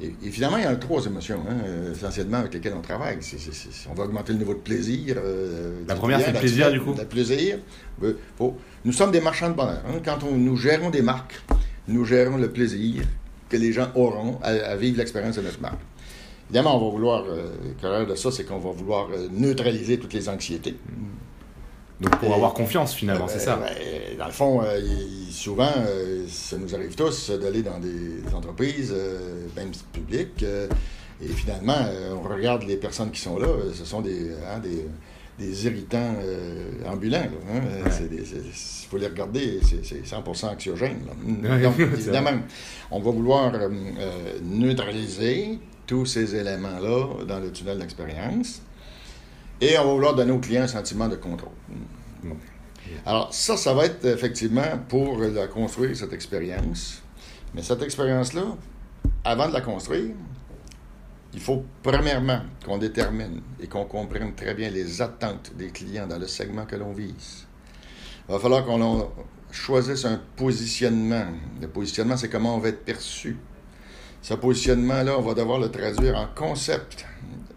Et, 0.00 0.30
finalement, 0.30 0.58
il 0.58 0.62
y 0.62 0.66
a 0.66 0.76
trois 0.76 1.04
émotions, 1.04 1.42
hein, 1.48 1.90
essentiellement, 1.92 2.38
avec 2.38 2.54
lesquelles 2.54 2.74
on 2.76 2.80
travaille. 2.80 3.18
on 3.90 3.94
va 3.94 4.04
augmenter 4.04 4.32
le 4.32 4.38
niveau 4.38 4.54
de 4.54 4.60
plaisir. 4.60 5.16
Euh, 5.18 5.80
la 5.88 5.96
première, 5.96 6.20
c'est 6.20 6.32
le 6.32 6.38
plaisir, 6.38 6.70
du 6.70 6.80
coup. 6.80 6.94
Le 6.96 7.04
plaisir. 7.04 7.58
nous 8.84 8.92
sommes 8.92 9.10
des 9.10 9.20
marchands 9.20 9.50
de 9.50 9.54
bonheur. 9.54 9.82
Hein. 9.88 10.00
Quand 10.04 10.18
on, 10.22 10.36
nous 10.36 10.56
gérons 10.56 10.90
des 10.90 11.02
marques, 11.02 11.40
nous 11.88 12.04
gérons 12.04 12.36
le 12.36 12.50
plaisir 12.50 13.02
que 13.48 13.56
les 13.56 13.72
gens 13.72 13.88
auront 13.94 14.38
à, 14.42 14.76
vivre 14.76 14.98
l'expérience 14.98 15.36
de 15.36 15.42
notre 15.42 15.60
marque. 15.60 15.80
Évidemment, 16.50 16.76
on 16.76 16.86
va 16.86 16.90
vouloir, 16.92 17.24
euh, 17.24 18.04
de 18.04 18.14
ça, 18.14 18.30
c'est 18.30 18.44
qu'on 18.44 18.58
va 18.58 18.70
vouloir 18.70 19.08
euh, 19.10 19.28
neutraliser 19.32 19.98
toutes 19.98 20.12
les 20.12 20.28
anxiétés. 20.28 20.76
Donc 22.00 22.16
pour 22.20 22.32
avoir 22.32 22.54
confiance 22.54 22.94
finalement, 22.94 23.26
c'est 23.26 23.40
ça. 23.40 23.58
dans 24.18 24.26
le 24.26 24.32
fond, 24.32 24.62
euh, 24.62 24.80
souvent, 25.30 25.72
euh, 25.76 26.24
ça 26.28 26.56
nous 26.56 26.72
arrive 26.74 26.94
tous 26.94 27.30
d'aller 27.30 27.62
dans 27.62 27.80
des 27.80 28.22
entreprises, 28.32 28.94
euh, 28.96 29.46
même 29.56 29.70
publiques, 29.92 30.44
et 31.20 31.28
finalement, 31.28 31.88
on 32.12 32.28
regarde 32.28 32.62
les 32.62 32.76
personnes 32.76 33.10
qui 33.10 33.20
sont 33.20 33.38
là, 33.38 33.48
ce 33.74 33.84
sont 33.84 34.00
des, 34.00 34.30
hein, 34.30 34.60
des, 34.60 34.86
des, 35.36 35.66
irritants 35.66 36.14
ambulants. 36.86 37.26
Il 37.52 37.58
hein. 37.58 37.90
faut 38.88 38.98
les 38.98 39.08
regarder, 39.08 39.58
c'est 39.64 40.04
100% 40.04 40.46
anxiogène. 40.46 40.98
Donc, 41.62 41.80
évidemment, 41.80 42.38
on 42.92 43.00
va 43.00 43.10
vouloir 43.10 43.52
neutraliser 44.44 45.58
tous 45.88 46.06
ces 46.06 46.36
éléments-là 46.36 47.24
dans 47.26 47.40
le 47.40 47.50
tunnel 47.50 47.78
d'expérience. 47.78 48.62
Et 49.60 49.78
on 49.78 49.84
va 49.84 49.92
vouloir 49.92 50.14
donner 50.14 50.32
au 50.32 50.38
client 50.38 50.62
un 50.62 50.68
sentiment 50.68 51.08
de 51.08 51.16
contrôle. 51.16 51.52
Alors, 53.04 53.32
ça, 53.32 53.56
ça 53.56 53.74
va 53.74 53.86
être 53.86 54.04
effectivement 54.04 54.78
pour 54.88 55.18
la 55.18 55.46
construire, 55.46 55.96
cette 55.96 56.12
expérience. 56.12 57.02
Mais 57.54 57.62
cette 57.62 57.82
expérience-là, 57.82 58.44
avant 59.24 59.48
de 59.48 59.52
la 59.52 59.60
construire, 59.60 60.14
il 61.34 61.40
faut 61.40 61.64
premièrement 61.82 62.40
qu'on 62.64 62.78
détermine 62.78 63.40
et 63.60 63.66
qu'on 63.66 63.84
comprenne 63.84 64.34
très 64.34 64.54
bien 64.54 64.70
les 64.70 65.02
attentes 65.02 65.52
des 65.56 65.68
clients 65.68 66.06
dans 66.06 66.18
le 66.18 66.26
segment 66.26 66.64
que 66.64 66.76
l'on 66.76 66.92
vise. 66.92 67.46
Il 68.28 68.32
va 68.32 68.38
falloir 68.38 68.64
qu'on 68.64 69.10
choisisse 69.50 70.04
un 70.04 70.20
positionnement. 70.36 71.26
Le 71.60 71.68
positionnement, 71.68 72.16
c'est 72.16 72.28
comment 72.28 72.56
on 72.56 72.58
va 72.58 72.68
être 72.68 72.84
perçu. 72.84 73.36
Ce 74.22 74.34
positionnement-là, 74.34 75.18
on 75.18 75.22
va 75.22 75.34
devoir 75.34 75.58
le 75.58 75.70
traduire 75.70 76.16
en 76.16 76.26
concept 76.34 77.06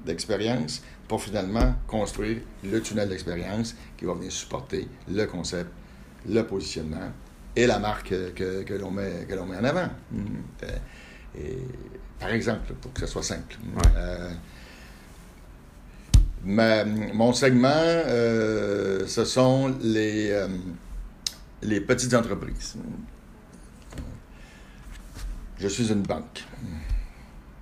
d'expérience 0.05 0.81
pour 1.12 1.21
finalement 1.21 1.76
construire 1.88 2.38
le 2.63 2.82
tunnel 2.82 3.10
d'expérience 3.10 3.76
qui 3.97 4.06
va 4.06 4.13
venir 4.13 4.32
supporter 4.32 4.88
le 5.10 5.26
concept, 5.26 5.69
le 6.26 6.41
positionnement 6.43 7.12
et 7.54 7.67
la 7.67 7.80
marque 7.80 8.13
que, 8.34 8.63
que 8.63 8.74
l'on 8.76 8.91
met, 8.91 9.28
que 9.28 9.34
met 9.34 9.58
en 9.58 9.63
avant. 9.65 9.89
Mm. 10.10 10.24
Euh, 10.63 10.67
et, 11.38 11.58
par 12.17 12.30
exemple, 12.30 12.74
pour 12.80 12.93
que 12.93 13.02
ce 13.02 13.08
soit 13.08 13.24
simple. 13.24 13.58
Euh, 13.97 14.32
mon 16.45 17.34
segment, 17.34 17.67
euh, 17.76 19.06
ce 19.06 19.26
sont 19.26 19.76
les, 19.82 20.47
les 21.62 21.82
petites 21.82 22.13
entreprises. 22.13 22.78
Je 25.60 25.67
suis 25.67 25.91
une 25.91 26.04
banque. 26.04 26.45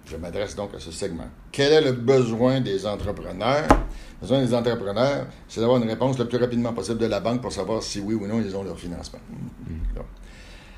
Je 0.10 0.18
m'adresse 0.18 0.56
donc 0.56 0.74
à 0.74 0.80
ce 0.80 0.92
segment. 0.92 1.28
Quel 1.52 1.72
est 1.72 1.82
le 1.82 1.92
besoin 1.92 2.62
des 2.62 2.88
entrepreneurs? 2.88 3.68
Le 3.70 4.22
besoin 4.22 4.42
des 4.44 4.56
entrepreneurs, 4.56 5.28
c'est 5.48 5.62
d'avoir 5.62 5.82
une 5.82 5.88
réponse 5.88 6.18
le 6.18 6.28
plus 6.28 6.40
rapidement 6.40 6.74
possible 6.74 6.98
de 6.98 7.06
la 7.06 7.20
banque 7.20 7.42
pour 7.42 7.52
savoir 7.52 7.84
si 7.84 8.00
oui 8.00 8.16
ou 8.16 8.26
non 8.26 8.42
ils 8.42 8.56
ont 8.56 8.64
leur 8.64 8.78
financement. 8.78 9.20
Mm. 9.30 10.00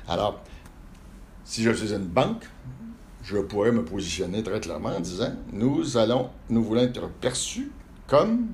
Alors, 0.06 0.42
si 1.44 1.62
je 1.62 1.70
suis 1.70 1.94
une 1.94 2.04
banque, 2.04 2.44
je 3.22 3.38
pourrais 3.38 3.72
me 3.72 3.82
positionner 3.84 4.42
très 4.42 4.60
clairement 4.60 4.90
en 4.90 5.00
disant 5.00 5.32
nous 5.50 5.96
allons, 5.96 6.28
nous 6.50 6.62
voulons 6.62 6.82
être 6.82 7.08
perçus 7.08 7.72
comme 8.06 8.48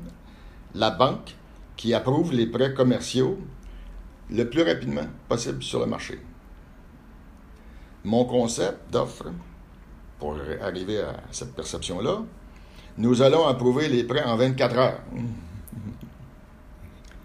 la 0.76 0.90
banque 0.90 1.34
qui 1.76 1.92
approuve 1.92 2.32
les 2.32 2.46
prêts 2.46 2.72
commerciaux 2.72 3.36
le 4.30 4.48
plus 4.48 4.62
rapidement 4.62 5.06
possible 5.28 5.62
sur 5.62 5.80
le 5.80 5.86
marché. 5.86 6.20
Mon 8.04 8.26
concept 8.26 8.92
d'offre, 8.92 9.32
pour 10.18 10.36
arriver 10.60 11.00
à 11.00 11.16
cette 11.30 11.54
perception-là, 11.54 12.22
nous 12.96 13.22
allons 13.22 13.46
approuver 13.46 13.88
les 13.88 14.04
prêts 14.04 14.24
en 14.24 14.36
24 14.36 14.78
heures. 14.78 15.00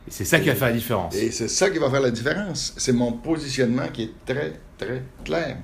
C'est 0.07 0.25
ça 0.25 0.39
qui 0.39 0.47
va 0.47 0.55
faire 0.55 0.69
la 0.69 0.75
différence. 0.75 1.15
Et 1.15 1.31
c'est 1.31 1.47
ça 1.47 1.69
qui 1.69 1.79
va 1.79 1.89
faire 1.89 2.01
la 2.01 2.11
différence. 2.11 2.73
C'est 2.77 2.93
mon 2.93 3.13
positionnement 3.13 3.87
qui 3.91 4.03
est 4.03 4.11
très, 4.25 4.53
très 4.77 5.01
clair. 5.23 5.57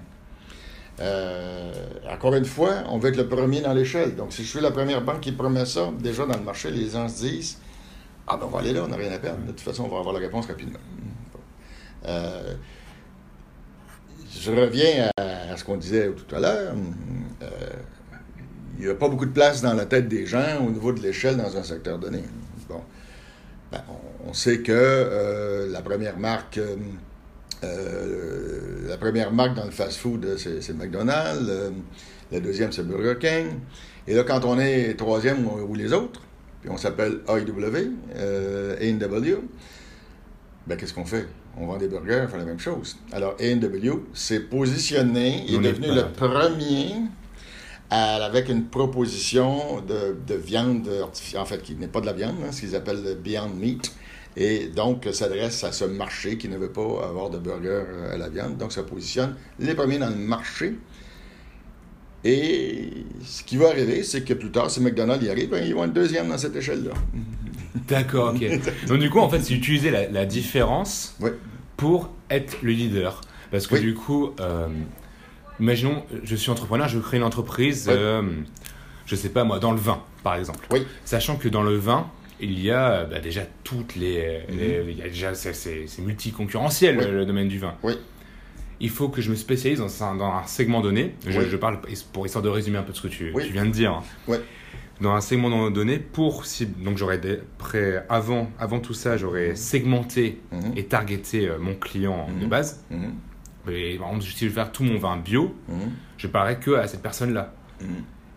Euh, 0.99 1.71
encore 2.09 2.33
une 2.33 2.45
fois, 2.45 2.83
on 2.89 2.97
veut 2.97 3.09
être 3.09 3.17
le 3.17 3.27
premier 3.27 3.61
dans 3.61 3.73
l'échelle. 3.73 4.15
Donc, 4.15 4.33
si 4.33 4.43
je 4.43 4.49
suis 4.49 4.59
la 4.59 4.71
première 4.71 5.01
banque 5.03 5.21
qui 5.21 5.31
promet 5.31 5.65
ça, 5.65 5.91
déjà 5.99 6.25
dans 6.25 6.37
le 6.37 6.43
marché, 6.43 6.71
les 6.71 6.89
gens 6.89 7.07
se 7.07 7.21
disent 7.21 7.59
Ah, 8.27 8.37
ben 8.37 8.47
on 8.47 8.49
va 8.49 8.59
aller 8.59 8.73
là, 8.73 8.83
on 8.83 8.87
n'a 8.87 8.97
rien 8.97 9.11
à 9.11 9.19
perdre. 9.19 9.41
De 9.45 9.51
toute 9.51 9.61
façon, 9.61 9.83
on 9.83 9.89
va 9.89 9.99
avoir 9.99 10.13
la 10.13 10.19
réponse 10.19 10.47
rapidement. 10.47 10.79
Euh, 12.05 12.55
je 14.31 14.51
reviens 14.51 15.09
à, 15.17 15.57
ce 15.57 15.63
qu'on 15.63 15.77
disait 15.77 16.09
tout 16.11 16.35
à 16.35 16.39
l'heure. 16.39 16.73
Euh, 17.41 17.47
il 18.77 18.85
n'y 18.85 18.91
a 18.91 18.95
pas 18.95 19.09
beaucoup 19.09 19.25
de 19.25 19.31
place 19.31 19.61
dans 19.61 19.73
la 19.73 19.85
tête 19.85 20.07
des 20.07 20.25
gens 20.25 20.65
au 20.65 20.69
niveau 20.69 20.93
de 20.93 21.01
l'échelle 21.01 21.37
dans 21.37 21.57
un 21.57 21.63
secteur 21.63 21.99
donné. 21.99 22.23
Bon. 22.69 22.81
Ben, 23.71 23.81
on, 24.27 24.33
sait 24.33 24.59
que 24.59 24.71
euh, 24.71 25.69
la 25.71 25.81
première 25.81 26.17
marque. 26.17 26.59
la 27.61 28.97
première 28.97 29.31
marque 29.31 29.55
dans 29.55 29.65
le 29.65 29.71
fast-food, 29.71 30.37
c'est 30.37 30.73
McDonald's. 30.73 31.51
la 32.31 32.39
deuxième, 32.39 32.71
c'est 32.71 32.87
Burger 32.87 33.15
King. 33.19 33.59
Et 34.09 34.15
là, 34.15 34.23
quand 34.23 34.43
on 34.43 34.59
est 34.59 34.95
troisième 34.97 35.45
ou, 35.45 35.75
les 35.75 35.93
autres, 35.93 36.21
puis 36.61 36.69
on 36.71 36.77
s'appelle 36.77 37.19
AEW, 37.27 37.93
euh, 38.15 38.75
A&W, 38.81 39.37
ben 40.65 40.75
qu'est-ce 40.75 40.95
qu'on 40.95 41.05
fait? 41.05 41.27
On 41.59 41.65
vend 41.65 41.77
des 41.77 41.87
burgers, 41.87 42.23
on 42.25 42.27
fait 42.29 42.37
la 42.37 42.45
même 42.45 42.59
chose. 42.59 42.97
Alors, 43.11 43.35
A&W 43.39 43.91
s'est 44.13 44.39
positionné, 44.39 45.43
il 45.47 45.65
est 45.65 45.73
devenu 45.73 45.93
le 45.93 46.05
premier 46.11 46.93
avec 47.89 48.49
une 48.49 48.65
proposition 48.65 49.81
de, 49.81 50.35
viande 50.35 50.87
artificielle, 51.01 51.41
en 51.41 51.45
fait, 51.45 51.61
qui 51.61 51.75
n'est 51.75 51.87
pas 51.87 52.01
de 52.01 52.05
la 52.05 52.13
viande, 52.13 52.35
hein, 52.45 52.51
ce 52.51 52.61
qu'ils 52.61 52.75
appellent 52.75 53.03
le 53.03 53.15
Beyond 53.15 53.49
Meat, 53.49 53.93
et 54.37 54.67
donc 54.67 55.07
s'adresse 55.11 55.63
à 55.63 55.71
ce 55.71 55.85
marché 55.85 56.37
qui 56.37 56.47
ne 56.47 56.57
veut 56.57 56.71
pas 56.71 56.81
avoir 56.81 57.29
de 57.29 57.39
burger 57.39 57.83
à 58.13 58.17
la 58.17 58.29
viande. 58.29 58.57
Donc, 58.57 58.71
ça 58.71 58.83
positionne 58.83 59.35
les 59.59 59.73
premiers 59.73 59.97
dans 59.97 60.09
le 60.09 60.15
marché 60.15 60.75
et 62.23 63.05
ce 63.23 63.43
qui 63.43 63.57
va 63.57 63.69
arriver, 63.69 64.03
c'est 64.03 64.23
que 64.23 64.33
plus 64.33 64.51
tard, 64.51 64.69
si 64.69 64.81
McDonald's 64.81 65.25
y 65.25 65.29
arrive, 65.29 65.49
ben, 65.49 65.63
ils 65.65 65.73
vont 65.73 65.85
être 65.85 65.93
deuxième 65.93 66.27
dans 66.27 66.37
cette 66.37 66.55
échelle-là. 66.55 66.91
D'accord, 67.75 68.33
ok. 68.33 68.87
Donc 68.87 68.99
du 68.99 69.09
coup, 69.09 69.19
en 69.19 69.29
fait, 69.29 69.41
c'est 69.41 69.53
utiliser 69.53 69.91
la, 69.91 70.25
différence 70.25 71.17
pour 71.77 72.11
être 72.29 72.57
le 72.61 72.71
leader. 72.71 73.21
Parce 73.51 73.67
que 73.67 73.77
du 73.77 73.93
coup, 73.93 74.33
euh, 74.39 74.67
imaginons, 75.59 76.03
je 76.23 76.35
suis 76.35 76.51
entrepreneur, 76.51 76.87
je 76.87 76.99
crée 76.99 77.17
une 77.17 77.23
entreprise, 77.23 77.85
je 77.87 77.91
euh, 77.91 78.21
je 79.05 79.15
sais 79.15 79.29
pas 79.29 79.43
moi, 79.43 79.59
dans 79.59 79.71
le 79.71 79.79
vin, 79.79 80.03
par 80.23 80.35
exemple. 80.35 80.67
Oui. 80.71 80.85
Sachant 81.03 81.35
que 81.35 81.47
dans 81.47 81.63
le 81.63 81.75
vin, 81.75 82.07
il 82.39 82.59
y 82.59 82.69
a 82.71 83.05
bah, 83.05 83.19
déjà 83.19 83.41
toutes 83.63 83.95
les, 83.95 84.41
mhm. 84.49 84.89
il 84.89 84.97
y 84.97 85.01
a 85.01 85.07
déjà 85.07 85.33
c'est 85.33 85.87
multi-concurrentiel 85.99 86.97
le 86.97 87.25
domaine 87.25 87.47
du 87.47 87.59
vin. 87.59 87.73
Oui 87.83 87.95
il 88.79 88.89
faut 88.89 89.09
que 89.09 89.21
je 89.21 89.29
me 89.29 89.35
spécialise 89.35 89.79
dans 89.79 90.03
un, 90.03 90.15
dans 90.15 90.31
un 90.31 90.47
segment 90.47 90.81
donné. 90.81 91.13
Je, 91.27 91.55
parle 91.57 91.79
pour 92.13 92.25
histoire 92.25 92.43
de 92.43 92.49
résumer 92.49 92.77
un 92.77 92.83
peu 92.83 92.93
ce 92.93 93.01
que 93.01 93.07
tu, 93.07 93.33
tu 93.33 93.51
viens 93.51 93.65
de 93.65 93.71
dire. 93.71 94.01
Dans 95.01 95.13
un 95.13 95.21
segment 95.21 95.69
donné, 95.69 95.97
pour 95.97 96.45
si, 96.45 96.65
donc 96.65 96.97
j'aurais 96.97 97.21
près 97.57 98.05
avant 98.09 98.49
avant 98.59 98.79
tout 98.79 98.93
ça, 98.93 99.15
j'aurais 99.15 99.49
mhm. 99.49 99.55
segmenté 99.55 100.41
mhm. 100.51 100.73
et 100.75 100.85
targeté 100.85 101.47
euh, 101.47 101.57
mon 101.57 101.75
client 101.75 102.27
de 102.37 102.43
mhm. 102.43 102.49
base. 102.49 102.83
Et 103.69 103.97
par 103.97 104.09
exemple, 104.09 104.25
si 104.25 104.39
je 104.39 104.45
veux 104.45 104.55
faire 104.55 104.71
tout 104.71 104.83
mon 104.83 104.97
vin 104.97 105.17
bio, 105.17 105.55
je 106.17 106.27
parlerai 106.27 106.57
que 106.57 106.71
à 106.71 106.87
cette 106.87 107.01
personne-là. 107.01 107.53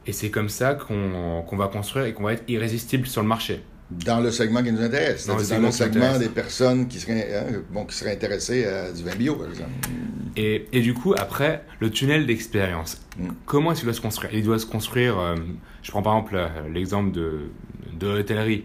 Et 0.07 0.13
c'est 0.13 0.31
comme 0.31 0.49
ça 0.49 0.75
qu'on 0.75 1.57
va 1.57 1.69
construire 1.69 2.07
et 2.07 2.13
qu'on 2.13 2.25
va 2.25 2.35
être 2.35 2.45
irrésistible 2.49 3.07
sur 3.07 3.23
le 3.23 3.29
marché. 3.29 3.63
Dans 4.05 4.21
le 4.21 4.31
segment 4.31 4.63
qui 4.63 4.73
nous 4.73 4.83
intéresse, 4.83 5.27
dans, 5.27 5.37
le, 5.37 5.47
dans 5.47 5.59
le 5.59 5.71
segment 5.71 6.19
des 6.19 6.29
personnes 6.29 6.89
qui 6.89 7.01
seraient, 7.01 7.35
hein, 7.37 7.63
bon, 7.71 7.85
qui 7.85 7.97
seraient 7.97 8.13
intéressées 8.13 8.65
à 8.65 8.93
du 8.93 9.03
vin 9.03 9.15
bio, 9.15 9.35
par 9.37 9.49
exemple. 9.49 9.71
Et, 10.37 10.67
et 10.73 10.81
du 10.81 10.95
coup, 10.95 11.15
après, 11.17 11.63
le 11.81 11.91
tunnel 11.91 12.27
d'expérience, 12.27 13.01
mm. 13.19 13.29
comment 13.45 13.73
est-ce 13.73 13.81
qu'il 13.81 13.87
doit 13.87 13.95
se 13.95 14.01
construire? 14.01 14.35
Il 14.35 14.45
doit 14.45 14.59
se 14.59 14.67
construire, 14.67 15.19
euh, 15.19 15.37
je 15.83 15.91
prends 15.91 16.03
par 16.03 16.15
exemple 16.17 16.37
euh, 16.37 16.49
l'exemple 16.73 17.13
de, 17.13 17.51
de 17.99 18.07
l'hôtellerie. 18.09 18.65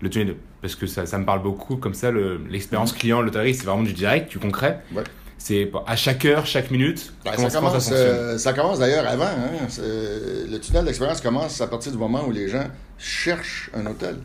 Le 0.00 0.10
tunnel, 0.10 0.36
parce 0.60 0.74
que 0.74 0.86
ça, 0.86 1.06
ça, 1.06 1.18
me 1.18 1.24
parle 1.24 1.42
beaucoup, 1.42 1.76
comme 1.76 1.94
ça, 1.94 2.10
l'expérience 2.50 2.94
mm. 2.94 2.98
client, 2.98 3.20
l'hôtellerie, 3.20 3.54
c'est 3.54 3.66
vraiment 3.66 3.82
du 3.82 3.92
direct, 3.92 4.30
du 4.30 4.38
concret. 4.38 4.82
Ouais. 4.94 5.04
C'est 5.38 5.72
à 5.88 5.96
chaque 5.96 6.24
heure, 6.24 6.46
chaque 6.46 6.70
minute. 6.70 7.12
Ben, 7.24 7.36
ça, 7.36 7.58
commence, 7.58 7.90
euh, 7.90 8.38
ça, 8.38 8.52
commence, 8.52 8.78
d'ailleurs 8.78 9.06
avant. 9.08 9.24
Hein, 9.24 9.66
le 9.80 10.56
tunnel 10.58 10.84
d'expérience 10.84 11.20
commence 11.20 11.60
à 11.60 11.66
partir 11.66 11.90
du 11.90 11.98
moment 11.98 12.24
où 12.24 12.30
les 12.30 12.48
gens 12.48 12.68
cherchent 12.96 13.68
un 13.74 13.86
hôtel. 13.86 14.18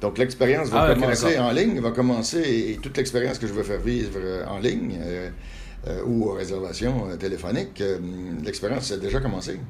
Donc 0.00 0.18
l'expérience 0.18 0.68
va 0.68 0.82
ah, 0.82 0.94
commencer 0.94 1.38
en 1.38 1.50
ligne, 1.50 1.80
va 1.80 1.90
commencer, 1.90 2.38
et, 2.38 2.78
toute 2.80 2.96
l'expérience 2.96 3.38
que 3.38 3.48
je 3.48 3.52
veux 3.52 3.64
faire 3.64 3.80
vivre 3.80 4.20
en 4.48 4.58
ligne, 4.58 4.96
euh, 5.86 6.02
ou 6.04 6.32
réservation 6.32 7.08
euh, 7.08 7.16
téléphonique, 7.16 7.80
euh, 7.80 7.98
l'expérience 8.44 8.90
a 8.90 8.96
déjà 8.96 9.20
commencé. 9.20 9.60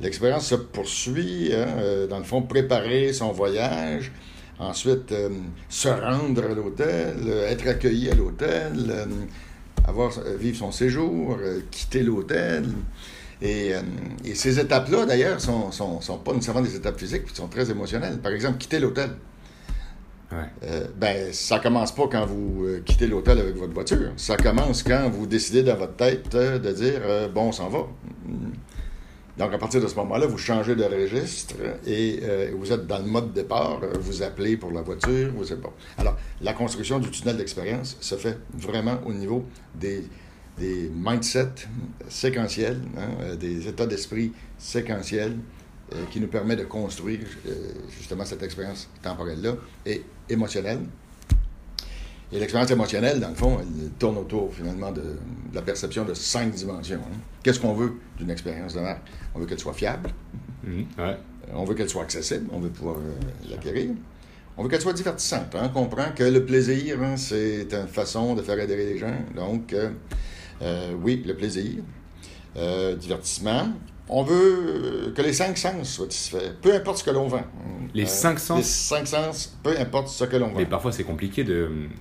L'expérience 0.00 0.46
se 0.46 0.54
poursuit, 0.54 1.52
hein, 1.52 2.06
dans 2.08 2.18
le 2.18 2.24
fond, 2.24 2.40
préparer 2.42 3.12
son 3.12 3.32
voyage, 3.32 4.10
ensuite 4.58 5.12
se 5.68 5.88
rendre 5.88 6.44
à 6.44 6.54
l'hôtel, 6.54 7.16
être 7.48 7.66
accueilli 7.66 8.08
à 8.08 8.14
l'hôtel, 8.14 9.08
avoir 9.84 10.12
vivre 10.38 10.56
son 10.56 10.70
séjour, 10.70 11.36
quitter 11.72 12.04
l'hôtel. 12.04 12.66
Et, 13.42 13.72
ces 14.34 14.60
étapes-là, 14.60 15.04
d'ailleurs, 15.04 15.40
sont, 15.40 15.72
sont, 15.72 16.00
sont, 16.00 16.18
pas 16.18 16.32
nécessairement 16.32 16.62
des 16.62 16.76
étapes 16.76 16.98
physiques, 16.98 17.24
sont 17.34 17.48
très 17.48 17.68
émotionnelles. 17.68 18.18
Par 18.18 18.30
exemple, 18.30 18.58
quitter 18.58 18.78
l'hôtel. 18.78 19.10
Euh, 20.32 20.86
ben, 20.96 21.32
ça 21.32 21.58
commence 21.58 21.94
pas 21.94 22.06
quand 22.10 22.26
vous 22.26 22.64
euh, 22.64 22.82
quittez 22.84 23.06
l'hôtel 23.06 23.38
avec 23.38 23.56
votre 23.56 23.72
voiture. 23.72 24.12
Ça 24.16 24.36
commence 24.36 24.82
quand 24.82 25.08
vous 25.08 25.26
décidez 25.26 25.62
dans 25.62 25.76
votre 25.76 25.96
tête 25.96 26.34
euh, 26.34 26.58
de 26.58 26.72
dire 26.72 27.00
bon, 27.34 27.48
on 27.48 27.52
s'en 27.52 27.68
va. 27.68 27.86
Donc, 29.38 29.54
à 29.54 29.58
partir 29.58 29.80
de 29.80 29.86
ce 29.86 29.94
moment-là, 29.94 30.26
vous 30.26 30.36
changez 30.36 30.74
de 30.74 30.82
registre 30.82 31.54
et 31.86 32.20
vous 32.58 32.72
êtes 32.72 32.88
dans 32.88 32.98
le 32.98 33.04
mode 33.04 33.32
départ. 33.32 33.80
vous 34.00 34.22
appelez 34.22 34.56
pour 34.56 34.72
la 34.72 34.82
voiture. 34.82 35.30
Vous 35.36 35.52
êtes 35.52 35.60
bon. 35.60 35.70
Alors, 35.96 36.16
la 36.40 36.52
construction 36.52 36.98
du 36.98 37.08
tunnel 37.10 37.36
d'expérience 37.36 37.96
se 38.00 38.16
fait 38.16 38.36
vraiment 38.52 38.98
au 39.06 39.12
niveau 39.12 39.44
des, 39.76 40.04
des 40.58 40.90
mindsets 40.92 41.68
séquentiels, 42.08 42.80
hein, 42.96 43.36
des 43.36 43.68
états 43.68 43.86
d'esprit 43.86 44.32
séquentiels 44.58 45.36
euh, 45.94 46.04
qui 46.10 46.20
nous 46.20 46.26
permet 46.26 46.54
de 46.54 46.64
construire 46.64 47.20
euh, 47.46 47.72
justement 47.96 48.22
cette 48.26 48.42
expérience 48.42 48.90
temporelle-là 49.00 49.54
et 49.86 50.04
émotionnelle. 50.28 50.80
Et 52.30 52.38
l'expérience 52.38 52.70
émotionnelle, 52.70 53.20
dans 53.20 53.30
le 53.30 53.34
fond, 53.34 53.58
elle 53.58 53.90
tourne 53.92 54.18
autour 54.18 54.52
finalement 54.52 54.92
de, 54.92 55.16
la 55.54 55.62
perception 55.62 56.04
de 56.04 56.12
cinq 56.12 56.50
dimensions. 56.52 57.00
Hein. 57.00 57.16
Qu'est-ce 57.42 57.58
qu'on 57.58 57.72
veut 57.72 57.94
d'une 58.18 58.28
expérience 58.28 58.74
de 58.74 58.80
marque? 58.80 59.08
On 59.34 59.38
veut 59.38 59.46
qu'elle 59.46 59.58
soit 59.58 59.72
fiable. 59.72 60.10
Mhm, 60.62 60.84
euh, 60.98 61.14
on 61.54 61.64
veut 61.64 61.74
qu'elle 61.74 61.88
soit 61.88 62.02
accessible. 62.02 62.50
On 62.52 62.60
veut 62.60 62.68
pouvoir 62.68 62.96
l'acquérir. 63.48 63.92
On 64.58 64.64
veut 64.64 64.68
qu'elle 64.68 64.82
soit 64.82 64.92
divertissante. 64.92 65.54
Hein. 65.54 65.70
On 65.74 65.86
comprend 65.86 66.12
que 66.14 66.24
le 66.24 66.44
plaisir, 66.44 67.02
hein, 67.02 67.16
c'est 67.16 67.72
une 67.72 67.88
façon 67.88 68.34
de 68.34 68.42
faire 68.42 68.60
adhérer 68.60 68.92
les 68.92 68.98
gens. 68.98 69.16
Donc, 69.34 69.74
oui, 71.02 71.22
le 71.26 71.34
plaisir. 71.34 71.82
divertissement, 73.00 73.68
on 74.08 74.22
veut 74.22 75.12
que 75.14 75.22
les 75.22 75.32
cinq 75.32 75.58
sens 75.58 75.88
soient 75.88 76.06
satisfaits, 76.06 76.54
peu 76.62 76.74
importe 76.74 76.98
ce 76.98 77.04
que 77.04 77.10
l'on 77.10 77.28
vend. 77.28 77.44
Les 77.94 78.04
euh, 78.04 78.06
cinq 78.06 78.38
sens? 78.38 78.58
Les 78.58 78.64
cinq 78.64 79.06
sens, 79.06 79.56
peu 79.62 79.78
importe 79.78 80.08
ce 80.08 80.24
que 80.24 80.36
l'on 80.36 80.48
vend. 80.48 80.58
Mais 80.58 80.66
parfois, 80.66 80.92
c'est 80.92 81.04
compliqué 81.04 81.44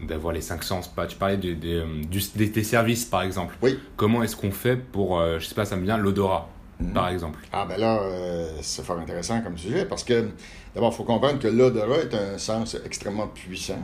d'avoir 0.08 0.34
les 0.34 0.42
cinq 0.42 0.64
sens. 0.64 0.90
Tu 1.10 1.16
parlais 1.16 1.38
de, 1.38 1.54
des 1.54 2.64
services, 2.64 3.06
par 3.06 3.24
exemple. 3.24 3.56
Oui. 3.62 3.80
Comment 3.96 4.24
est-ce 4.24 4.36
qu'on 4.36 4.52
fait 4.52 4.76
pour, 4.76 5.20
je 5.20 5.24
euh, 5.24 5.40
je 5.40 5.46
sais 5.48 5.56
pas, 5.56 5.66
ça 5.66 5.76
me 5.76 5.84
vient, 5.84 5.98
l'odorat, 5.98 6.50
mhm. 6.80 6.94
par 6.94 7.10
exemple? 7.10 7.40
Ah, 7.52 7.66
ben 7.68 7.80
là, 7.80 8.02
euh, 8.02 8.50
c'est 8.62 8.84
fort 8.86 9.00
intéressant 9.00 9.42
comme 9.42 9.58
sujet 9.58 9.86
parce 9.86 10.04
que, 10.04 10.30
d'abord, 10.74 10.92
il 10.94 10.96
faut 10.96 11.04
comprendre 11.04 11.40
que 11.40 11.48
l'odorat 11.48 12.00
est 12.00 12.14
un 12.14 12.38
sens 12.38 12.78
extrêmement 12.86 13.28
puissant. 13.28 13.82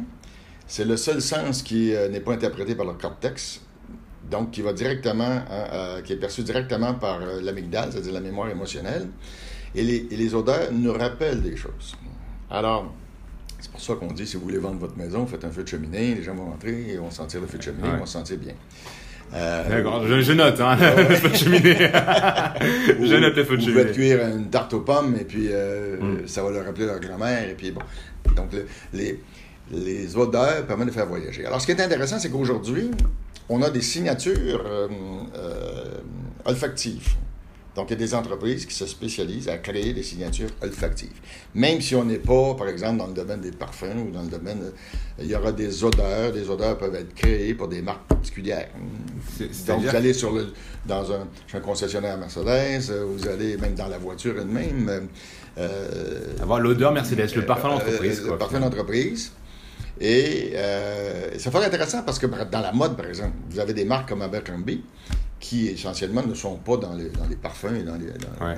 C'est 0.65 0.85
le 0.85 0.97
seul 0.97 1.21
sens 1.21 1.61
qui 1.61 1.93
n'est 2.09 2.21
pas 2.21 2.33
interprété 2.33 2.73
par 2.73 2.85
le 2.85 2.93
cortex 2.93 3.61
donc 4.33 4.49
qui 4.49 4.63
va 4.63 4.73
directement, 4.73 5.41
qui 6.03 6.13
est 6.13 6.17
perçu 6.17 6.41
directement 6.41 6.95
par 6.95 7.21
euh, 7.21 7.39
l'amygdale, 7.39 7.89
c'est-à-dire 7.91 8.13
la 8.13 8.19
mémoire 8.19 8.49
émotionnelle. 8.49 9.07
Et 9.75 9.83
les, 9.83 10.35
odeurs 10.35 10.71
nous 10.71 10.91
rappellent 10.91 11.41
des 11.41 11.55
choses. 11.55 11.95
Alors, 12.49 12.91
c'est 13.59 13.71
pour 13.71 13.81
ça 13.81 13.93
qu'on 13.93 14.11
dit, 14.11 14.25
si 14.25 14.37
vous 14.37 14.43
voulez 14.43 14.57
vendre 14.57 14.79
votre 14.79 14.97
maison, 14.97 15.25
faites 15.27 15.45
un 15.45 15.51
feu 15.51 15.63
de 15.63 15.67
cheminée, 15.67 16.15
les 16.15 16.23
gens 16.23 16.33
vont 16.33 16.45
rentrer 16.45 16.89
et 16.89 16.97
vont 16.97 17.11
sentir 17.11 17.41
le 17.41 17.47
feu 17.47 17.57
de 17.59 17.63
cheminée, 17.63 17.89
ils 17.91 17.99
vont 17.99 18.05
se 18.05 18.13
sentir 18.13 18.37
bien. 18.37 18.53
Euh, 19.35 19.69
D'accord, 19.69 20.05
je, 20.05 20.31
note, 20.33 20.59
hein, 20.61 20.77
le 21.09 21.15
feu 21.15 21.29
de 21.29 21.35
cheminée. 21.35 21.77
je 23.01 23.15
note 23.15 23.35
le 23.35 23.43
feu 23.43 23.57
de 23.57 23.61
cheminée. 23.61 23.81
Vous 23.81 23.87
pouvez 23.87 23.93
cuire 23.93 24.27
une 24.27 24.49
tarte 24.49 24.73
aux 24.73 24.81
pommes 24.81 25.15
et 25.19 25.25
puis 25.25 25.47
euh, 25.49 25.97
mm. 25.99 26.27
ça 26.27 26.43
va 26.43 26.51
leur 26.51 26.65
rappeler 26.65 26.85
leur 26.85 26.99
grand-mère. 26.99 27.49
Et 27.49 27.55
puis 27.55 27.71
bon. 27.71 27.81
Donc, 28.35 28.49
les, 28.93 29.19
les 29.71 30.17
odeurs 30.17 30.65
permettent 30.65 30.87
de 30.87 30.93
faire 30.93 31.07
voyager. 31.07 31.45
Alors, 31.45 31.61
ce 31.61 31.65
qui 31.65 31.71
est 31.71 31.81
intéressant, 31.81 32.19
c'est 32.19 32.29
qu'aujourd'hui, 32.29 32.91
on 33.49 33.61
a 33.61 33.69
des 33.69 33.81
signatures 33.81 34.63
euh, 34.65 34.87
euh, 35.35 35.85
olfactives. 36.45 37.15
Donc, 37.75 37.89
il 37.89 37.93
y 37.93 37.95
a 37.95 38.05
des 38.05 38.13
entreprises 38.13 38.67
qui 38.67 38.75
se 38.75 38.85
spécialisent 38.85 39.49
à 39.49 39.57
créer 39.57 39.93
des 39.93 40.03
signatures 40.03 40.51
olfactives. 40.61 41.19
Même 41.55 41.81
si 41.81 41.95
on 41.95 42.05
n'est 42.05 42.19
pas, 42.19 42.53
par 42.53 42.67
exemple, 42.67 42.99
dans 42.99 43.07
le 43.07 43.13
domaine 43.13 43.41
des 43.41 43.51
parfums 43.51 43.97
ou 44.07 44.11
dans 44.11 44.21
le 44.21 44.27
domaine... 44.27 44.59
il 45.17 45.25
y 45.25 45.35
aura 45.35 45.51
des 45.51 45.83
odeurs. 45.83 46.31
Des 46.31 46.47
odeurs 46.47 46.77
peuvent 46.77 46.93
être 46.93 47.15
créées 47.15 47.55
pour 47.55 47.67
des 47.67 47.81
marques 47.81 48.05
particulières. 48.07 48.69
Donc, 49.67 49.81
vous 49.81 49.95
allez 49.95 50.13
sur 50.13 50.31
le, 50.33 50.53
dans 50.85 51.11
un, 51.11 51.27
un 51.51 51.59
concessionnaire 51.61 52.15
Mercedes, 52.15 52.91
euh, 52.91 53.05
vous 53.05 53.27
allez 53.27 53.57
même 53.57 53.73
dans 53.73 53.87
la 53.87 53.97
voiture 53.97 54.35
elle-même. 54.39 55.07
Avoir 56.43 56.59
l'odeur 56.59 56.91
Mercedes, 56.91 57.33
le 57.35 57.45
parfum 57.45 57.69
d'entreprise. 57.69 58.21
le 58.23 58.37
parfum 58.37 58.59
d'entreprise. 58.59 59.31
Et 60.01 60.51
euh, 60.55 61.29
c'est 61.37 61.51
fort 61.51 61.63
intéressant 61.63 62.03
parce 62.03 62.19
que 62.19 62.25
dans 62.25 62.61
la 62.61 62.71
mode, 62.71 62.97
par 62.97 63.05
exemple, 63.05 63.33
vous 63.49 63.59
avez 63.59 63.73
des 63.73 63.85
marques 63.85 64.09
comme 64.09 64.21
Abercrombie 64.21 64.83
qui 65.39 65.67
essentiellement 65.67 66.23
ne 66.25 66.33
sont 66.33 66.55
pas 66.57 66.77
dans 66.77 66.93
les, 66.95 67.09
dans 67.09 67.27
les 67.29 67.35
parfums 67.35 67.75
et 67.79 67.83
dans 67.83 67.95
les. 67.95 68.07
dans- 68.07 68.45
Ouais. 68.45 68.57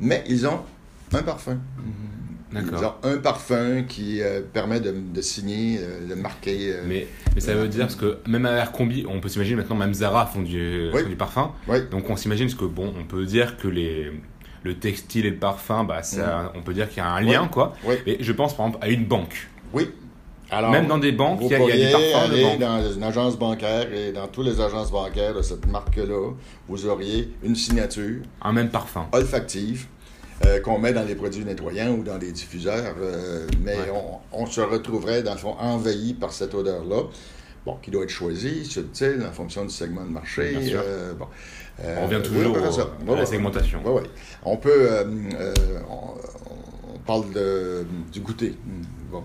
mais 0.00 0.24
ils 0.28 0.46
ont 0.46 0.60
un 1.12 1.22
parfum. 1.22 1.58
Ils 2.54 2.64
D'accord. 2.66 2.98
ont 3.02 3.08
un 3.08 3.16
parfum 3.18 3.84
qui 3.88 4.20
euh, 4.20 4.42
permet 4.52 4.80
de, 4.80 4.92
de 4.92 5.20
signer, 5.22 5.78
euh, 5.80 6.06
de 6.06 6.14
marquer. 6.14 6.72
euh, 6.74 6.82
Mais, 6.86 7.06
mais 7.34 7.40
ça 7.40 7.54
veut 7.54 7.68
dire 7.68 7.82
parce 7.86 7.96
que 7.96 8.18
même 8.26 8.44
Abercrombie, 8.44 9.06
on 9.08 9.20
peut 9.20 9.28
s'imaginer 9.30 9.56
maintenant, 9.56 9.76
même 9.76 9.94
Zara 9.94 10.26
font 10.26 10.42
du, 10.42 10.90
Oui. 10.92 11.02
font 11.02 11.08
du 11.08 11.16
parfum. 11.16 11.52
Oui. 11.68 11.78
Donc 11.90 12.10
on 12.10 12.16
s'imagine 12.16 12.54
que 12.54 12.64
bon, 12.66 12.92
on 12.98 13.04
peut 13.04 13.24
dire 13.24 13.56
que 13.56 13.68
les, 13.68 14.12
le 14.64 14.74
textile 14.78 15.24
et 15.26 15.30
le 15.30 15.36
parfum, 15.36 15.84
bah, 15.84 16.02
ça, 16.02 16.52
on 16.54 16.60
peut 16.60 16.74
dire 16.74 16.88
qu'il 16.90 16.98
y 16.98 17.00
a 17.00 17.10
un 17.10 17.20
lien, 17.22 17.42
Oui. 17.44 17.48
quoi. 17.50 17.74
Mais 18.06 18.18
je 18.20 18.32
pense 18.32 18.54
par 18.56 18.66
exemple 18.66 18.84
à 18.84 18.90
une 18.90 19.06
banque. 19.06 19.48
Oui. 19.72 19.90
Alors, 20.52 20.70
Même 20.70 20.86
dans 20.86 20.98
des 20.98 21.12
banques, 21.12 21.38
il 21.42 21.48
y 21.50 21.54
a- 21.54 21.58
y 21.60 21.72
a 21.72 21.76
des 21.86 21.92
parfums 22.12 22.28
de 22.28 22.34
aller 22.34 22.42
banque. 22.44 22.58
dans 22.58 22.92
une 22.92 23.02
agence 23.02 23.38
bancaire 23.38 23.92
et 23.92 24.12
dans 24.12 24.28
toutes 24.28 24.44
les 24.46 24.60
agences 24.60 24.90
bancaires 24.90 25.34
de 25.34 25.40
cette 25.42 25.66
marque-là, 25.66 26.30
vous 26.68 26.86
auriez 26.86 27.32
une 27.42 27.56
signature 27.56 28.20
Un 28.42 28.52
même 28.52 28.68
parfum. 28.68 29.06
olfactive 29.12 29.86
euh, 30.44 30.60
qu'on 30.60 30.78
met 30.78 30.92
dans 30.92 31.04
les 31.04 31.14
produits 31.14 31.44
nettoyants 31.44 31.92
ou 31.92 32.02
dans 32.02 32.18
les 32.18 32.32
diffuseurs, 32.32 32.94
euh, 33.00 33.46
mais 33.64 33.76
Ouais. 33.76 33.92
on, 34.32 34.42
on 34.42 34.46
se 34.46 34.60
retrouverait 34.60 35.22
dans 35.22 35.32
le 35.32 35.38
fond 35.38 35.54
envahi 35.58 36.14
par 36.14 36.32
cette 36.32 36.52
odeur-là. 36.54 37.02
Bon, 37.64 37.76
qui 37.80 37.92
doit 37.92 38.02
être 38.02 38.10
choisie, 38.10 38.64
subtile, 38.66 39.24
en 39.26 39.32
fonction 39.32 39.62
du 39.64 39.70
segment 39.70 40.02
de 40.04 40.10
marché. 40.10 40.50
Bien 40.50 40.66
sûr. 40.68 40.82
euh, 40.84 41.12
bon. 41.14 41.26
On 41.96 42.06
revient 42.06 42.20
toujours 42.22 42.56
au- 42.56 42.60
Ouais, 42.60 42.68
à 42.68 43.14
la 43.14 43.20
ouais. 43.20 43.26
segmentation. 43.26 43.80
Oui. 43.86 44.02
On 44.44 44.56
peut. 44.56 44.88
on, 45.88 46.94
on 46.94 46.98
parle 47.06 47.30
de, 47.32 47.86
du 48.12 48.18
goûter. 48.20 48.54
Bon. 49.12 49.22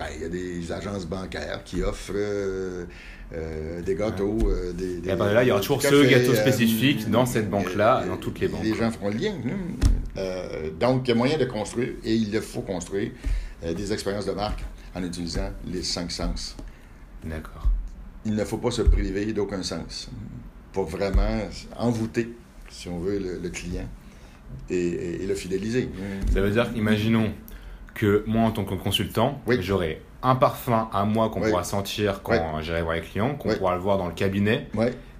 Ben, 0.00 0.06
il 0.16 0.22
y 0.22 0.24
a 0.24 0.28
des 0.28 0.72
agences 0.72 1.06
bancaires 1.06 1.62
qui 1.64 1.82
offrent 1.82 2.12
euh, 2.14 2.86
euh, 3.34 3.82
des 3.82 3.94
gâteaux, 3.94 4.38
euh, 4.48 4.72
des, 4.72 4.96
des- 5.00 5.10
Et 5.10 5.14
ben 5.14 5.32
là, 5.32 5.42
il 5.44 5.48
y 5.48 5.50
aura 5.52 5.60
toujours 5.60 5.82
ce 5.82 6.08
gâteau 6.08 6.34
spécifique 6.34 7.10
dans 7.10 7.26
cette 7.26 7.44
et- 7.46 7.48
banque-là, 7.48 8.04
dans 8.06 8.16
toutes 8.16 8.40
les 8.40 8.48
banques. 8.48 8.64
Les 8.64 8.74
gens 8.74 8.90
feront 8.90 9.10
le 9.10 9.16
lien. 9.18 9.34
Euh, 10.16 10.70
donc, 10.80 11.02
il 11.06 11.10
y 11.10 11.12
a 11.12 11.14
moyen 11.14 11.38
de 11.38 11.44
construire, 11.44 11.90
et 12.02 12.14
il 12.14 12.32
le 12.32 12.40
faut 12.40 12.62
construire, 12.62 13.10
des 13.62 13.92
expériences 13.92 14.24
de 14.24 14.32
marque 14.32 14.64
en 14.94 15.04
utilisant 15.04 15.50
les 15.70 15.82
cinq 15.82 16.10
sens. 16.10 16.56
D'accord. 17.22 17.68
Il 18.24 18.34
ne 18.34 18.44
faut 18.44 18.56
pas 18.56 18.70
se 18.70 18.80
priver 18.82 19.32
d'aucun 19.34 19.62
sens 19.62 20.08
pour 20.72 20.86
vraiment 20.86 21.42
envoûter, 21.78 22.30
si 22.70 22.88
on 22.88 22.98
veut, 23.00 23.18
le, 23.18 23.38
le 23.42 23.48
client 23.50 23.86
et, 24.70 24.74
et- 24.76 25.22
et 25.22 25.26
le 25.26 25.34
fidéliser. 25.34 25.90
Ça 26.32 26.40
veut 26.40 26.50
dire, 26.50 26.70
imaginons 26.74 27.30
que 27.94 28.24
moi, 28.26 28.42
en 28.42 28.50
tant 28.50 28.64
que 28.64 28.74
consultant, 28.74 29.40
Oui. 29.46 29.58
j'aurai 29.60 30.02
un 30.22 30.36
parfum 30.36 30.88
à 30.92 31.04
moi 31.04 31.30
qu'on 31.30 31.42
Oui. 31.42 31.50
pourra 31.50 31.64
sentir 31.64 32.22
quand 32.22 32.32
Oui. 32.32 32.62
j'irai 32.62 32.82
voir 32.82 32.94
les 32.96 33.00
clients, 33.02 33.34
qu'on 33.34 33.54
pourra 33.54 33.74
le 33.74 33.80
voir 33.80 33.98
dans 33.98 34.06
le 34.06 34.12
cabinet, 34.14 34.68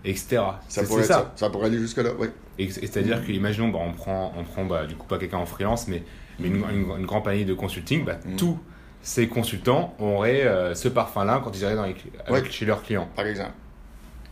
etc. 0.05 0.43
ça 0.69 0.83
pourrait 0.85 1.03
ça. 1.05 1.15
ça. 1.15 1.33
Ça 1.37 1.51
pourrait 1.51 1.67
aller 1.67 1.79
jusque-là, 1.79 2.11
oui. 2.19 2.29
Et, 2.59 2.65
et 2.65 2.71
c'est-à-dire 2.71 3.25
que, 3.25 3.33
imaginons, 3.33 3.69
bah, 3.69 3.79
on 3.83 3.93
prend, 3.93 4.33
on 4.37 4.45
prend 4.45 4.65
bah, 4.65 4.87
du 4.87 4.95
coup 4.95 5.07
pas 5.07 5.19
quelqu'un 5.19 5.39
en 5.39 5.47
freelance, 5.47 5.89
mais, 5.89 6.03
mais 6.39 6.49
une, 6.49 6.57
une, 6.71 6.91
une 6.99 7.07
grande 7.07 7.25
panier 7.25 7.45
de 7.45 7.55
consulting, 7.55 8.05
bah, 8.05 8.19
Mm. 8.25 8.37
tous 8.37 8.59
ces 9.03 9.29
consultants 9.29 9.95
auraient 9.99 10.45
euh, 10.47 10.75
ce 10.75 10.89
parfum-là 10.89 11.41
quand 11.43 11.57
ils 11.57 11.63
iraient 11.63 11.75
dans 11.77 11.87
les, 11.87 11.95
cli- 11.95 12.11
avec- 12.27 12.45
Ouais. 12.45 12.51
chez 12.51 12.67
leurs 12.67 12.83
clients. 12.83 13.09
Par 13.17 13.27
exemple. 13.27 13.53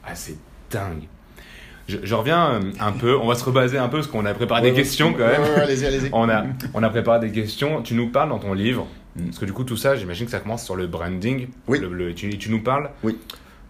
Ah, 0.04 0.14
c'est 0.14 0.36
dingue. 0.70 1.04
Je, 1.88 1.96
je 2.02 2.14
reviens 2.14 2.50
euh, 2.52 2.60
un 2.80 2.92
peu, 2.92 3.16
on 3.16 3.26
va 3.26 3.34
se 3.34 3.44
rebaser 3.44 3.78
un 3.78 3.88
peu 3.88 3.96
parce 3.98 4.06
qu'on 4.08 4.26
a 4.26 4.34
préparé 4.34 4.60
Ouais, 4.60 4.70
des 4.70 4.76
ouais. 4.76 4.82
questions 4.82 5.12
quand 5.14 5.26
même. 5.26 5.40
ouais, 5.42 5.54
allez-y, 5.62 5.86
allez-y. 5.86 6.10
On 6.12 6.28
a, 6.28 6.44
on 6.74 6.82
a 6.82 6.90
préparé 6.90 7.20
des 7.20 7.32
questions. 7.32 7.80
Tu 7.82 7.94
nous 7.94 8.08
parles 8.10 8.28
dans 8.28 8.38
ton 8.38 8.52
livre, 8.54 8.86
Mm. 9.16 9.24
parce 9.24 9.38
que 9.38 9.46
du 9.46 9.52
coup, 9.54 9.64
tout 9.64 9.76
ça, 9.78 9.96
j'imagine 9.96 10.26
que 10.26 10.30
ça 10.30 10.38
commence 10.38 10.64
sur 10.64 10.76
le 10.76 10.86
branding. 10.86 11.48
Oui. 11.66 11.78
Le- 11.80 11.88
le- 11.92 12.14
tu, 12.14 12.28
tu 12.38 12.50
nous 12.50 12.62
parles 12.62 12.90
Oui. 13.02 13.16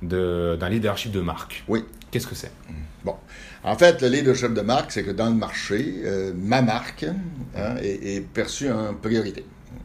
de- 0.02 0.56
d'un 0.58 0.68
leadership 0.68 1.12
de 1.12 1.20
marque. 1.20 1.62
Oui. 1.68 1.84
Qu'est-ce 2.10 2.26
que 2.26 2.34
c'est? 2.34 2.50
Bon. 3.04 3.14
En 3.62 3.76
fait, 3.78 4.02
le 4.02 4.08
leadership 4.08 4.52
de 4.52 4.60
marque, 4.62 4.90
c'est 4.92 5.04
que 5.04 5.12
dans 5.12 5.26
le 5.28 5.34
marché, 5.36 5.94
euh, 6.04 6.32
ma 6.36 6.60
marque 6.60 7.04
hein, 7.56 7.76
est, 7.82 8.16
est 8.16 8.20
perçue 8.20 8.68
en 8.70 8.94
priorité 8.94 9.44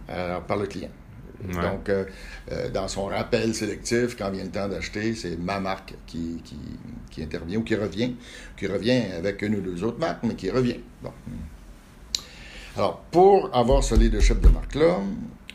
alors, 0.10 0.42
par 0.42 0.58
le 0.58 0.66
client. 0.66 0.90
Donc, 1.52 1.90
euh, 1.90 2.06
euh, 2.52 2.70
dans 2.70 2.88
son 2.88 3.06
rappel 3.06 3.54
sélectif, 3.54 4.16
quand 4.18 4.30
vient 4.30 4.44
le 4.44 4.50
temps 4.50 4.68
d'acheter, 4.68 5.14
c'est 5.16 5.38
ma 5.38 5.60
marque 5.60 5.94
qui, 6.08 6.42
qui, 7.10 7.22
intervient 7.22 7.60
ou 7.60 7.64
qui 7.64 7.76
revient, 7.76 8.16
qui 8.58 8.68
revient 8.68 9.04
avec 9.18 9.42
une 9.42 9.56
ou 9.56 9.62
deux 9.62 9.84
autres 9.84 10.00
marques, 10.00 10.24
mais 10.24 10.36
qui 10.36 10.50
revient. 10.50 10.80
Bon. 11.02 11.12
Alors, 12.76 13.04
pour 13.12 13.56
avoir 13.56 13.84
ce 13.84 13.96
leadership 13.96 14.40
de 14.40 14.50
marque-là, 14.50 14.98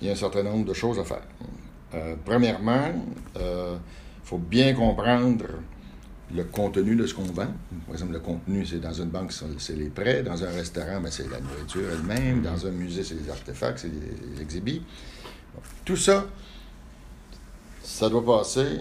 il 0.00 0.06
y 0.06 0.10
a 0.10 0.12
un 0.12 0.16
certain 0.16 0.44
nombre 0.44 0.66
de 0.66 0.74
choses 0.74 0.98
à 0.98 1.04
faire. 1.04 1.22
Euh, 1.94 2.14
premièrement, 2.24 2.92
il 3.34 3.78
faut 4.24 4.38
bien 4.38 4.74
comprendre 4.74 5.46
le 6.34 6.44
contenu 6.44 6.94
de 6.94 7.06
ce 7.06 7.14
qu'on 7.14 7.22
vend. 7.22 7.48
Par 7.86 7.94
exemple, 7.94 8.12
le 8.12 8.20
contenu, 8.20 8.64
c'est 8.66 8.80
dans 8.80 8.92
une 8.92 9.08
banque, 9.08 9.32
c'est 9.32 9.46
c'est 9.58 9.76
les 9.76 9.88
prêts. 9.88 10.22
Dans 10.22 10.44
un 10.44 10.50
restaurant, 10.50 11.00
ben, 11.00 11.10
c'est 11.10 11.28
la 11.30 11.40
nourriture 11.40 11.88
elle-même. 11.92 12.42
Dans 12.42 12.66
un 12.66 12.70
musée, 12.70 13.02
c'est 13.02 13.14
les 13.14 13.30
artefacts, 13.30 13.78
c'est 13.78 13.88
les, 13.88 14.34
les 14.34 14.42
exhibits. 14.42 14.82
Tout 15.84 15.96
ça, 15.96 16.26
ça 17.82 18.08
doit 18.08 18.24
passer 18.24 18.80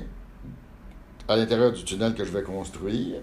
à 1.27 1.35
l'intérieur 1.35 1.71
du 1.71 1.83
tunnel 1.83 2.13
que 2.13 2.23
je 2.23 2.31
vais 2.31 2.43
construire. 2.43 3.21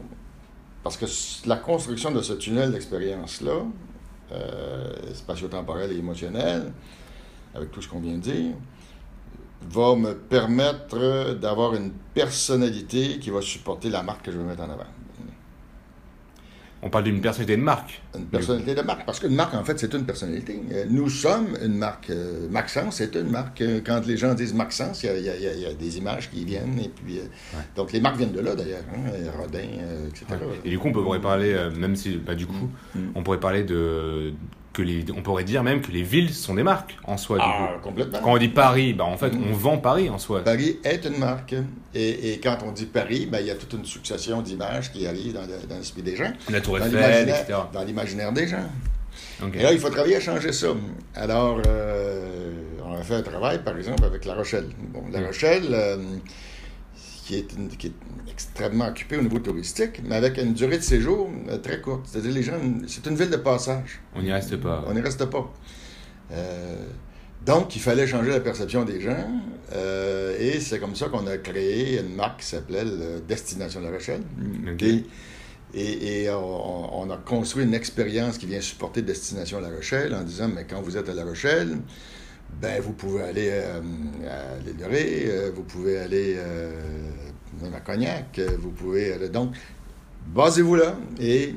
Parce 0.83 0.97
que 0.97 1.07
la 1.49 1.57
construction 1.57 2.11
de 2.11 2.21
ce 2.21 2.35
tunnel 2.35 2.73
d'expérience-là, 2.73 3.63
euh, 4.33 5.15
spatio-temporel 5.15 5.93
et 5.93 5.97
émotionnel, 5.97 6.73
avec 7.55 7.71
tout 7.71 7.81
ce 7.81 7.89
qu'on 7.89 8.01
vient 8.01 8.15
de 8.15 8.19
dire, 8.19 8.55
va 9.63 9.97
me 9.97 10.15
permettre 10.15 11.35
d'avoir 11.35 11.75
une 11.75 11.91
personnalité 12.13 13.19
qui 13.19 13.31
va 13.31 13.41
supporter 13.41 13.89
la 13.89 14.03
marque 14.03 14.27
que 14.27 14.33
je 14.33 14.37
vais 14.37 14.45
mettre 14.45 14.63
en 14.63 14.71
avant. 14.71 14.85
On 16.87 16.91
parle 16.91 17.05
d'une 17.05 17.23
personnalité 17.23 17.57
de 17.57 17.63
marque. 17.63 18.03
Une 18.15 18.27
personnalité 18.27 18.75
de 18.75 18.83
marque. 18.83 19.07
Parce 19.07 19.19
qu'une 19.19 19.35
marque, 19.35 19.55
en 19.55 19.65
fait, 19.65 19.79
c'est 19.81 19.93
une 19.95 20.05
personnalité. 20.05 20.61
Nous 20.91 21.09
sommes 21.09 21.57
une 21.65 21.79
marque. 21.79 22.11
Euh, 22.11 22.47
Maxence, 22.51 22.97
c'est 22.97 23.15
une 23.17 23.31
marque. 23.31 23.63
Euh, 23.63 23.81
Quand 23.85 24.07
les 24.07 24.19
gens 24.19 24.35
disent 24.35 24.53
Maxence, 24.53 25.03
il 25.03 25.07
y 25.23 25.29
a, 25.31 25.35
y 25.37 25.63
y 25.71 25.75
des 25.77 25.97
images 25.99 26.31
qui 26.31 26.45
viennent. 26.45 26.79
Et 26.79 26.91
puis, 26.91 27.21
euh, 27.21 27.23
Donc, 27.75 27.93
les 27.93 28.01
marques 28.01 28.19
viennent 28.19 28.33
de 28.33 28.41
là, 28.41 28.55
d'ailleurs. 28.55 28.83
hein, 28.95 29.11
Rodin, 29.41 29.61
euh, 29.81 30.09
etc. 30.09 30.27
Et 30.63 30.69
du 30.69 30.79
coup, 30.79 30.89
on 30.89 30.93
pourrait 30.93 31.21
parler, 31.23 31.57
même 31.75 31.97
si, 31.97 32.17
bah, 32.19 32.35
du 32.35 32.47
coup, 32.47 32.69
Mm. 32.95 32.99
on 33.15 33.23
pourrait 33.23 33.41
parler 33.41 33.65
de 33.65 34.35
que 34.75 34.83
les, 34.83 35.05
on 35.17 35.23
pourrait 35.23 35.45
dire 35.45 35.63
même 35.63 35.81
que 35.81 35.91
les 35.91 36.03
villes 36.03 36.35
sont 36.35 36.55
des 36.55 36.63
marques 36.63 36.97
en 37.05 37.17
soi. 37.17 37.39
Du 37.39 37.45
Ah, 37.47 37.71
coup. 37.77 37.89
complètement. 37.89 38.19
Quand 38.23 38.33
on 38.35 38.39
dit 38.39 38.49
Paris, 38.49 38.93
bah, 38.93 39.05
en 39.05 39.17
fait, 39.17 39.31
Mm. 39.31 39.45
on 39.51 39.53
vend 39.55 39.79
Paris 39.79 40.11
en 40.11 40.19
soi. 40.19 40.45
Paris 40.45 40.79
est 40.85 41.05
une 41.07 41.17
marque. 41.19 41.55
Et, 41.95 42.33
et 42.33 42.41
quand 42.41 42.59
on 42.67 42.73
dit 42.73 42.85
Paris, 42.87 43.27
ben, 43.31 43.39
il 43.41 43.47
y 43.47 43.51
a 43.51 43.55
toute 43.55 43.73
une 43.73 43.85
succession 43.87 44.43
d'images 44.43 44.93
qui 44.93 45.07
arrivent 45.07 45.33
dans, 45.35 45.43
le- 45.43 45.67
dans 45.69 45.77
l'esprit 45.77 46.03
des 46.03 46.17
gens. 46.17 46.33
La 46.51 46.61
Tour 46.61 46.79
Eiffel, 46.79 47.29
etc. 47.29 47.55
dans 47.73 47.83
l'imaginaire 47.85 48.33
des 48.33 48.47
gens. 48.49 48.67
Et 49.55 49.63
là, 49.63 49.73
il 49.73 49.79
faut 49.79 49.91
travailler 49.91 50.17
à 50.17 50.21
changer 50.21 50.53
ça. 50.53 50.69
Alors, 51.15 51.61
euh, 51.67 52.53
on 52.85 52.95
a 52.99 53.03
fait 53.03 53.15
un 53.15 53.23
travail, 53.23 53.63
par 53.63 53.77
exemple, 53.77 54.05
avec 54.05 54.25
La 54.25 54.35
Rochelle. 54.35 54.69
Bon, 54.93 55.03
La 55.13 55.21
Mm. 55.21 55.27
Rochelle, 55.27 55.67
euh, 55.71 55.97
qui, 57.25 57.37
est 57.37 57.53
une- 57.55 57.69
qui 57.69 57.87
est 57.89 57.93
extrêmement 58.31 58.89
occupée 58.89 59.17
au 59.17 59.23
niveau 59.23 59.39
touristique, 59.39 60.01
mais 60.05 60.17
avec 60.17 60.37
une 60.39 60.53
durée 60.53 60.79
de 60.79 60.83
séjour 60.83 61.31
euh, 61.49 61.59
très 61.59 61.81
courte. 61.81 62.07
C'est-à-dire, 62.07 62.33
les 62.33 62.43
gens, 62.43 62.59
c'est 62.87 63.07
une 63.07 63.17
ville 63.17 63.31
de 63.31 63.37
passage. 63.39 64.01
On 64.15 64.23
n'y 64.23 64.33
reste 64.33 64.57
pas. 64.57 64.85
On 64.89 64.93
n'y 64.95 65.01
reste 65.01 65.25
pas. 65.27 65.53
Euh, 66.33 66.77
donc, 67.47 67.77
il 67.77 67.83
fallait 67.83 68.07
changer 68.07 68.31
la 68.31 68.41
perception 68.41 68.85
des 68.85 69.01
gens. 69.01 69.27
euh, 69.73 70.37
et 70.39 70.61
c'est 70.61 70.79
comme 70.79 70.95
ça 70.95 71.09
qu'on 71.09 71.27
a 71.27 71.37
créé 71.39 72.01
une 72.01 72.15
marque 72.15 72.41
qui 72.41 72.47
s'appelait 72.47 72.85
Destination 73.27 73.81
La 73.81 73.91
Rochelle. 73.91 74.23
Ok. 74.73 74.83
Et, 74.83 75.05
et- 75.75 76.23
et 76.25 76.31
on, 76.31 77.01
on 77.03 77.11
a 77.11 77.17
construit 77.17 77.65
une 77.65 77.75
expérience 77.75 78.39
qui 78.39 78.47
vient 78.47 78.61
supporter 78.61 79.03
Destination 79.03 79.61
La 79.61 79.69
Rochelle 79.71 80.15
en 80.15 80.23
disant, 80.23 80.49
mais 80.55 80.67
quand 80.69 80.81
vous 80.83 80.97
êtes 80.97 81.09
à 81.09 81.15
La 81.15 81.25
Rochelle, 81.25 81.79
ben 82.61 82.81
vous 82.81 82.93
pouvez 82.93 83.23
aller 83.23 83.49
euh, 83.51 83.81
à 84.29 84.59
l'île 84.65 84.77
de 84.77 84.85
Ré, 84.85 85.25
euh, 85.27 85.51
vous 85.55 85.63
pouvez 85.63 85.99
aller 85.99 86.35
euh, 86.37 86.71
même 87.63 87.75
à 87.75 87.81
Cognac, 87.81 88.41
vous 88.59 88.71
pouvez. 88.71 89.29
Donc, 89.29 89.55
basez-vous 90.27 90.77
là 90.77 90.97
et 91.21 91.55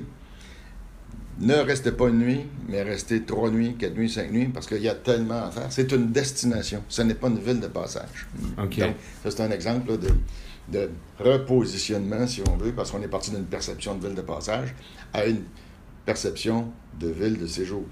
ne 1.40 1.56
restez 1.56 1.92
pas 1.92 2.08
une 2.08 2.20
nuit, 2.20 2.46
mais 2.68 2.82
restez 2.82 3.24
trois 3.24 3.52
nuits, 3.52 3.76
quatre 3.78 3.96
nuits, 3.96 4.10
cinq 4.10 4.32
nuits, 4.32 4.48
parce 4.48 4.68
qu'il 4.68 4.82
y 4.82 4.90
a 4.90 4.96
tellement 4.96 5.46
à 5.46 5.52
faire. 5.52 5.68
C'est 5.70 5.92
une 5.92 6.12
destination, 6.12 6.84
ce 6.90 7.02
n'est 7.04 7.14
pas 7.14 7.28
une 7.28 7.40
ville 7.40 7.60
de 7.60 7.68
passage. 7.68 8.28
Donc, 8.58 8.76
ça, 9.24 9.32
c'est 9.32 9.42
un 9.42 9.52
exemple 9.52 9.92
là, 9.92 9.98
de, 9.98 10.10
de 10.70 10.90
repositionnement, 11.20 12.26
si 12.26 12.42
on 12.50 12.58
veut, 12.58 12.72
parce 12.72 12.92
qu'on 12.92 13.02
est 13.02 13.08
parti 13.08 13.32
d'une 13.32 13.46
perception 13.46 13.96
de 13.96 14.08
ville 14.08 14.16
de 14.16 14.22
passage 14.22 14.74
à 15.14 15.26
une 15.26 15.44
perception 16.06 16.72
de 17.00 17.10
ville 17.10 17.38
de 17.38 17.46
séjour. 17.46 17.84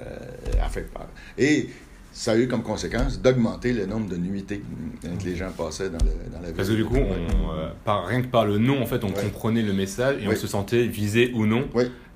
Euh, 0.00 0.68
fait, 0.68 0.88
et 1.36 1.68
ça 2.18 2.32
a 2.32 2.36
eu 2.36 2.48
comme 2.48 2.64
conséquence 2.64 3.20
d'augmenter 3.20 3.72
le 3.72 3.86
nombre 3.86 4.08
de 4.08 4.16
nuitées 4.16 4.62
euh, 5.04 5.16
que 5.16 5.22
les 5.24 5.36
gens 5.36 5.50
passaient 5.56 5.88
dans, 5.88 5.98
le- 6.04 6.30
dans 6.32 6.40
la 6.40 6.46
ville. 6.48 6.56
Parce 6.56 6.68
que 6.68 6.74
du 6.74 6.84
coup, 6.84 6.96
on, 6.96 7.52
euh, 7.56 7.68
par, 7.84 8.06
rien 8.06 8.22
que 8.22 8.26
par 8.26 8.44
le 8.44 8.58
nom, 8.58 8.82
en 8.82 8.86
fait, 8.86 9.04
on 9.04 9.08
Ouais. 9.08 9.22
comprenait 9.22 9.62
le 9.62 9.72
message 9.72 10.16
et 10.22 10.26
on 10.26 10.34
se 10.34 10.46
sentait 10.48 10.86
visé 10.86 11.30
ou 11.34 11.46
non. 11.46 11.68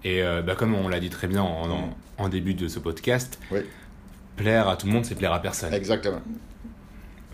Et 0.04 0.22
euh, 0.24 0.42
bah, 0.42 0.56
comme 0.56 0.74
on 0.74 0.88
l'a 0.88 0.98
dit 0.98 1.10
très 1.10 1.28
bien 1.28 1.42
en, 1.42 1.70
en- 1.70 1.96
en 2.18 2.28
début 2.28 2.54
de 2.54 2.66
ce 2.66 2.80
podcast, 2.80 3.38
plaire 4.36 4.68
à 4.68 4.76
tout 4.76 4.86
le 4.88 4.92
monde, 4.92 5.04
c'est 5.04 5.14
plaire 5.14 5.32
à 5.32 5.40
personne. 5.40 5.72
exactement. 5.72 6.20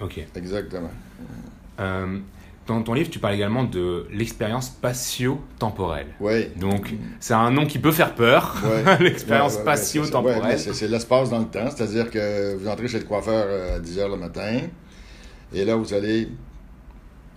Ok. 0.03 0.21
Exactement. 0.37 0.91
Euh, 1.81 2.19
dans 2.69 2.83
ton 2.83 2.93
livre, 2.95 3.11
tu 3.11 3.19
parles 3.19 3.35
également 3.35 3.65
de 3.65 4.07
l'expérience 4.13 4.67
spatio-temporelle. 4.67 6.09
Oui. 6.21 6.49
Donc, 6.57 6.95
c'est 7.21 7.35
un 7.35 7.51
nom 7.51 7.67
qui 7.67 7.79
peut 7.79 7.93
faire 7.93 8.15
peur, 8.15 8.57
Ouais. 8.65 8.99
l'expérience 9.01 9.55
Ouais, 9.55 9.59
ouais, 9.65 9.77
spatio-temporelle. 9.77 10.59
c'est 10.59 10.89
l'espace 10.89 11.31
dans 11.31 11.39
le 11.41 11.47
temps, 11.47 11.69
c'est-à-dire 11.75 12.11
que 12.11 12.57
vous 12.57 12.69
entrez 12.69 12.89
chez 12.89 12.99
le 12.99 13.05
coiffeur 13.05 13.45
euh, 13.49 13.77
à 13.77 13.79
10 13.81 13.99
h 13.99 14.09
le 14.11 14.17
matin, 14.17 14.61
et 15.53 15.65
là, 15.65 15.77
vous 15.77 15.93
allez 15.95 16.29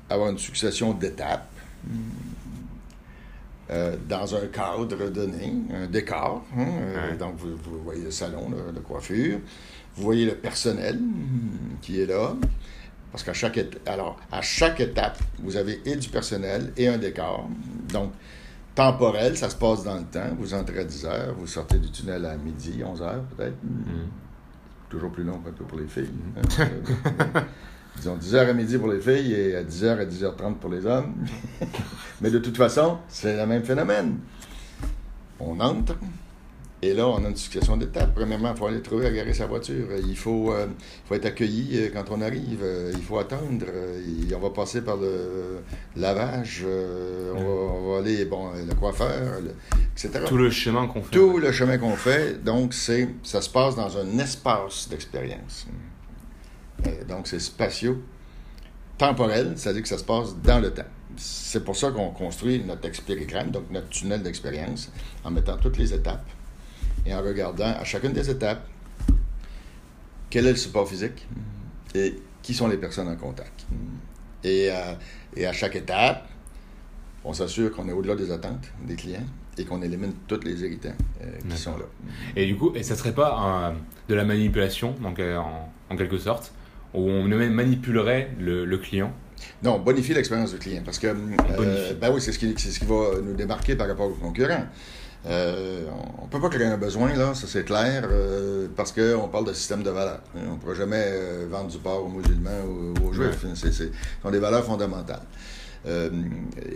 avoir 0.10 0.30
une 0.30 0.38
succession 0.38 0.94
d'étapes 0.94 1.48
euh, 3.70 3.96
dans 4.10 4.36
un 4.36 4.48
cadre 4.48 5.10
donné, 5.10 5.54
un 5.74 5.88
décor. 5.88 6.44
hein, 6.58 6.66
euh. 6.80 7.16
Donc, 7.18 7.36
vous, 7.38 7.56
vous 7.64 7.82
voyez 7.84 8.04
le 8.04 8.12
salon 8.12 8.50
de 8.50 8.80
coiffure, 8.82 9.40
vous 9.96 10.04
voyez 10.04 10.26
le 10.26 10.36
personnel 10.36 10.98
mm, 11.00 11.78
qui 11.82 12.02
est 12.02 12.06
là. 12.06 12.34
Parce 13.12 13.24
qu'à 13.24 13.34
chaque, 13.34 13.60
alors, 13.86 14.18
à 14.32 14.42
chaque 14.42 14.80
étape, 14.80 15.18
vous 15.40 15.58
avez 15.58 15.82
et 15.86 15.96
du 15.98 16.08
personnel 16.10 16.72
et 16.78 16.88
un 16.88 16.98
décor. 16.98 17.50
Donc, 17.92 18.14
temporel, 18.74 19.36
ça 19.38 19.50
se 19.50 19.56
passe 19.56 19.84
dans 19.84 19.96
le 19.98 20.04
temps. 20.04 20.30
Vous 20.40 20.54
entrez 20.54 20.80
à 20.80 20.84
10 20.86 21.06
heures, 21.06 21.36
vous 21.38 21.48
sortez 21.48 21.78
du 21.78 21.92
tunnel 21.92 22.26
à 22.26 22.36
midi, 22.38 22.82
11 22.84 23.02
heures 23.02 23.24
peut-être. 23.36 23.58
Mhm. 23.64 24.08
Toujours 24.90 25.12
plus 25.12 25.24
long 25.24 25.42
un 25.46 25.52
peu 25.52 25.64
pour 25.66 25.78
les 25.80 25.88
filles. 25.88 26.10
hein. 26.38 26.42
Euh, 26.60 27.42
Disons 27.98 28.16
10 28.16 28.36
heures 28.36 28.50
à 28.50 28.54
midi 28.54 28.78
pour 28.78 28.90
les 28.92 29.02
filles 29.02 29.34
et 29.34 29.56
à 29.58 29.64
10 29.64 29.84
heures 29.84 30.00
à 30.00 30.06
10h30 30.06 30.56
pour 30.56 30.70
les 30.70 30.86
hommes. 30.86 31.14
Mais 32.22 32.32
de 32.32 32.40
toute 32.40 32.56
façon, 32.56 32.98
c'est 33.10 33.36
le 33.36 33.46
même 33.46 33.64
phénomène. 33.64 34.18
On 35.40 35.60
entre, 35.60 35.96
et 36.84 36.94
là, 36.94 37.08
on 37.08 37.24
a 37.24 37.30
une 37.30 37.36
succession 37.36 37.78
d'étapes. 37.78 38.14
Premièrement, 38.16 38.52
il 38.54 38.58
faut 38.58 38.66
aller 38.66 38.82
trouver 38.82 39.06
à 39.06 39.12
garer 39.12 39.34
sa 39.34 39.46
voiture. 39.46 39.88
Il 40.08 40.18
faut, 40.18 40.52
euh, 40.52 40.68
faut 41.06 41.14
être 41.16 41.26
accueilli 41.28 41.78
euh, 41.78 41.90
quand 41.94 42.06
on 42.10 42.22
arrive. 42.22 42.62
Euh, 42.64 42.92
Il 42.96 43.02
faut 43.04 43.20
attendre. 43.20 43.66
Euh, 43.70 44.02
on 44.36 44.40
va 44.40 44.50
passer 44.50 44.82
par 44.82 44.98
le 44.98 45.60
lavage. 45.96 46.64
euh, 46.66 47.34
on, 47.36 47.44
va, 47.44 47.50
on 47.50 47.92
va 47.94 47.98
aller, 48.00 48.26
bon, 48.26 48.52
le 48.54 48.74
coiffeur, 48.74 49.42
le- 49.42 49.54
etc. 49.94 50.26
Tout 50.28 50.38
le 50.38 50.50
chemin 50.50 50.88
qu'on 50.88 51.04
fait. 51.04 51.12
Tout 51.12 51.38
le 51.38 51.52
chemin 51.52 51.78
qu'on 51.78 51.96
fait, 51.96 52.44
donc, 52.44 52.74
c'est, 52.74 53.10
ça 53.24 53.42
se 53.42 53.50
passe 53.50 53.76
dans 53.76 53.98
un 53.98 54.18
espace 54.18 54.90
d'expérience. 54.90 55.68
Donc, 57.08 57.28
c'est 57.28 57.40
spatio-temporel, 58.98 59.54
c'est-à-dire 59.56 59.84
que 59.84 59.88
ça 59.88 59.98
se 60.00 60.04
passe 60.04 60.36
dans 60.44 60.60
le 60.60 60.72
temps. 60.72 60.82
C'est 61.18 61.64
pour 61.64 61.76
ça 61.76 61.92
qu'on 61.92 62.10
construit 62.12 62.64
notre 62.66 62.88
expérigramme, 62.88 63.52
donc 63.52 63.64
notre 63.70 63.90
tunnel 63.90 64.24
d'expérience, 64.24 64.90
en 65.24 65.30
mettant 65.32 65.58
toutes 65.58 65.78
les 65.78 65.94
étapes 65.94 66.26
et 67.06 67.14
en 67.14 67.22
regardant 67.22 67.66
à 67.80 67.84
chacune 67.84 68.14
des 68.14 68.30
étapes 68.30 68.66
quel 70.30 70.48
est 70.48 70.52
le 70.52 70.58
support 70.58 70.88
physique 70.88 71.28
et 71.94 72.16
qui 72.42 72.54
sont 72.54 72.68
les 72.68 72.78
personnes 72.78 73.08
en 73.10 73.16
contact. 73.16 73.66
Et, 74.44 74.70
euh, 74.72 74.94
et 75.36 75.46
à 75.46 75.54
chaque 75.54 75.76
étape, 75.76 76.28
on 77.24 77.34
s'assure 77.34 77.72
qu'on 77.72 77.88
est 77.90 77.92
au-delà 77.92 78.16
des 78.16 78.32
attentes 78.32 78.72
des 78.88 78.96
clients 78.96 79.26
et 79.58 79.66
qu'on 79.66 79.82
élimine 79.82 80.14
tous 80.28 80.40
les 80.44 80.62
irritants 80.62 80.96
euh, 81.22 81.26
qui 81.50 81.58
sont 81.58 81.78
là. 81.78 81.86
Et 82.36 82.46
du 82.48 82.56
coup, 82.56 82.72
et 82.74 82.84
ça 82.84 82.96
serait 82.96 83.14
pas 83.14 83.36
un- 83.38 83.76
de 84.08 84.16
la 84.16 84.24
manipulation, 84.26 84.96
donc 85.02 85.20
euh, 85.20 85.38
en, 85.38 85.70
en 85.90 85.96
quelque 85.96 86.18
sorte, 86.18 86.54
où 86.94 87.02
on 87.02 87.24
manipulerait 87.28 88.32
le, 88.40 88.66
le 88.66 88.78
client? 88.78 89.12
Non, 89.64 89.76
on 89.76 89.80
bonifie 89.80 90.14
l'expérience 90.14 90.52
du 90.54 90.60
client 90.60 90.82
parce 90.84 91.00
que, 91.00 91.08
euh, 91.08 91.94
ben 92.00 92.12
oui, 92.14 92.22
c'est 92.22 92.32
ce, 92.32 92.40
qui, 92.40 92.58
ce 92.58 92.80
qui 92.80 92.86
va 92.86 93.20
nous 93.24 93.34
démarquer 93.34 93.76
par 93.76 93.88
rapport 93.88 94.08
aux 94.08 94.14
concurrents. 94.16 94.66
Euh, 95.28 95.84
on 96.20 96.26
ne 96.26 96.30
peut 96.32 96.40
pas 96.42 96.50
créer 96.50 96.66
un 96.68 96.78
besoin, 96.78 97.14
là, 97.14 97.34
ça 97.36 97.46
c'est 97.48 97.64
clair, 97.64 98.08
euh, 98.12 98.68
parce 98.76 98.92
qu'on 98.92 99.28
parle 99.28 99.46
de 99.46 99.54
système 99.54 99.84
de 99.84 99.90
valeurs. 99.92 100.22
hein. 100.36 100.40
On 100.50 100.54
ne 100.54 100.58
pourra 100.58 100.74
jamais 100.74 101.04
euh, 101.06 101.46
vendre 101.50 101.70
du 101.70 101.78
porc 101.78 102.06
aux 102.06 102.10
musulmans 102.10 102.64
ou 102.68 103.08
aux 103.08 103.14
juifs. 103.14 103.46
hein. 103.46 103.54
C'est, 103.56 103.72
ce 103.72 103.84
sont 104.24 104.32
des 104.32 104.40
valeurs 104.40 104.66
fondamentales. 104.66 105.22
Euh, 105.88 106.10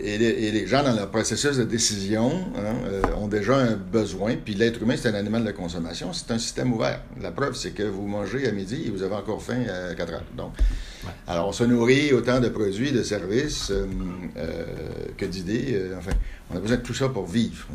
et, 0.02 0.18
les, 0.18 0.26
et 0.26 0.50
les 0.52 0.66
gens, 0.66 0.82
dans 0.82 0.94
leur 0.94 1.08
processus 1.10 1.56
de 1.56 1.62
décision, 1.64 2.28
hein, 2.56 2.74
euh, 2.86 3.02
ont 3.18 3.28
déjà 3.28 3.56
un 3.56 3.74
besoin. 3.76 4.34
Puis 4.44 4.54
l'être 4.54 4.82
humain, 4.82 4.94
c'est 4.96 5.08
un 5.08 5.14
animal 5.14 5.44
de 5.44 5.52
consommation. 5.52 6.12
C'est 6.12 6.32
un 6.32 6.38
système 6.38 6.72
ouvert. 6.72 7.02
La 7.20 7.30
preuve, 7.30 7.54
c'est 7.54 7.70
que 7.70 7.84
vous 7.84 8.06
mangez 8.08 8.48
à 8.48 8.52
midi 8.52 8.82
et 8.86 8.90
vous 8.90 9.02
avez 9.04 9.14
encore 9.14 9.40
faim 9.42 9.62
à 9.90 9.94
4 9.94 10.12
heures. 10.12 10.24
Donc, 10.36 10.52
alors, 11.28 11.48
on 11.48 11.52
se 11.52 11.62
nourrit 11.62 12.12
autant 12.12 12.40
de 12.40 12.48
produits, 12.48 12.90
de 12.90 13.04
services 13.04 13.72
que 15.16 15.24
d'idées. 15.24 15.82
enfin, 15.96 16.10
on 16.50 16.56
a 16.56 16.60
besoin 16.60 16.76
de 16.78 16.82
tout 16.82 16.94
ça 16.94 17.08
pour 17.08 17.26
vivre. 17.26 17.68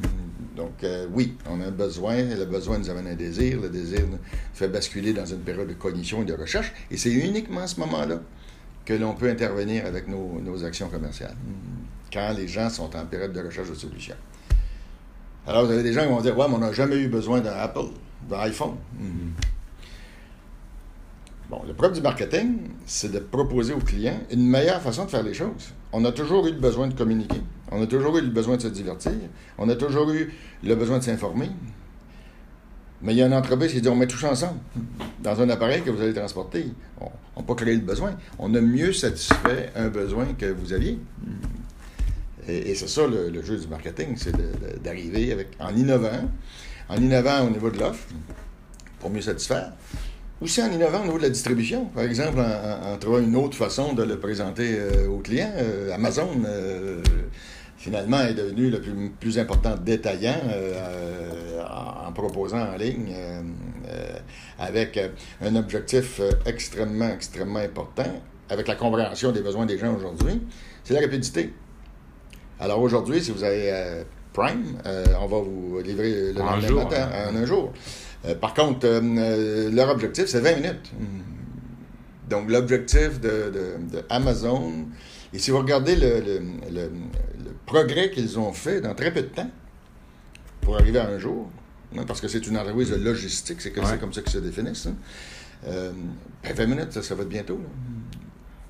Donc, 0.55 0.83
euh, 0.83 1.07
oui, 1.11 1.37
on 1.49 1.61
a 1.61 1.65
un 1.65 1.71
besoin. 1.71 2.15
Le 2.23 2.45
besoin 2.45 2.77
nous 2.77 2.89
amène 2.89 3.07
un 3.07 3.15
désir. 3.15 3.59
Le 3.61 3.69
désir 3.69 4.01
nous 4.09 4.17
fait 4.53 4.67
basculer 4.67 5.13
dans 5.13 5.25
une 5.25 5.39
période 5.39 5.67
de 5.67 5.73
cognition 5.73 6.21
et 6.23 6.25
de 6.25 6.33
recherche. 6.33 6.73
Et 6.89 6.97
c'est 6.97 7.11
uniquement 7.11 7.61
à 7.61 7.67
ce 7.67 7.79
moment-là 7.79 8.19
que 8.85 8.93
l'on 8.93 9.13
peut 9.13 9.29
intervenir 9.29 9.85
avec 9.85 10.07
nos, 10.07 10.63
actions 10.65 10.89
commerciales. 10.89 11.35
Quand 12.11 12.33
les 12.35 12.47
gens 12.47 12.69
sont 12.69 12.95
en 12.95 13.05
période 13.05 13.31
de 13.31 13.39
recherche 13.39 13.69
de 13.69 13.75
solutions. 13.75 14.15
Alors, 15.47 15.65
vous 15.65 15.71
avez 15.71 15.83
des 15.83 15.93
gens 15.93 16.01
qui 16.01 16.09
vont 16.09 16.21
dire 16.21 16.37
Ouais, 16.37 16.47
mais 16.49 16.55
on 16.55 16.59
n'a 16.59 16.73
jamais 16.73 16.97
eu 16.97 17.07
besoin 17.07 17.39
d'un 17.39 17.53
Apple, 17.53 17.87
iPhone. 18.31 18.75
Bon, 21.49 21.61
le 21.67 21.73
problème 21.73 21.93
du 21.93 22.01
marketing, 22.01 22.59
c'est 22.85 23.11
de 23.11 23.19
proposer 23.19 23.73
aux 23.73 23.79
clients 23.79 24.19
une 24.31 24.47
meilleure 24.47 24.81
façon 24.81 25.03
de 25.03 25.09
faire 25.09 25.23
les 25.23 25.33
choses. 25.33 25.73
On 25.91 26.05
a 26.05 26.11
toujours 26.13 26.47
eu 26.47 26.53
besoin 26.53 26.87
de 26.87 26.93
communiquer. 26.93 27.41
On 27.71 27.81
a 27.81 27.87
toujours 27.87 28.17
eu 28.17 28.21
le 28.21 28.27
besoin 28.27 28.57
de 28.57 28.61
se 28.61 28.67
divertir. 28.67 29.13
On 29.57 29.69
a 29.69 29.75
toujours 29.75 30.09
eu 30.11 30.33
le 30.63 30.75
besoin 30.75 30.99
de 30.99 31.03
s'informer. 31.03 31.49
Mais 33.01 33.13
il 33.13 33.17
y 33.17 33.23
a 33.23 33.25
une 33.25 33.33
entreprise 33.33 33.71
qui 33.71 33.81
dit 33.81 33.89
on 33.89 33.95
met 33.95 34.07
tout 34.07 34.23
ensemble 34.25 34.59
dans 35.23 35.41
un 35.41 35.49
appareil 35.49 35.81
que 35.81 35.89
vous 35.89 36.01
allez 36.01 36.13
transporter. 36.13 36.67
On 36.99 37.39
n'a 37.39 37.45
pas 37.45 37.55
créé 37.55 37.73
le 37.73 37.81
besoin. 37.81 38.15
On 38.37 38.53
a 38.53 38.61
mieux 38.61 38.93
satisfait 38.93 39.71
un 39.75 39.87
besoin 39.87 40.27
que 40.37 40.45
vous 40.45 40.73
aviez. 40.73 40.99
Et, 42.47 42.75
c'est 42.75 42.87
ça 42.87 43.07
le, 43.07 43.41
jeu 43.43 43.57
du 43.57 43.67
marketing, 43.67 44.15
c'est 44.17 44.35
d'arriver 44.83 45.31
avec 45.31 45.49
en 45.59 45.75
innovant, 45.75 46.29
en 46.89 46.97
innovant 46.97 47.45
au 47.45 47.49
niveau 47.49 47.69
de 47.69 47.79
l'offre 47.79 48.07
pour 48.99 49.09
mieux 49.09 49.21
satisfaire. 49.21 49.73
Aussi 50.41 50.61
en 50.61 50.71
innovant 50.71 51.01
au 51.01 51.05
niveau 51.05 51.17
de 51.17 51.23
la 51.23 51.29
distribution. 51.29 51.85
Par 51.85 52.03
exemple, 52.03 52.39
en 52.39 52.97
trouvant 52.97 53.19
une 53.19 53.35
autre 53.35 53.55
façon 53.55 53.93
de 53.93 54.03
le 54.03 54.19
présenter 54.19 54.75
euh, 54.79 55.07
aux 55.07 55.19
clients. 55.19 55.53
Euh, 55.55 55.93
Amazon, 55.93 56.29
euh, 56.45 57.03
finalement, 57.81 58.21
est 58.21 58.35
devenu 58.35 58.69
le 58.69 58.79
plus, 58.79 59.09
plus 59.19 59.39
important 59.39 59.75
détaillant 59.75 60.39
euh, 60.49 60.73
euh, 60.75 61.63
en, 61.63 62.07
en 62.07 62.11
proposant 62.13 62.61
en 62.73 62.75
ligne 62.77 63.11
euh, 63.11 63.41
euh, 63.89 64.19
avec 64.59 64.99
un 65.41 65.55
objectif 65.55 66.21
extrêmement, 66.45 67.09
extrêmement 67.09 67.59
important, 67.59 68.11
avec 68.49 68.67
la 68.67 68.75
compréhension 68.75 69.31
des 69.31 69.41
besoins 69.41 69.65
des 69.65 69.77
gens 69.79 69.95
aujourd'hui, 69.95 70.41
c'est 70.83 70.93
la 70.93 71.01
rapidité. 71.01 71.53
Alors 72.59 72.79
aujourd'hui, 72.81 73.21
si 73.23 73.31
vous 73.31 73.43
avez 73.43 74.03
Prime, 74.33 74.77
on 75.19 75.25
va 75.27 75.37
vous 75.39 75.79
livrer 75.83 76.31
le 76.33 76.41
En 76.41 76.45
lendemain 76.51 76.67
jour, 76.67 76.83
matin, 76.83 77.09
hein. 77.11 77.31
en 77.31 77.35
un 77.35 77.45
jour. 77.45 77.73
Par 78.39 78.53
contre, 78.53 78.87
leur 79.73 79.89
objectif, 79.89 80.25
c'est 80.27 80.39
20 80.41 80.55
minutes. 80.57 80.91
Donc, 82.29 82.49
l'objectif 82.49 83.19
de, 83.19 83.51
de- 83.51 83.97
de 83.97 84.03
Amazon, 84.09 84.71
et 85.33 85.39
si 85.39 85.49
vous 85.51 85.57
regardez 85.57 85.95
le, 85.95 86.19
le- 86.19 86.39
le- 86.71 86.81
le 86.81 86.91
progrès 87.65 88.11
qu'ils 88.11 88.37
ont 88.39 88.53
fait 88.53 88.81
dans 88.81 88.93
très 88.95 89.13
peu 89.13 89.21
de 89.21 89.27
temps 89.27 89.49
pour 90.61 90.75
arriver 90.77 90.99
à 90.99 91.07
un 91.07 91.17
jour, 91.19 91.49
hein, 91.97 92.03
parce 92.05 92.21
que 92.21 92.27
c'est 92.27 92.45
une 92.47 92.57
entreprise 92.57 92.89
de 92.91 92.95
logistique, 92.95 93.61
c'est 93.61 93.71
comme, 93.71 93.83
Ouais. 93.85 93.91
c'est 93.91 93.99
comme 93.99 94.13
ça 94.13 94.21
qu'ils 94.21 94.31
se 94.33 94.37
définissent, 94.39 94.87
hein, 94.87 94.95
euh, 95.67 95.91
ben, 96.43 96.53
20 96.53 96.65
minutes, 96.67 96.91
ça, 96.93 97.01
ça 97.03 97.15
va 97.15 97.23
être 97.23 97.29
bientôt. 97.29 97.57
là. 97.57 97.69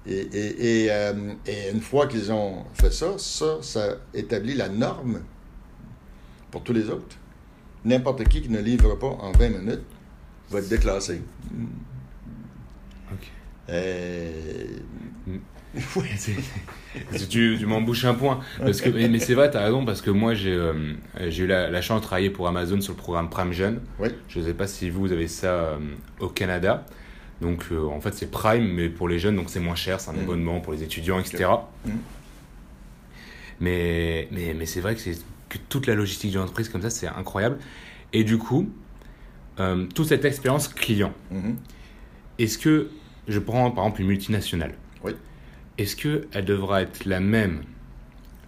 Et, 0.08 0.14
et- 0.20 0.84
et, 0.86 0.92
euh, 0.92 1.34
et 1.46 1.70
une 1.72 1.82
fois 1.82 2.08
qu'ils 2.08 2.32
ont 2.32 2.64
fait 2.74 2.92
ça, 2.92 3.18
ça, 3.20 3.58
ça 3.62 3.98
établit 4.16 4.56
la 4.56 4.68
norme 4.68 5.22
pour 6.50 6.64
tous 6.64 6.74
les 6.74 6.90
autres. 6.90 7.16
N'importe 7.86 8.24
qui 8.28 8.42
qui 8.42 8.50
ne 8.50 8.60
livre 8.62 8.96
pas 8.96 9.08
en 9.08 9.32
20 9.32 9.50
minutes 9.50 9.84
va 10.50 10.60
être 10.60 10.70
déclassé. 10.70 11.22
Ok. 13.12 13.32
Euh, 13.72 14.66
Ouais, 15.96 16.04
tu 17.30 17.56
tu 17.58 17.66
m'embouches 17.66 18.04
un 18.04 18.14
point. 18.14 18.42
Parce 18.60 18.82
que, 18.82 18.90
mais 18.90 19.20
c'est 19.20 19.36
vrai, 19.36 19.50
tu 19.50 19.56
as 19.56 19.64
raison, 19.64 19.86
parce 19.86 20.02
que 20.02 20.10
moi, 20.12 20.34
j'ai 20.34 20.52
euh, 20.52 20.74
eu 21.18 21.48
la, 21.48 21.70
la 21.70 21.82
chance 21.82 22.02
de 22.02 22.06
travailler 22.06 22.30
pour 22.30 22.46
Amazon 22.50 22.82
sur 22.82 22.92
le 22.92 22.98
programme 22.98 23.30
Prime 23.30 23.54
Jeune. 23.54 23.80
Oui. 23.98 24.10
Je 24.28 24.40
ne 24.42 24.46
sais 24.46 24.54
pas 24.54 24.68
si 24.68 24.90
vous, 24.90 25.14
avez 25.14 25.30
ça 25.30 25.48
euh, 25.48 25.78
au 26.20 26.28
Canada. 26.28 26.86
Donc, 27.40 27.64
euh, 27.72 27.86
en 27.88 28.02
fait, 28.02 28.14
c'est 28.14 28.30
Prime, 28.30 28.66
mais 28.74 28.90
pour 28.90 29.08
les 29.08 29.18
jeunes, 29.18 29.38
donc 29.38 29.50
c'est 29.50 29.62
moins 29.62 29.76
cher, 29.76 30.02
c'est 30.02 30.10
un 30.10 30.14
Mm. 30.16 30.20
abonnement 30.20 30.60
pour 30.60 30.74
les 30.74 30.84
étudiants, 30.84 31.20
etc. 31.20 31.50
Mm. 31.86 31.90
Mais, 33.62 34.28
mais, 34.32 34.54
mais 34.54 34.66
c'est 34.66 34.82
vrai 34.82 34.96
que, 34.96 35.58
toute 35.70 35.88
la 35.88 35.96
logistique 35.96 36.32
d'une 36.32 36.42
entreprise 36.42 36.68
comme 36.70 36.82
ça, 36.82 36.90
c'est 36.90 37.08
incroyable. 37.08 37.60
Et 38.12 38.24
du 38.26 38.38
coup, 38.38 38.70
toute 39.96 40.08
cette 40.08 40.26
expérience 40.26 40.68
client, 40.68 41.14
Mhm. 41.32 41.56
est-ce 42.40 42.58
que, 42.58 42.90
je 43.32 43.40
prends 43.40 43.72
par 43.72 43.84
exemple 43.86 44.02
une 44.02 44.08
multinationale, 44.08 44.74
Oui. 45.04 45.14
est-ce 45.78 45.96
qu'elle 45.96 46.46
devra 46.46 46.82
être 46.82 47.06
la 47.06 47.20
même 47.20 47.64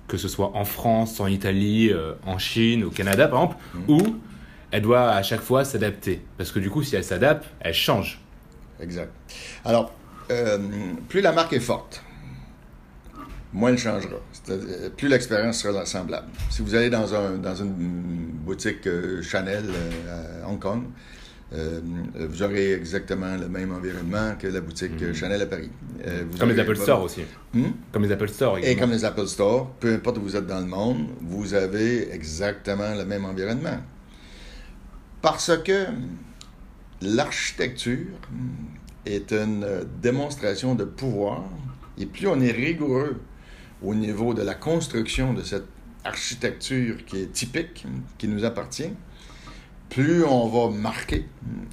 que 0.07 0.17
ce 0.17 0.27
soit 0.27 0.51
en 0.55 0.65
France, 0.65 1.19
en 1.19 1.27
Italie, 1.27 1.89
euh, 1.91 2.13
en 2.25 2.37
Chine, 2.37 2.83
au 2.83 2.89
Canada 2.91 3.27
par 3.27 3.41
exemple, 3.43 3.57
Mhm. 3.73 3.83
ou 3.89 4.15
elle 4.71 4.81
doit 4.81 5.09
à 5.11 5.23
chaque 5.23 5.41
fois 5.41 5.63
s'adapter? 5.65 6.21
Parce 6.37 6.51
que 6.51 6.59
du 6.59 6.69
coup, 6.69 6.83
si 6.83 6.95
elle 6.95 7.03
s'adapte, 7.05 7.45
elle 7.61 7.73
change. 7.73 8.19
Exact. 8.81 9.11
Alors, 9.63 9.93
euh, 10.29 10.57
plus 11.07 11.21
la 11.21 11.31
marque 11.31 11.53
est 11.53 11.59
forte, 11.61 12.03
moins 13.53 13.69
elle 13.69 13.77
changera. 13.77 14.17
Plus 14.97 15.07
l'expérience 15.07 15.59
sera 15.59 15.85
semblable. 15.85 16.27
Si 16.49 16.61
vous 16.61 16.75
allez 16.75 16.89
dans, 16.89 17.13
un, 17.15 17.37
dans 17.37 17.55
une 17.55 17.71
boutique 18.45 18.85
euh, 18.87 19.21
Chanel 19.21 19.63
à 20.43 20.49
Hong 20.49 20.59
Kong, 20.59 20.83
euh, 21.55 21.79
vous 22.15 22.41
aurez 22.41 22.73
exactement 22.73 23.35
le 23.37 23.47
même 23.47 23.71
environnement 23.71 24.35
que 24.39 24.47
la 24.47 24.59
boutique 24.61 25.01
euh, 25.01 25.13
Chanel 25.13 25.41
à 25.41 25.45
Paris. 25.45 25.69
Euh, 26.05 26.23
vous 26.29 26.37
Comme 26.39 26.49
les 26.49 26.59
Apple 26.59 26.75
pas- 26.75 26.81
Store 26.83 27.03
aussi. 27.03 27.21
Hmm? 27.53 27.67
Comme 27.91 28.03
les 28.03 28.11
Apple 28.11 28.29
Store 28.29 28.57
Et 28.57 28.61
également. 28.61 28.81
comme 28.81 28.91
les 28.91 29.05
Apple 29.05 29.27
Store, 29.27 29.69
peu 29.79 29.93
importe 29.93 30.17
où 30.17 30.21
vous 30.21 30.35
êtes 30.35 30.47
dans 30.47 30.59
le 30.59 30.65
monde, 30.65 31.07
vous 31.21 31.53
avez 31.53 32.11
exactement 32.11 32.95
le 32.95 33.05
même 33.05 33.25
environnement. 33.25 33.77
Parce 35.21 35.51
que 35.63 35.85
l'architecture 37.01 38.07
est 39.05 39.31
une 39.31 39.65
démonstration 40.01 40.75
de 40.75 40.83
pouvoir, 40.85 41.43
et 41.97 42.05
plus 42.05 42.27
on 42.27 42.39
est 42.41 42.51
rigoureux 42.51 43.17
au 43.81 43.93
niveau 43.93 44.33
de 44.33 44.41
la 44.41 44.55
construction 44.55 45.33
de 45.33 45.43
cette 45.43 45.65
architecture 46.05 47.05
qui 47.05 47.21
est 47.21 47.31
typique, 47.31 47.85
qui 48.17 48.27
nous 48.27 48.43
appartient, 48.45 48.91
plus 49.93 50.23
on 50.23 50.47
va 50.47 50.75
marquer 50.75 51.25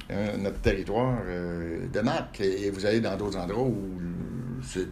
hein, 0.09 0.37
notre 0.39 0.59
territoire 0.59 1.17
euh, 1.25 1.87
de 1.91 1.99
marque. 2.01 2.41
Et, 2.41 2.65
et 2.67 2.69
vous 2.71 2.85
allez 2.85 2.99
dans 3.01 3.15
d'autres 3.17 3.37
endroits 3.37 3.63
où 3.63 3.77
c'est 4.63 4.87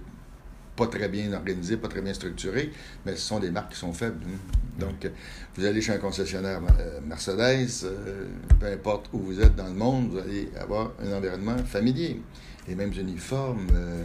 pas 0.76 0.88
très 0.88 1.10
bien 1.10 1.34
organisé, 1.34 1.76
pas 1.78 1.90
très 1.90 2.02
bien 2.02 2.14
structuré, 2.14 2.72
mais 3.06 3.14
ce 3.16 3.22
sont 3.22 3.40
des 3.40 3.52
marques 3.52 3.74
qui 3.74 3.80
sont 3.80 3.92
faibles. 3.94 4.20
hein. 4.26 4.38
Donc, 4.80 5.04
euh, 5.04 5.10
vous 5.56 5.66
allez 5.66 5.82
chez 5.82 5.92
un 5.92 5.98
concessionnaire 5.98 6.62
euh, 6.80 7.00
Mercedes, 7.06 7.68
euh, 7.84 8.28
peu 8.60 8.68
importe 8.68 9.10
où 9.12 9.20
vous 9.20 9.42
êtes 9.42 9.56
dans 9.58 9.68
le 9.68 9.74
monde, 9.74 10.12
vous 10.12 10.18
allez 10.20 10.50
avoir 10.60 10.92
un 11.06 11.12
environnement 11.18 11.58
familier. 11.66 12.22
Les 12.68 12.76
mêmes 12.76 12.94
uniformes, 12.94 13.68
euh, 13.74 14.04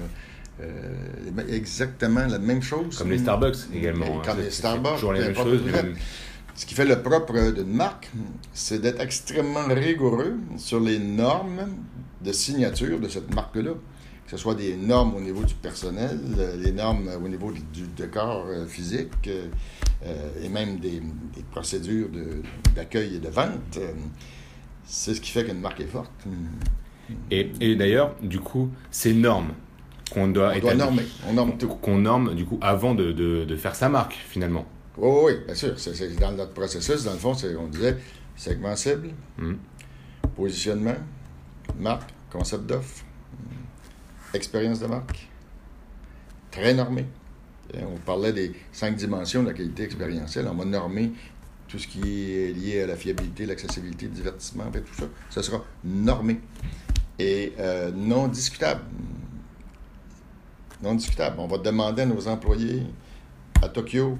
euh, 0.62 1.48
exactement 1.48 2.26
la 2.26 2.38
même 2.40 2.62
chose. 2.62 2.98
Comme 2.98 3.10
les 3.10 3.18
Starbucks 3.18 3.56
également. 3.72 4.06
Et 4.06 4.10
hein. 4.10 4.22
Comme 4.24 4.40
les 4.40 4.50
Starbucks. 4.50 4.94
Toujours 4.94 5.12
les 5.12 5.20
mêmes- 5.20 5.94
Ce 6.54 6.66
qui 6.66 6.74
fait 6.74 6.84
le 6.84 7.02
propre 7.02 7.50
d'une 7.52 7.74
marque, 7.74 8.10
c'est 8.52 8.80
d'être 8.80 9.00
extrêmement 9.00 9.66
rigoureux 9.68 10.36
sur 10.56 10.78
les 10.80 10.98
normes 10.98 11.66
de 12.24 12.32
signature 12.32 13.00
de 13.00 13.08
cette 13.08 13.34
marque-là. 13.34 13.72
Que 14.24 14.30
ce 14.30 14.36
soit 14.38 14.54
des 14.54 14.74
normes 14.76 15.14
au 15.16 15.20
niveau 15.20 15.42
du 15.44 15.54
personnel, 15.54 16.18
les 16.58 16.72
normes 16.72 17.10
au 17.22 17.28
niveau 17.28 17.52
du, 17.52 17.82
décor 17.94 18.46
euh, 18.48 18.66
physique, 18.66 19.10
euh, 19.26 19.48
euh, 20.06 20.30
et 20.42 20.48
même 20.48 20.78
des, 20.78 21.00
des 21.34 21.42
procédures 21.50 22.08
de- 22.08 22.42
d'accueil 22.74 23.16
et 23.16 23.18
de 23.18 23.28
vente. 23.28 23.78
C'est 24.86 25.12
ce 25.14 25.20
qui 25.20 25.30
fait 25.30 25.44
qu'une 25.44 25.60
marque 25.60 25.80
est 25.80 25.86
forte. 25.86 26.10
Et, 27.30 27.52
et 27.60 27.76
d'ailleurs, 27.76 28.14
du 28.22 28.40
coup, 28.40 28.70
ces 28.90 29.12
normes 29.12 29.52
qu'on 30.10 30.28
doit, 30.28 30.52
On 30.56 30.60
doit 30.60 30.74
normer. 30.74 31.02
On 31.28 31.32
norme 31.34 31.58
tout. 31.58 31.68
qu'on 31.68 31.98
norme 31.98 32.34
du 32.34 32.46
coup 32.46 32.58
avant 32.62 32.94
de, 32.94 33.12
de- 33.12 33.44
de 33.44 33.56
faire 33.56 33.74
sa 33.74 33.88
marque 33.90 34.14
finalement. 34.14 34.64
Oui, 34.96 35.10
oui, 35.24 35.32
bien 35.46 35.54
sûr. 35.54 35.78
C'est, 35.78 36.14
dans 36.16 36.32
notre 36.32 36.52
processus, 36.52 37.04
dans 37.04 37.12
le 37.12 37.18
fond, 37.18 37.34
c'est, 37.34 37.54
on 37.56 37.66
disait 37.66 37.96
segment 38.36 38.76
cible, 38.76 39.10
Mhm. 39.38 39.58
positionnement, 40.36 40.96
marque, 41.78 42.10
concept 42.30 42.66
d'offre, 42.66 43.04
expérience 44.32 44.80
de 44.80 44.86
marque, 44.86 45.28
très 46.50 46.74
normé. 46.74 47.06
Et 47.72 47.78
On 47.82 47.96
parlait 47.96 48.32
des 48.32 48.52
cinq 48.72 48.94
dimensions 48.96 49.42
de 49.42 49.48
la 49.48 49.54
qualité 49.54 49.84
expérientielle. 49.84 50.46
On 50.50 50.54
va 50.54 50.64
normer 50.64 51.12
tout 51.66 51.78
ce 51.78 51.88
qui 51.88 52.32
est 52.32 52.52
lié 52.52 52.82
à 52.82 52.86
la 52.86 52.94
fiabilité, 52.96 53.46
l'accessibilité, 53.46 54.06
le 54.06 54.12
divertissement, 54.12 54.66
ben, 54.70 54.82
tout 54.82 54.94
ça. 54.94 55.06
Ça 55.30 55.42
sera 55.42 55.64
normé 55.82 56.40
et 57.18 57.52
euh, 57.58 57.90
non 57.90 58.28
discutable. 58.28 58.82
Non 60.82 60.94
discutable. 60.94 61.36
On 61.38 61.46
va 61.48 61.58
demander 61.58 62.02
à 62.02 62.06
nos 62.06 62.28
employés 62.28 62.82
à 63.62 63.68
Tokyo 63.68 64.18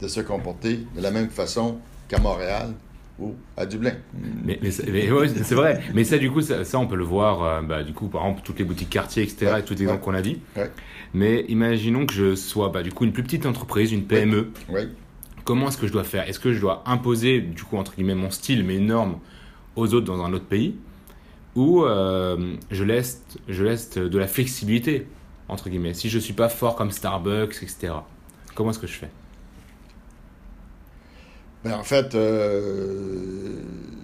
de 0.00 0.08
se 0.08 0.20
comporter 0.20 0.80
de 0.96 1.00
la 1.00 1.10
même 1.10 1.30
façon 1.30 1.78
qu'à 2.08 2.18
Montréal 2.18 2.72
ou 3.18 3.34
à 3.56 3.64
Dublin. 3.64 3.94
Mais, 4.44 4.58
mais 4.62 4.70
c'est 4.70 4.90
ouais, 4.90 5.54
vrai. 5.54 5.82
Mais 5.94 6.04
ça, 6.04 6.18
du 6.18 6.30
coup, 6.30 6.42
ça, 6.42 6.64
ça, 6.64 6.78
on 6.78 6.86
peut 6.86 6.96
le 6.96 7.04
voir, 7.04 7.42
euh, 7.42 7.62
bah, 7.62 7.82
du 7.82 7.92
coup, 7.92 8.08
par 8.08 8.22
exemple, 8.22 8.42
toutes 8.44 8.58
les 8.58 8.64
boutiques 8.64 8.90
quartiers, 8.90 9.22
etc., 9.22 9.52
Ouais, 9.52 9.60
et 9.60 9.64
tous 9.64 9.74
les 9.74 9.82
exemples 9.82 10.00
ouais. 10.00 10.04
qu'on 10.04 10.14
a 10.14 10.22
dit. 10.22 10.40
Mais 11.14 11.44
imaginons 11.48 12.04
que 12.04 12.12
je 12.12 12.34
sois, 12.34 12.68
bah, 12.68 12.82
du 12.82 12.92
coup, 12.92 13.04
une 13.04 13.12
plus 13.12 13.22
petite 13.22 13.46
entreprise, 13.46 13.92
une 13.92 14.04
PME. 14.04 14.50
Comment 15.44 15.68
est-ce 15.68 15.78
que 15.78 15.86
je 15.86 15.92
dois 15.92 16.04
faire? 16.04 16.28
Est-ce 16.28 16.40
que 16.40 16.52
je 16.52 16.60
dois 16.60 16.82
imposer, 16.86 17.40
du 17.40 17.62
coup, 17.62 17.76
entre 17.76 17.94
guillemets, 17.94 18.14
mon 18.16 18.30
style, 18.30 18.64
mes 18.64 18.80
normes 18.80 19.18
aux 19.76 19.94
autres 19.94 20.06
dans 20.06 20.22
un 20.22 20.32
autre 20.32 20.46
pays? 20.46 20.74
Ou 21.54 21.84
euh, 21.84 22.56
je, 22.70 22.84
laisse, 22.84 23.22
je 23.48 23.64
laisse 23.64 23.90
de 23.96 24.18
la 24.18 24.26
flexibilité, 24.26 25.06
entre 25.48 25.70
guillemets, 25.70 25.94
si 25.94 26.10
je 26.10 26.18
suis 26.18 26.34
pas 26.34 26.50
fort 26.50 26.76
comme 26.76 26.90
Starbucks, 26.90 27.62
etc. 27.62 27.94
Comment 28.54 28.70
est-ce 28.70 28.78
que 28.78 28.86
je 28.86 28.92
fais? 28.94 29.08
Ben, 31.64 31.74
en 31.74 31.82
fait, 31.82 32.14
euh, 32.14 33.56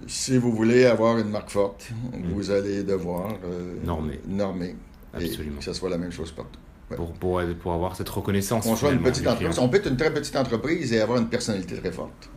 si 0.07 0.37
vous 0.37 0.51
voulez 0.51 0.85
avoir 0.85 1.17
une 1.17 1.29
marque 1.29 1.49
forte, 1.49 1.89
vous 2.33 2.51
allez 2.51 2.83
devoir 2.83 3.33
euh, 3.45 3.75
Normer. 3.85 4.19
normer. 4.27 4.75
Et 5.19 5.25
Absolument. 5.25 5.59
que 5.59 5.63
ce 5.65 5.73
soit 5.73 5.89
la 5.89 5.97
même 5.97 6.11
chose 6.11 6.31
partout. 6.31 6.59
Ouais. 6.91 6.97
pour, 6.97 7.13
pour, 7.13 7.41
pour 7.61 7.73
avoir 7.73 7.95
cette 7.95 8.09
reconnaissance 8.09 8.65
On 8.65 8.75
soit 8.75 8.91
une 8.91 9.01
petite 9.01 9.25
entreprise. 9.25 9.57
On 9.59 9.69
peut 9.69 9.77
être 9.77 9.87
une 9.87 9.95
très 9.95 10.13
petite 10.13 10.35
entreprise 10.35 10.91
et 10.91 10.99
avoir 10.99 11.17
une 11.19 11.29
personnalité 11.29 11.77
très 11.77 11.91
forte. 11.93 12.29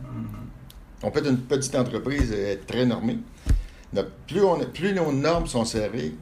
On 1.03 1.11
peut 1.11 1.19
être 1.19 1.29
une 1.29 1.37
petite 1.39 1.75
entreprise 1.75 2.31
et 2.31 2.51
être 2.53 2.65
très 2.65 2.85
normée. 2.85 3.19
Notre- 3.93 4.11
plus, 4.27 4.41
on, 4.41 4.57
plus 4.59 4.93
nos 4.93 5.11
normes 5.11 5.47
sont 5.47 5.65
serrées, 5.65 6.13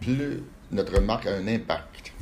plus 0.00 0.40
notre 0.72 1.00
marque 1.00 1.26
a 1.26 1.34
un 1.36 1.46
impact. 1.46 2.12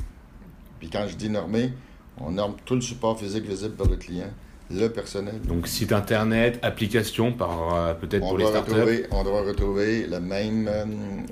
Puis 0.79 0.89
quand 0.91 1.07
je 1.07 1.15
dis 1.15 1.29
normé, 1.29 1.73
on 2.17 2.31
norme 2.31 2.55
tout 2.65 2.75
le 2.75 2.81
support 2.81 3.17
physique 3.19 3.45
visible 3.45 3.75
par 3.75 3.87
le 3.87 3.95
client, 3.95 4.29
le 4.73 4.89
personnel. 4.89 5.41
Donc 5.41 5.67
site 5.67 5.91
internet, 5.91 6.59
application 6.61 7.31
par 7.31 7.73
euh, 7.73 7.93
peut-être 7.93 8.21
pour 8.21 8.37
les 8.37 8.45
startups. 8.45 8.71
retrouver, 8.71 9.05
on 9.11 9.23
doit 9.23 9.41
retrouver 9.41 10.07
la 10.07 10.19
même, 10.19 10.67
euh, 10.67 10.85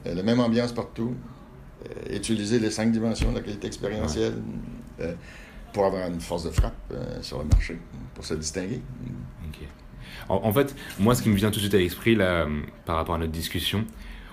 la 0.05 0.23
même 0.23 0.39
ambiance 0.39 0.71
partout, 0.71 1.15
euh, 1.85 2.15
utiliser 2.15 2.59
les 2.59 2.71
cinq 2.71 2.91
dimensions 2.91 3.31
de 3.31 3.37
la 3.37 3.41
qualité 3.41 3.67
expérientielle 3.67 4.35
pour 5.73 5.85
avoir 5.85 6.07
une 6.07 6.19
force 6.19 6.43
de 6.43 6.49
frappe 6.49 6.93
sur 7.21 7.39
le 7.39 7.45
marché, 7.45 7.77
pour 8.15 8.25
se 8.25 8.33
distinguer. 8.33 8.81
En, 10.27 10.35
en 10.43 10.53
fait, 10.53 10.75
moi, 10.99 11.15
ce 11.15 11.21
qui 11.21 11.29
me 11.29 11.35
vient 11.35 11.49
tout 11.49 11.55
de 11.55 11.61
suite 11.61 11.73
à 11.73 11.77
l'esprit 11.77 12.15
là, 12.15 12.47
par 12.85 12.97
rapport 12.97 13.15
à 13.15 13.17
notre 13.17 13.31
discussion, 13.31 13.85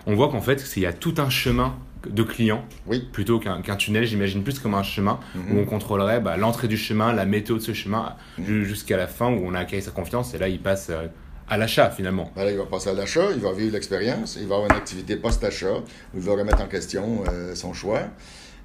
on 0.06 0.14
voit 0.14 0.28
qu'en 0.28 0.40
fait, 0.40 0.72
il 0.76 0.82
y 0.82 0.86
a 0.86 0.92
tout 0.92 1.14
un 1.18 1.30
chemin 1.30 1.76
de 2.10 2.22
clients 2.22 2.64
Oui. 2.86 3.08
plutôt 3.12 3.38
qu'un 3.38 3.60
tunnel. 3.76 4.04
J'imagine 4.04 4.42
plus 4.42 4.58
comme 4.58 4.74
un 4.74 4.82
chemin 4.82 5.18
Mhm. 5.34 5.56
où 5.56 5.60
on 5.60 5.64
contrôlerait 5.64 6.20
bah, 6.20 6.36
l'entrée 6.36 6.68
du 6.68 6.76
chemin, 6.76 7.12
la 7.12 7.26
météo 7.26 7.56
de 7.56 7.62
ce 7.62 7.72
chemin, 7.72 8.14
Mhm. 8.38 8.44
ju- 8.46 8.64
jusqu'à 8.66 8.96
la 8.96 9.06
fin 9.06 9.28
où 9.28 9.42
on 9.46 9.54
a 9.54 9.60
acquis 9.60 9.80
sa 9.82 9.90
confiance 9.90 10.34
et 10.34 10.38
là, 10.38 10.48
il 10.48 10.60
passe 10.60 10.88
euh, 10.90 11.06
à 11.48 11.56
l'achat 11.56 11.90
finalement. 11.90 12.32
Ben 12.34 12.44
là, 12.44 12.50
il 12.50 12.56
va 12.58 12.64
passer 12.66 12.90
à 12.90 12.92
l'achat, 12.92 13.28
il 13.34 13.40
va 13.40 13.52
vivre 13.52 13.72
l'expérience, 13.72 14.36
il 14.40 14.46
va 14.48 14.56
avoir 14.56 14.70
une 14.70 14.76
activité 14.76 15.16
post-achat, 15.16 15.74
où 16.14 16.16
il 16.16 16.20
va 16.20 16.32
remettre 16.32 16.60
en 16.60 16.66
question 16.66 17.22
euh, 17.28 17.54
son 17.54 17.72
choix. 17.72 18.00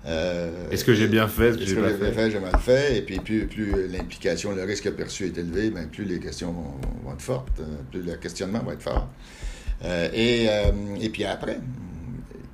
Euh, 0.07 0.49
Est-ce 0.71 0.83
que 0.83 0.95
j'ai 0.95 1.07
bien 1.07 1.27
fait? 1.27 1.49
Est-ce 1.49 1.57
que 1.59 1.65
j'ai 1.65 1.75
bien 1.75 1.89
fait 1.89 2.11
fait, 2.11 2.31
j'ai 2.31 2.39
mal 2.39 2.57
fait, 2.59 2.97
et 2.97 3.01
puis 3.03 3.19
plus, 3.19 3.45
plus 3.45 3.87
l'implication, 3.87 4.51
le 4.55 4.63
risque 4.63 4.89
perçu 4.91 5.27
est 5.27 5.37
élevé, 5.37 5.69
ben, 5.69 5.87
plus 5.89 6.05
les 6.05 6.19
questions 6.19 6.51
vont, 6.51 6.73
vont 7.05 7.13
être 7.13 7.21
fortes, 7.21 7.59
euh, 7.59 7.63
plus 7.91 8.01
le 8.01 8.15
questionnement 8.15 8.63
va 8.65 8.73
être 8.73 8.81
fort. 8.81 9.07
Euh, 9.85 10.09
et, 10.11 10.47
euh, 10.49 10.71
et 10.99 11.09
puis 11.09 11.23
après, 11.25 11.59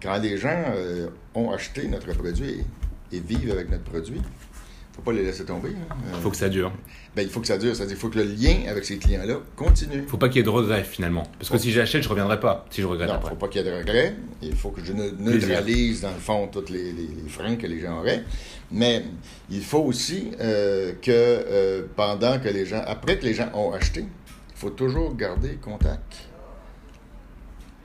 quand 0.01 0.17
les 0.19 0.37
gens 0.37 0.63
euh, 0.75 1.07
ont 1.35 1.51
acheté 1.51 1.87
notre 1.87 2.13
produit 2.13 2.63
et, 3.11 3.17
et 3.17 3.19
vivent 3.19 3.51
avec 3.51 3.69
notre 3.69 3.83
produit, 3.83 4.17
il 4.17 4.99
ne 4.99 5.03
faut 5.05 5.11
pas 5.11 5.13
les 5.13 5.23
laisser 5.23 5.45
tomber. 5.45 5.69
hein. 5.69 5.95
Il 6.09 6.15
Euh, 6.15 6.21
faut 6.21 6.31
que 6.31 6.37
ça 6.37 6.49
dure. 6.49 6.71
ben, 7.15 7.21
il 7.21 7.29
faut 7.29 7.39
que 7.39 7.45
ça 7.47 7.57
dure, 7.59 7.75
c'est-à-dire 7.75 7.95
qu'il 7.95 8.01
faut 8.01 8.09
que 8.09 8.17
le 8.17 8.23
lien 8.25 8.67
avec 8.67 8.83
ces 8.83 8.97
clients-là 8.97 9.35
continue. 9.55 9.97
Il 10.03 10.07
faut 10.07 10.17
pas 10.17 10.27
qu'il 10.27 10.37
y 10.37 10.39
ait 10.39 10.43
de 10.43 10.49
regrets 10.49 10.83
finalement. 10.83 11.23
Parce 11.37 11.49
que 11.51 11.57
si 11.59 11.71
j'achète, 11.71 12.01
je 12.03 12.09
reviendrai 12.09 12.39
pas 12.39 12.65
si 12.71 12.81
je 12.81 12.87
regrette 12.87 13.07
Non, 13.07 13.13
ne 13.13 13.19
après. 13.19 13.29
faut 13.31 13.35
pas 13.35 13.47
qu'il 13.47 13.61
y 13.63 13.67
ait 13.67 13.71
de 13.71 13.75
regrets. 13.77 14.15
Il 14.41 14.55
faut 14.55 14.69
que 14.71 14.83
je 14.83 14.93
ne- 14.93 15.11
neutralise, 15.11 16.01
dans 16.01 16.09
le 16.11 16.17
fond, 16.19 16.47
tous 16.47 16.69
les, 16.71 16.91
les- 16.91 17.09
les 17.23 17.29
freins 17.29 17.55
que 17.57 17.67
les 17.67 17.79
gens 17.79 17.99
auraient. 17.99 18.23
Mais 18.71 19.03
il 19.51 19.61
faut 19.63 19.79
aussi 19.83 20.31
euh, 20.39 20.93
que 21.01 21.87
pendant 21.95 22.39
que 22.39 22.49
les 22.49 22.65
gens, 22.65 22.81
après 22.85 23.17
que 23.19 23.25
les 23.25 23.33
gens 23.35 23.49
ont 23.53 23.71
acheté, 23.73 24.01
il 24.01 24.59
faut 24.59 24.71
toujours 24.71 25.15
garder 25.15 25.57
contact. 25.61 26.27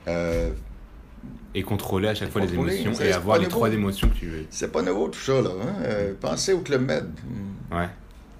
Euh, 0.07 0.49
Et 1.55 1.61
contrôler 1.63 2.07
à 2.07 2.15
chaque 2.15 2.31
fois 2.31 2.41
les 2.41 2.53
émotions 2.53 2.93
et 3.01 3.11
avoir 3.13 3.37
les 3.37 3.47
trois 3.47 3.71
émotions 3.71 4.09
que 4.09 4.15
tu 4.15 4.27
veux. 4.27 4.45
c'est 4.49 4.71
pas 4.71 4.81
nouveau 4.81 5.07
tout 5.09 5.19
ça, 5.19 5.33
là. 5.41 5.49
hein. 5.61 5.73
Euh, 5.83 6.13
pensez 6.19 6.53
au 6.53 6.59
Club 6.59 6.81
Med. 6.85 7.05
Ouais. 7.71 7.87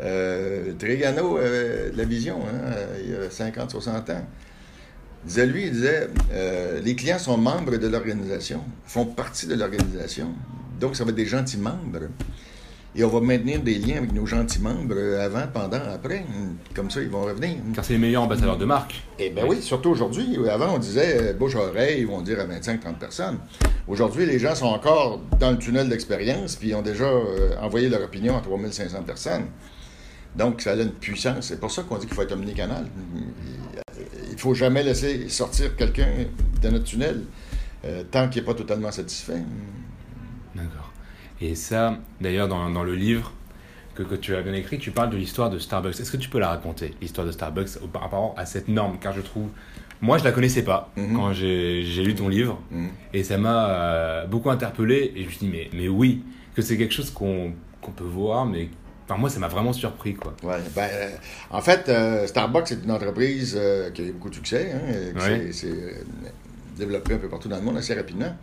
Euh, 0.01 0.74
Trigano 0.80 1.38
avait 1.38 1.91
de 1.91 1.97
la 1.97 2.03
vision, 2.05 2.39
hein, 2.43 2.57
euh, 2.66 3.01
il 3.05 3.11
y 3.11 3.16
a 3.16 3.30
50, 3.30 3.72
60 3.72 4.09
ans. 4.09 4.28
Il 5.24 5.28
disait, 5.28 5.45
lui, 5.45 5.64
il 5.68 5.72
disait, 5.72 6.09
euh, 6.34 6.82
les 6.82 6.95
clients 6.95 7.20
sont 7.20 7.38
membres 7.38 7.78
de 7.78 7.88
l'organisation, 7.88 8.61
font 8.86 9.05
partie 9.05 9.47
de 9.47 9.55
l'organisation. 9.55 10.30
Donc, 10.80 10.95
ça 10.95 11.03
va 11.05 11.11
être 11.11 11.16
des 11.16 11.26
gentils 11.28 11.57
membres. 11.59 12.07
Et 12.96 13.04
on 13.04 13.08
va 13.08 13.22
maintenir 13.22 13.60
des 13.60 13.76
liens 13.76 13.98
avec 13.98 14.14
nos 14.14 14.28
gentils 14.28 14.62
membres 14.62 14.94
euh, 14.96 15.26
avant, 15.26 15.48
pendant, 15.52 15.82
après. 15.91 16.26
Comme 16.76 16.91
ça, 16.91 17.02
ils 17.02 17.10
vont 17.10 17.24
revenir. 17.24 17.56
Car 17.74 17.84
c'est 17.84 17.94
les 17.94 18.00
meilleurs 18.00 18.22
ambassadeurs 18.22 18.58
de 18.58 18.66
marque. 18.66 19.02
Eh 19.18 19.32
bien 19.32 19.46
oui, 19.48 19.62
surtout 19.64 19.89
aujourd'hui. 19.89 20.38
Avant, 20.48 20.76
on 20.76 20.78
disait 20.78 21.32
euh, 21.32 21.34
bouche-oreille, 21.34 22.02
ils 22.02 22.08
vont 22.08 22.22
dire 22.22 22.39
à 22.39 22.46
25-30 22.46 22.96
personnes. 23.00 23.39
Aujourd'hui, 23.88 24.28
les 24.28 24.38
gens 24.38 24.54
sont 24.54 24.68
encore 24.68 25.20
dans 25.39 25.52
le 25.52 25.58
tunnel 25.58 25.89
d'expérience, 25.89 26.56
puis 26.56 26.70
ils 26.70 26.76
ont 26.76 26.84
déjà 26.84 27.06
euh, 27.06 27.56
envoyé 27.60 27.89
leur 27.89 28.04
opinion 28.04 28.38
à 28.38 28.41
3500 28.41 29.02
personnes. 29.02 29.46
Donc, 30.36 30.62
ça 30.62 30.74
a 30.74 30.76
une 30.76 30.91
puissance. 30.91 31.48
C'est 31.48 31.60
pour 31.60 31.72
ça 31.72 31.82
qu'on 31.82 31.98
dit 31.98 32.06
qu'il 32.06 32.16
faut 32.16 32.22
être 32.22 32.34
omnicanal. 32.34 32.86
Il 34.28 34.34
ne 34.34 34.38
faut 34.38 34.54
jamais 34.54 34.84
laisser 34.84 35.30
sortir 35.30 35.76
quelqu'un 35.76 36.10
de 36.62 36.70
notre 36.70 36.86
tunnel 36.86 37.24
tant 38.12 38.30
qu'il 38.30 38.41
n'est 38.41 38.46
pas 38.46 38.54
totalement 38.54 38.91
satisfait. 38.91 39.44
Et 41.42 41.56
ça, 41.56 41.98
d'ailleurs, 42.22 42.48
dans, 42.48 42.70
dans, 42.70 42.84
le 42.84 42.96
livre 42.96 43.32
que, 43.96 44.04
que, 44.04 44.16
tu 44.16 44.36
as 44.36 44.42
bien 44.42 44.54
écrit, 44.54 44.78
tu 44.80 44.92
parles 44.92 45.10
de 45.10 45.18
l'histoire 45.18 45.50
de 45.50 45.60
Starbucks. 45.60 46.00
Est-ce 46.00 46.12
que 46.12 46.18
tu 46.18 46.30
peux 46.30 46.40
la 46.40 46.50
raconter, 46.50 46.94
l'histoire 47.02 47.28
de 47.28 47.32
Starbucks, 47.32 47.80
par 47.92 48.04
rapport 48.04 48.34
à 48.38 48.46
cette 48.46 48.68
norme? 48.68 48.98
Car 49.00 49.14
je 49.14 49.22
trouve. 49.22 49.50
Moi, 50.02 50.18
je 50.18 50.24
la 50.24 50.32
connaissais 50.32 50.64
pas 50.64 50.92
Mhm. 50.98 51.16
quand 51.16 51.34
j'ai 51.34 51.84
lu 52.04 52.14
ton 52.16 52.28
livre. 52.28 52.62
Mhm. 52.72 52.90
Et 53.14 53.24
ça 53.24 53.38
m'a 53.38 53.70
euh, 53.70 54.26
beaucoup 54.28 54.50
interpellé. 54.50 55.12
Et 55.16 55.22
je 55.22 55.26
me 55.26 55.30
suis 55.32 55.40
dit, 55.48 55.50
mais, 55.52 55.70
mais 55.74 55.88
oui, 55.88 56.24
que 56.56 56.62
c'est 56.62 56.78
quelque 56.78 56.94
chose 56.94 57.10
qu'on 57.12 57.54
qu'on 57.82 57.92
peut 57.92 58.04
voir, 58.06 58.46
mais. 58.46 58.70
Enfin, 59.06 59.20
moi, 59.20 59.30
ça 59.30 59.38
m'a 59.40 59.50
vraiment 59.50 59.74
surpris, 59.74 60.14
quoi. 60.14 60.34
Ouais, 60.44 60.56
ben, 60.74 60.88
euh, 60.90 61.10
en 61.52 61.60
fait, 61.60 61.90
euh, 61.90 62.26
Starbucks 62.26 62.72
est 62.72 62.84
une 62.86 62.92
entreprise 62.92 63.58
euh, 63.60 63.90
qui 63.92 64.02
a 64.02 64.06
eu 64.06 64.12
beaucoup 64.14 64.30
de 64.30 64.36
succès, 64.36 64.72
hein, 64.74 65.20
Ouais. 65.20 65.52
s'est- 65.52 66.04
développée 66.78 67.14
un 67.14 67.18
peu 67.18 67.28
partout 67.28 67.50
dans 67.50 67.58
le 67.58 67.62
monde 67.62 67.78
assez 67.78 67.94
rapidement. 67.94 68.34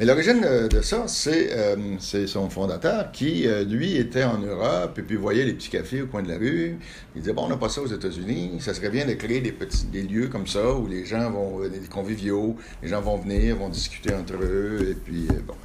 Mais 0.00 0.06
l'origine 0.06 0.42
euh, 0.46 0.66
de 0.66 0.80
ça, 0.80 1.06
c'est 1.08 1.54
euh, 1.54 1.76
c'est 1.98 2.26
son 2.26 2.48
fondateur 2.48 3.12
qui, 3.12 3.46
euh, 3.46 3.64
lui, 3.66 3.98
était 3.98 4.24
en 4.24 4.38
Europe 4.38 4.98
et 4.98 5.02
puis 5.02 5.16
voyait 5.16 5.44
les 5.44 5.52
petits 5.52 5.68
cafés 5.68 6.00
au 6.00 6.06
coin 6.06 6.22
de 6.22 6.28
la 6.28 6.38
rue. 6.38 6.78
Il 7.14 7.20
disait, 7.20 7.34
bon, 7.34 7.44
on 7.44 7.48
n'a 7.50 7.58
pas 7.58 7.68
ça 7.68 7.82
aux 7.82 7.86
États-Unis, 7.86 8.62
ça 8.62 8.72
serait 8.72 8.88
bien 8.88 9.04
de 9.04 9.12
créer 9.12 9.42
des 9.42 9.52
petits 9.52 9.84
des 9.84 10.02
lieux 10.02 10.28
comme 10.28 10.46
ça 10.46 10.72
où 10.72 10.86
les 10.86 11.04
gens 11.04 11.30
vont, 11.30 11.68
des 11.68 11.80
conviviaux, 11.80 12.56
les 12.82 12.88
gens 12.88 13.02
vont 13.02 13.18
venir, 13.18 13.56
vont 13.56 13.68
discuter 13.68 14.14
entre 14.14 14.36
eux, 14.42 14.88
et 14.92 14.94
puis, 14.94 15.28
bon. 15.46 15.56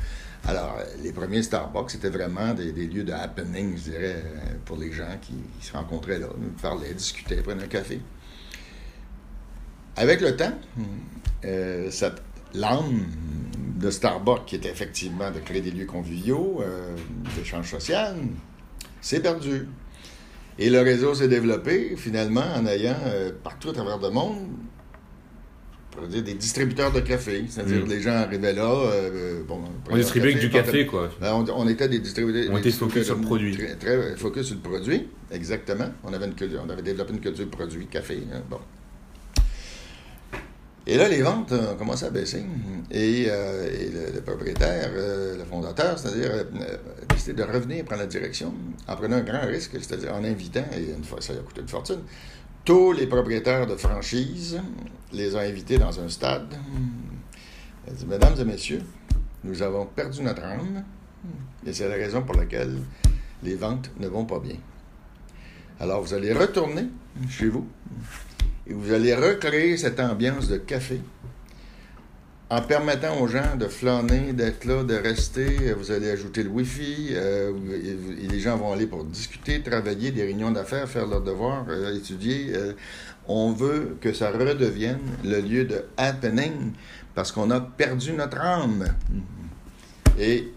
Alors, 0.46 0.80
les 1.02 1.14
premiers 1.14 1.42
Starbucks, 1.42 1.92
c'était 1.92 2.10
vraiment 2.10 2.54
des, 2.54 2.74
lieux 2.74 3.06
de 3.06 3.14
happening, 3.14 3.78
je 3.78 3.92
dirais, 3.92 4.22
pour 4.66 4.76
les 4.76 4.92
gens 4.92 5.18
qui, 5.22 5.36
qui 5.62 5.66
se 5.66 5.72
rencontraient 5.72 6.20
là, 6.20 6.28
parlaient, 6.62 6.94
discutaient, 6.94 7.38
prenaient 7.38 7.64
un 7.64 7.68
café. 7.68 8.02
Avec 9.96 10.20
le 10.20 10.36
temps, 10.36 10.54
cette 11.90 12.22
l'âme 12.60 13.06
de 13.80 13.90
Starbucks, 13.90 14.46
qui 14.46 14.56
était 14.56 14.70
effectivement 14.70 15.30
de 15.32 15.40
créer 15.40 15.62
des 15.62 15.72
lieux 15.72 15.86
conviviaux, 15.86 16.62
euh, 16.62 16.96
d'échange 17.38 17.70
social, 17.70 18.16
s'est 19.02 19.20
perdue. 19.22 19.68
Et 20.58 20.70
le 20.70 20.80
réseau 20.82 21.14
s'est 21.14 21.28
développé, 21.28 21.96
finalement, 21.98 22.46
en 22.56 22.66
ayant 22.66 22.96
euh, 23.08 23.32
partout 23.44 23.70
à 23.70 23.74
travers 23.74 23.98
le 24.00 24.10
monde, 24.10 24.48
on 24.48 25.96
pourrait 25.98 26.08
dire 26.08 26.24
des 26.24 26.34
distributeurs 26.34 26.92
de 26.92 27.02
café. 27.02 27.46
C'est-à-dire 27.50 27.86
Mm. 27.86 27.90
les 27.90 28.02
gens 28.02 28.12
arrivaient 28.14 28.54
là. 28.54 28.64
euh, 28.70 29.44
bon, 29.48 29.62
On 29.90 29.96
distribuait 29.98 30.34
que 30.34 30.40
du 30.40 30.50
café, 30.50 30.86
quoi. 30.86 31.10
ben, 31.22 31.34
on, 31.34 31.46
on 31.56 31.68
était 31.68 31.88
des 31.90 32.00
distributeurs. 32.00 32.46
On 32.54 32.58
était 32.58 32.72
focus 32.72 33.06
sur 33.06 33.16
le 33.16 33.22
produit. 33.22 33.56
Très, 33.56 33.76
très 33.76 34.16
focus 34.18 34.48
sur 34.48 34.56
le 34.56 34.62
produit, 34.62 35.08
exactement. 35.32 35.90
On 36.04 36.14
avait, 36.14 36.26
une, 36.26 36.34
on 36.66 36.70
avait 36.70 36.82
développé 36.82 37.14
une 37.14 37.20
culture 37.20 37.50
produit, 37.50 37.88
café. 37.88 38.24
hein, 38.34 38.42
bon. 38.50 38.60
Et 40.88 40.98
là, 40.98 41.08
les 41.10 41.22
ventes 41.22 41.52
euh, 41.52 41.74
ont 41.74 41.78
commencé 41.78 42.06
à 42.06 42.12
baisser. 42.12 42.46
Et, 42.92 43.26
euh, 43.28 44.12
le, 44.14 44.22
propriétaire, 44.22 44.92
euh, 44.94 45.38
le 45.38 45.44
fondateur, 45.44 45.98
c'est-à-dire, 45.98 46.32
a 46.32 47.14
décidé 47.14 47.34
de 47.34 47.44
revenir 47.44 47.84
prendre 47.86 48.02
la 48.02 48.08
direction 48.08 48.54
en 48.88 48.96
prenant 48.96 49.18
un 49.18 49.24
grand 49.24 49.48
risque, 49.48 49.72
c'est-à-dire 49.74 50.14
en 50.14 50.24
invitant, 50.24 50.66
et 50.78 50.92
une 50.96 51.04
fois, 51.04 51.22
ça 51.22 51.34
a 51.34 51.38
coûté 51.38 51.62
une 51.62 51.68
fortune, 51.68 52.02
tous 52.64 52.92
les 52.92 53.08
propriétaires 53.08 53.66
de 53.66 53.76
franchise, 53.76 54.62
les 55.12 55.36
a 55.36 55.40
invités 55.40 55.78
dans 55.80 56.00
un 56.00 56.08
stade. 56.08 56.54
Il 57.88 57.94
a 57.94 57.96
dit, 57.96 58.06
Mesdames 58.06 58.36
et 58.40 58.46
messieurs, 58.46 58.82
nous 59.44 59.62
avons 59.64 59.88
perdu 59.88 60.22
notre 60.22 60.44
âme, 60.44 60.84
et 61.66 61.74
c'est 61.74 61.90
la 61.90 61.96
raison 61.96 62.22
pour 62.22 62.36
laquelle 62.36 62.78
les 63.42 63.56
ventes 63.56 63.90
ne 64.00 64.08
vont 64.08 64.26
pas 64.26 64.40
bien. 64.40 64.58
Alors, 65.80 66.02
vous 66.02 66.14
allez 66.14 66.32
retourner 66.32 66.88
chez 67.28 67.50
vous 67.50 67.68
vous 68.70 68.94
allez 68.94 69.14
recréer 69.14 69.78
cette 69.78 70.00
ambiance 70.00 70.48
de 70.48 70.58
café 70.58 71.00
en 72.50 72.62
permettant 72.62 73.20
aux 73.22 73.28
gens 73.28 73.56
de 73.58 73.68
flâner, 73.68 74.32
d'être 74.34 74.66
là, 74.66 74.84
de 74.84 74.96
rester. 74.96 75.74
Vous 75.74 75.92
allez 75.92 76.12
ajouter 76.12 76.44
le 76.44 76.50
Wi-Fi 76.50 77.10
euh, 77.12 77.52
et, 77.74 78.26
et 78.26 78.28
les 78.28 78.40
gens 78.40 78.56
vont 78.58 78.72
aller 78.72 78.86
pour 78.86 79.04
discuter, 79.04 79.62
travailler, 79.64 80.12
des 80.12 80.24
réunions 80.24 80.52
d'affaires, 80.52 80.88
faire 80.88 81.08
leurs 81.08 81.22
devoirs, 81.22 81.66
euh, 81.70 81.96
étudier. 81.98 82.52
euh. 82.56 82.74
on 83.28 83.52
veut 83.52 83.98
que 84.00 84.14
ça 84.14 84.30
redevienne 84.30 85.00
le 85.24 85.42
lieu 85.42 85.66
de 85.66 85.86
happening 85.98 86.74
parce 87.16 87.32
qu'on 87.32 87.50
a 87.50 87.60
perdu 87.60 88.14
notre 88.14 88.40
âme. 88.40 88.86
Et 90.20 90.54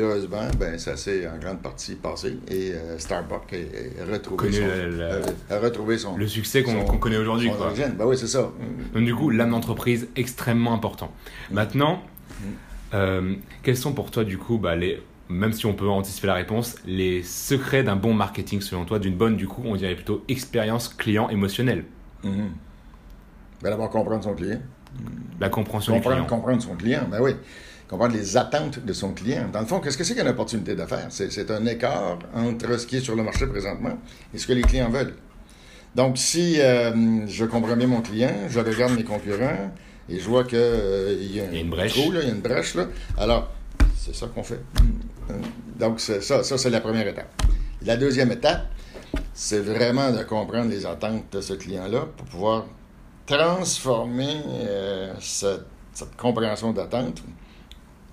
heureusement, 0.00 0.42
ben, 0.58 0.78
ça 0.78 0.96
s'est 0.96 1.26
en 1.28 1.38
grande 1.38 1.60
partie 1.60 1.94
passé 1.96 2.38
et 2.50 2.72
euh, 2.72 2.98
Starbucks 2.98 3.52
a, 3.54 4.02
a 4.02 4.12
retrouvé, 4.12 4.52
son, 4.52 4.66
la- 4.96 5.14
a- 5.54 5.56
a 5.56 5.60
retrouvé 5.60 5.98
son, 5.98 6.16
Le 6.16 6.26
succès 6.26 6.62
qu'on 6.62 6.84
connaît 6.98 7.16
aujourd'hui. 7.16 7.50
Ben 7.96 8.04
oui, 8.06 8.16
c'est 8.16 8.26
ça. 8.26 8.50
Donc 8.94 9.04
du 9.04 9.14
coup, 9.14 9.30
l'âme 9.30 9.50
d'entreprise, 9.50 10.08
extrêmement 10.16 10.74
important. 10.74 11.12
Maintenant, 11.50 12.02
euh, 12.94 13.34
quels 13.62 13.76
sont 13.76 13.92
pour 13.92 14.10
toi, 14.10 14.24
du 14.24 14.38
coup, 14.38 14.58
bah, 14.58 14.76
les, 14.76 15.02
même 15.28 15.52
si 15.52 15.66
on 15.66 15.74
peut 15.74 15.88
anticiper 15.88 16.26
la 16.26 16.34
réponse, 16.34 16.76
les 16.86 17.22
secrets 17.22 17.82
d'un 17.82 17.96
bon 17.96 18.14
marketing 18.14 18.60
selon 18.60 18.84
toi, 18.84 18.98
d'une 18.98 19.16
bonne, 19.16 19.36
du 19.36 19.46
coup, 19.46 19.62
on 19.66 19.76
dirait 19.76 19.94
plutôt 19.94 20.24
expérience 20.28 20.88
client 20.88 21.28
émotionnelle, 21.28 21.84
Mhm. 22.24 22.50
Ben, 23.62 23.70
d'abord, 23.70 23.90
comprendre 23.90 24.22
son 24.24 24.34
client. 24.34 24.60
la 25.40 25.48
compréhension 25.48 25.92
du 25.92 25.98
Comprendre, 25.98 26.24
client. 26.24 26.36
comprendre 26.36 26.62
son 26.62 26.74
client, 26.76 27.02
ben 27.10 27.18
oui. 27.20 27.32
Comprendre 27.88 28.14
les 28.14 28.36
attentes 28.36 28.84
de 28.84 28.92
son 28.92 29.12
client. 29.12 29.48
Dans 29.50 29.60
le 29.60 29.66
fond, 29.66 29.80
qu'est-ce 29.80 29.96
que 29.96 30.04
c'est 30.04 30.14
qu'une 30.14 30.28
opportunité 30.28 30.74
d'affaires? 30.74 31.06
C'est, 31.08 31.50
un 31.50 31.64
écart 31.64 32.18
entre 32.34 32.78
ce 32.78 32.86
qui 32.86 32.96
est 32.96 33.00
sur 33.00 33.16
le 33.16 33.22
marché 33.22 33.46
présentement 33.46 33.96
et 34.34 34.38
ce 34.38 34.46
que 34.46 34.52
les 34.52 34.60
clients 34.62 34.90
veulent. 34.90 35.14
Donc, 35.94 36.18
si 36.18 36.60
euh, 36.60 37.26
je 37.26 37.46
comprends 37.46 37.76
bien 37.76 37.86
mon 37.86 38.02
client, 38.02 38.30
je 38.50 38.60
regarde 38.60 38.92
mes 38.92 39.04
concurrents 39.04 39.72
et 40.06 40.20
je 40.20 40.28
vois 40.28 40.44
qu'il 40.44 40.58
y 40.58 40.60
a, 40.60 41.12
Il 41.12 41.36
y 41.36 41.40
a 41.40 41.60
une 41.60 41.66
un 41.68 41.70
brèche. 41.70 41.94
trou, 41.94 42.12
là, 42.12 42.20
il 42.20 42.28
y 42.28 42.30
a 42.30 42.34
une 42.34 42.42
brèche, 42.42 42.74
là. 42.74 42.88
alors 43.16 43.50
c'est 43.96 44.14
ça 44.14 44.26
qu'on 44.26 44.42
fait. 44.42 44.60
Donc, 45.78 45.98
c'est 46.00 46.22
ça, 46.22 46.42
ça, 46.42 46.58
c'est 46.58 46.70
la 46.70 46.80
première 46.80 47.08
étape. 47.08 47.42
La 47.86 47.96
deuxième 47.96 48.30
étape, 48.32 48.66
c'est 49.32 49.60
vraiment 49.60 50.10
de 50.10 50.22
comprendre 50.24 50.70
les 50.70 50.84
attentes 50.84 51.24
de 51.32 51.40
ce 51.40 51.54
client-là 51.54 52.06
pour 52.16 52.26
pouvoir 52.26 52.66
transformer 53.24 54.36
euh, 54.46 55.14
cette, 55.20 55.64
cette 55.94 56.16
compréhension 56.16 56.72
d'attente 56.72 57.22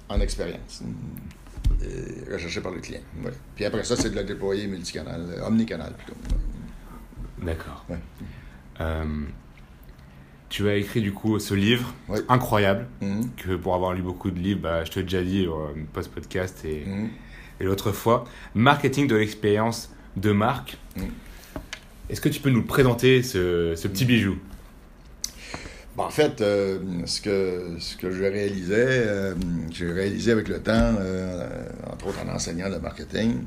en 0.09 0.19
expérience 0.19 0.81
euh, 1.83 2.33
recherchée 2.33 2.61
par 2.61 2.71
le 2.71 2.79
client. 2.79 3.01
Ouais. 3.23 3.31
Puis 3.55 3.65
après 3.65 3.83
ça, 3.83 3.95
c'est 3.95 4.09
de 4.11 4.15
le 4.15 4.23
déployer 4.23 4.67
multicanal, 4.67 5.21
euh, 5.37 5.45
omnicanal 5.47 5.93
plutôt. 5.93 6.17
D'accord. 7.41 7.85
Ouais. 7.89 7.97
Euh, 8.81 9.03
tu 10.49 10.69
as 10.69 10.75
écrit, 10.75 11.01
du 11.01 11.11
coup, 11.11 11.37
ce 11.39 11.53
livre 11.53 11.93
incroyable, 12.29 12.87
Mhm. 13.01 13.29
que 13.35 13.55
pour 13.55 13.75
avoir 13.75 13.93
lu 13.93 14.01
beaucoup 14.01 14.31
de 14.31 14.39
livres, 14.39 14.61
bah, 14.61 14.83
je 14.85 14.91
te 14.91 14.99
l'ai 14.99 15.03
déjà 15.03 15.23
dit, 15.23 15.45
euh, 15.47 15.73
post-podcast 15.93 16.63
et, 16.65 16.85
Mhm. 16.85 17.09
et 17.59 17.63
l'autre 17.65 17.91
fois, 17.91 18.25
Marketing 18.53 19.07
de 19.07 19.15
l'expérience 19.15 19.91
de 20.15 20.31
marque. 20.31 20.77
Mm. 20.95 21.01
Est-ce 22.09 22.21
que 22.21 22.29
tu 22.29 22.39
peux 22.39 22.51
nous 22.51 22.61
présenter, 22.63 23.23
ce, 23.23 23.73
ce 23.75 23.87
petit 23.87 24.05
bijou? 24.05 24.37
Bon, 25.95 26.03
en 26.03 26.09
fait, 26.09 26.41
euh, 26.41 26.77
ce 27.05 27.21
que, 27.21 28.11
je 28.11 28.23
réalisais, 28.23 28.75
euh, 29.07 29.33
j'ai 29.71 29.89
réalisé 29.89 30.33
avec 30.33 30.49
le 30.49 30.59
temps, 30.59 30.95
euh, 30.99 31.47
entre 31.89 32.07
autres 32.07 32.19
en 32.21 32.35
enseignant 32.35 32.67
le 32.67 32.79
marketing, 32.79 33.45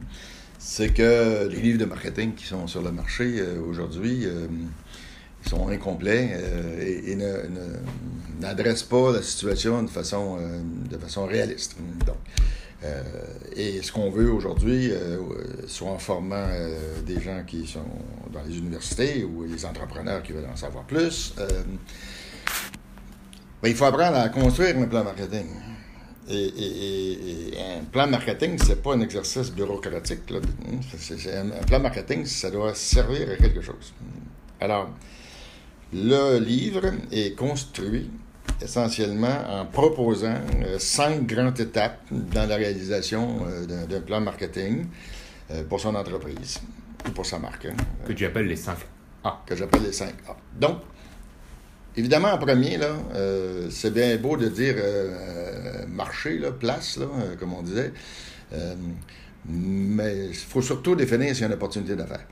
c'est 0.58 0.94
que 0.94 1.46
les 1.46 1.60
livres 1.60 1.78
de 1.78 1.84
marketing 1.84 2.34
qui 2.34 2.46
sont 2.46 2.66
sur 2.66 2.80
le 2.80 2.90
marché 2.90 3.42
aujourd'hui 3.68 4.26
sont 5.46 5.68
incomplets 5.68 6.36
et, 6.80 7.16
n'adressent 8.40 8.82
pas 8.82 9.12
la 9.12 9.22
situation 9.22 9.82
de 9.84 9.88
façon, 9.88 10.38
de 10.90 10.98
façon 10.98 11.26
réaliste. 11.26 11.76
Donc, 12.04 12.16
et 13.54 13.80
ce 13.82 13.92
qu'on 13.92 14.10
veut 14.10 14.32
aujourd'hui, 14.32 14.90
soit 15.68 15.90
en 15.90 15.98
formant 15.98 16.48
des 17.06 17.20
gens 17.20 17.44
qui 17.46 17.64
sont 17.64 17.86
dans 18.32 18.42
les 18.42 18.58
universités 18.58 19.22
ou 19.22 19.44
les 19.44 19.64
entrepreneurs 19.64 20.24
qui 20.24 20.32
veulent 20.32 20.50
en 20.52 20.56
savoir 20.56 20.84
plus, 20.84 21.34
ben, 23.62 23.68
il 23.68 23.74
faut 23.74 23.84
apprendre 23.84 24.16
à 24.18 24.28
construire 24.28 24.76
un 24.78 24.84
plan 24.86 25.04
marketing. 25.04 25.46
Et, 26.30 26.34
et- 26.34 27.12
et- 27.12 27.54
et 27.54 27.78
un 27.80 27.84
plan 27.90 28.06
marketing, 28.06 28.58
c'est 28.62 28.82
pas 28.82 28.94
un 28.94 29.00
exercice 29.00 29.50
bureaucratique. 29.50 30.28
là. 30.30 30.40
Un, 30.40 31.50
un 31.52 31.64
plan 31.64 31.80
marketing, 31.80 32.26
ça 32.26 32.50
doit 32.50 32.74
servir 32.74 33.30
à 33.32 33.36
quelque 33.36 33.62
chose. 33.62 33.94
Alors, 34.60 34.90
le 35.92 36.38
livre 36.38 36.90
est 37.10 37.34
construit 37.34 38.10
essentiellement 38.60 39.38
en 39.48 39.66
proposant 39.66 40.34
euh, 40.64 40.78
cinq 40.78 41.26
grandes 41.26 41.58
étapes 41.60 42.00
dans 42.10 42.46
la 42.48 42.56
réalisation 42.56 43.38
euh, 43.46 43.86
d'un 43.86 44.00
plan 44.00 44.20
marketing 44.20 44.86
euh, 45.50 45.62
pour 45.64 45.80
son 45.80 45.94
entreprise 45.94 46.60
ou 47.06 47.10
pour 47.12 47.24
sa 47.24 47.38
marque. 47.38 47.66
Hein. 47.66 47.76
que 48.06 48.12
tu 48.12 48.26
appelles 48.26 48.46
les 48.48 48.56
5 48.56 48.76
A. 49.24 49.42
Que 49.46 49.54
j'appelle 49.56 49.82
les 49.84 49.92
5 49.92 50.12
A. 50.28 50.36
Donc, 50.60 50.78
évidemment, 51.98 52.28
en 52.28 52.38
premier, 52.38 52.78
là, 52.78 52.96
c'est 53.70 53.92
bien 53.92 54.16
beau 54.16 54.36
de 54.36 54.48
dire 54.48 54.76
marché, 55.88 56.38
là, 56.38 56.52
place, 56.52 56.96
là, 56.96 57.06
comme 57.38 57.52
on 57.52 57.62
disait. 57.62 57.92
Mais 59.50 60.26
il 60.28 60.34
faut 60.34 60.60
surtout 60.60 60.94
définir 60.94 61.34
s'il 61.34 61.40
y 61.40 61.44
a 61.44 61.46
une 61.46 61.54
opportunité 61.54 61.96
d'affaires. 61.96 62.26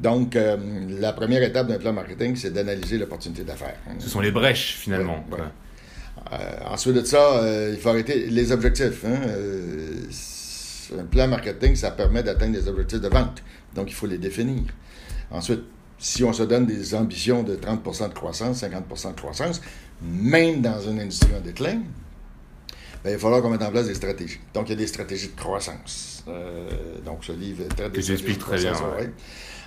Donc, 0.00 0.36
euh, 0.36 0.56
la 1.00 1.12
première 1.12 1.42
étape 1.42 1.66
d'un 1.66 1.78
plan 1.78 1.92
marketing, 1.92 2.34
c'est 2.34 2.50
d'analyser 2.50 2.96
l'opportunité 2.96 3.44
d'affaires. 3.44 3.76
Ce 3.98 4.08
sont 4.08 4.20
les 4.20 4.30
brèches, 4.30 4.76
finalement. 4.78 5.22
Euh, 6.32 6.36
ensuite 6.66 6.94
de 6.94 7.04
ça, 7.04 7.38
euh, 7.38 7.72
il 7.74 7.80
faut 7.80 7.90
arrêter 7.90 8.26
les 8.26 8.52
objectifs. 8.52 9.04
Hein. 9.04 9.20
un 10.98 11.04
plan 11.04 11.28
marketing, 11.28 11.76
ça 11.76 11.90
permet 11.90 12.22
d'atteindre 12.22 12.54
des 12.54 12.68
objectifs 12.68 13.00
de 13.00 13.08
vente. 13.08 13.42
Donc, 13.74 13.90
il 13.90 13.94
faut 13.94 14.06
les 14.06 14.18
définir. 14.18 14.62
Ensuite, 15.30 15.62
si 15.98 16.24
on 16.24 16.32
se 16.32 16.42
donne 16.42 16.66
des 16.66 16.94
ambitions 16.94 17.42
de 17.42 17.56
30% 17.56 18.08
de 18.08 18.14
croissance, 18.14 18.62
50% 18.62 19.14
de 19.14 19.20
croissance, 19.20 19.60
même 20.02 20.60
dans 20.60 20.80
une 20.80 21.00
industrie 21.00 21.34
en 21.36 21.40
déclin, 21.40 21.80
ben, 23.02 23.10
il 23.10 23.12
va 23.12 23.18
falloir 23.18 23.42
qu'on 23.42 23.50
mette 23.50 23.62
en 23.62 23.70
place 23.70 23.86
des 23.86 23.94
stratégies. 23.94 24.40
Donc, 24.52 24.68
il 24.68 24.70
y 24.70 24.72
a 24.74 24.76
des 24.76 24.86
stratégies 24.86 25.28
de 25.28 25.40
croissance. 25.40 26.24
Euh, 26.28 26.68
donc, 27.04 27.24
ce 27.24 27.32
livre 27.32 27.64
traite 27.68 27.92
des 27.92 28.02
stratégies 28.02 28.34
de 28.34 28.40
très 28.40 28.58
bien. 28.58 28.72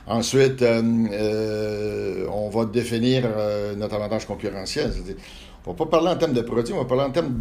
Ensuite, 0.07 0.61
euh, 0.61 0.81
euh, 1.11 2.27
on 2.31 2.49
va 2.49 2.65
définir 2.65 3.29
notre 3.77 3.95
avantage 3.95 4.25
concurrentiel. 4.25 4.91
On 5.65 5.71
ne 5.71 5.77
va 5.77 5.85
pas 5.85 5.89
parler 5.89 6.07
en 6.09 6.15
termes 6.15 6.33
de 6.33 6.41
produits, 6.41 6.73
on 6.73 6.79
va 6.79 6.85
parler 6.85 7.03
en 7.03 7.11
termes 7.11 7.37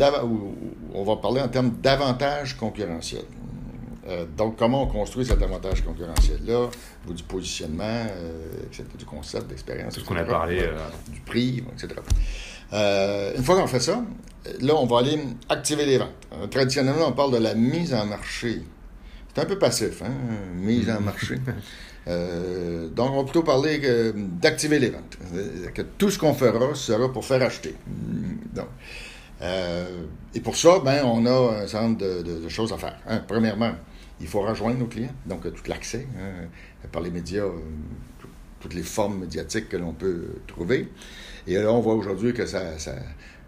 on 0.92 1.04
va 1.04 1.16
parler 1.16 1.40
en 1.40 1.48
termes 1.48 1.70
d'avantage 1.82 2.56
concurrentiel. 4.08 4.36
donc, 4.36 4.56
comment 4.56 4.82
on 4.82 4.86
construit 4.86 5.24
cet 5.24 5.42
avantage 5.42 5.84
concurrentiel-là, 5.84 6.68
du 7.08 7.22
positionnement, 7.22 8.06
du 8.98 9.04
concept, 9.04 9.48
d'expérience. 9.48 9.94
Tout 9.94 10.00
ce 10.00 10.04
qu'on 10.04 10.16
a 10.16 10.24
parlé. 10.24 10.68
Du 11.12 11.20
prix, 11.20 11.62
etc. 11.72 12.00
Euh, 12.72 13.34
une 13.36 13.42
fois 13.42 13.56
qu'on 13.56 13.66
fait 13.66 13.80
ça, 13.80 14.04
là, 14.60 14.74
on 14.76 14.86
va 14.86 14.98
aller 15.00 15.18
activer 15.48 15.86
les 15.86 15.98
ventes. 15.98 16.28
Euh, 16.32 16.46
traditionnellement, 16.46 17.08
on 17.08 17.12
parle 17.12 17.32
de 17.32 17.38
la 17.38 17.54
mise 17.54 17.94
en 17.94 18.06
marché. 18.06 18.62
C'est 19.34 19.42
un 19.42 19.46
peu 19.46 19.58
passif, 19.58 20.02
hein, 20.02 20.12
mise 20.54 20.90
en 20.90 21.00
marché. 21.00 21.36
Euh, 22.06 22.88
donc, 22.88 23.10
on 23.12 23.16
va 23.18 23.24
plutôt 23.24 23.42
parler 23.42 23.82
d'activer 24.14 24.78
les 24.78 24.88
ventes. 24.88 25.18
Que 25.74 25.82
tout 25.82 26.10
ce 26.10 26.18
qu'on 26.18 26.32
fera 26.32 26.74
sera 26.74 27.12
pour 27.12 27.22
faire 27.22 27.42
acheter. 27.42 27.74
Donc, 28.54 28.68
et 30.34 30.40
pour 30.40 30.56
ça, 30.56 30.78
ben, 30.82 31.04
on 31.04 31.26
a 31.26 31.64
un 31.64 31.66
certain 31.66 31.88
nombre 31.88 32.22
de, 32.22 32.48
choses 32.48 32.72
à 32.72 32.78
faire. 32.78 32.96
Hein. 33.06 33.20
Premièrement, 33.28 33.72
il 34.20 34.26
faut 34.26 34.40
rejoindre 34.40 34.78
nos 34.78 34.86
clients, 34.86 35.14
donc 35.26 35.42
tout 35.42 35.62
l'accès 35.68 36.06
hein, 36.18 36.48
par 36.90 37.02
les 37.02 37.10
médias, 37.10 37.44
toutes 38.60 38.74
les 38.74 38.82
formes 38.82 39.20
médiatiques 39.20 39.68
que 39.68 39.76
l'on 39.76 39.92
peut 39.92 40.26
trouver. 40.46 40.88
Et 41.46 41.54
là, 41.54 41.72
on 41.72 41.80
voit 41.80 41.94
aujourd'hui 41.94 42.32
que 42.32 42.44
ça, 42.44 42.78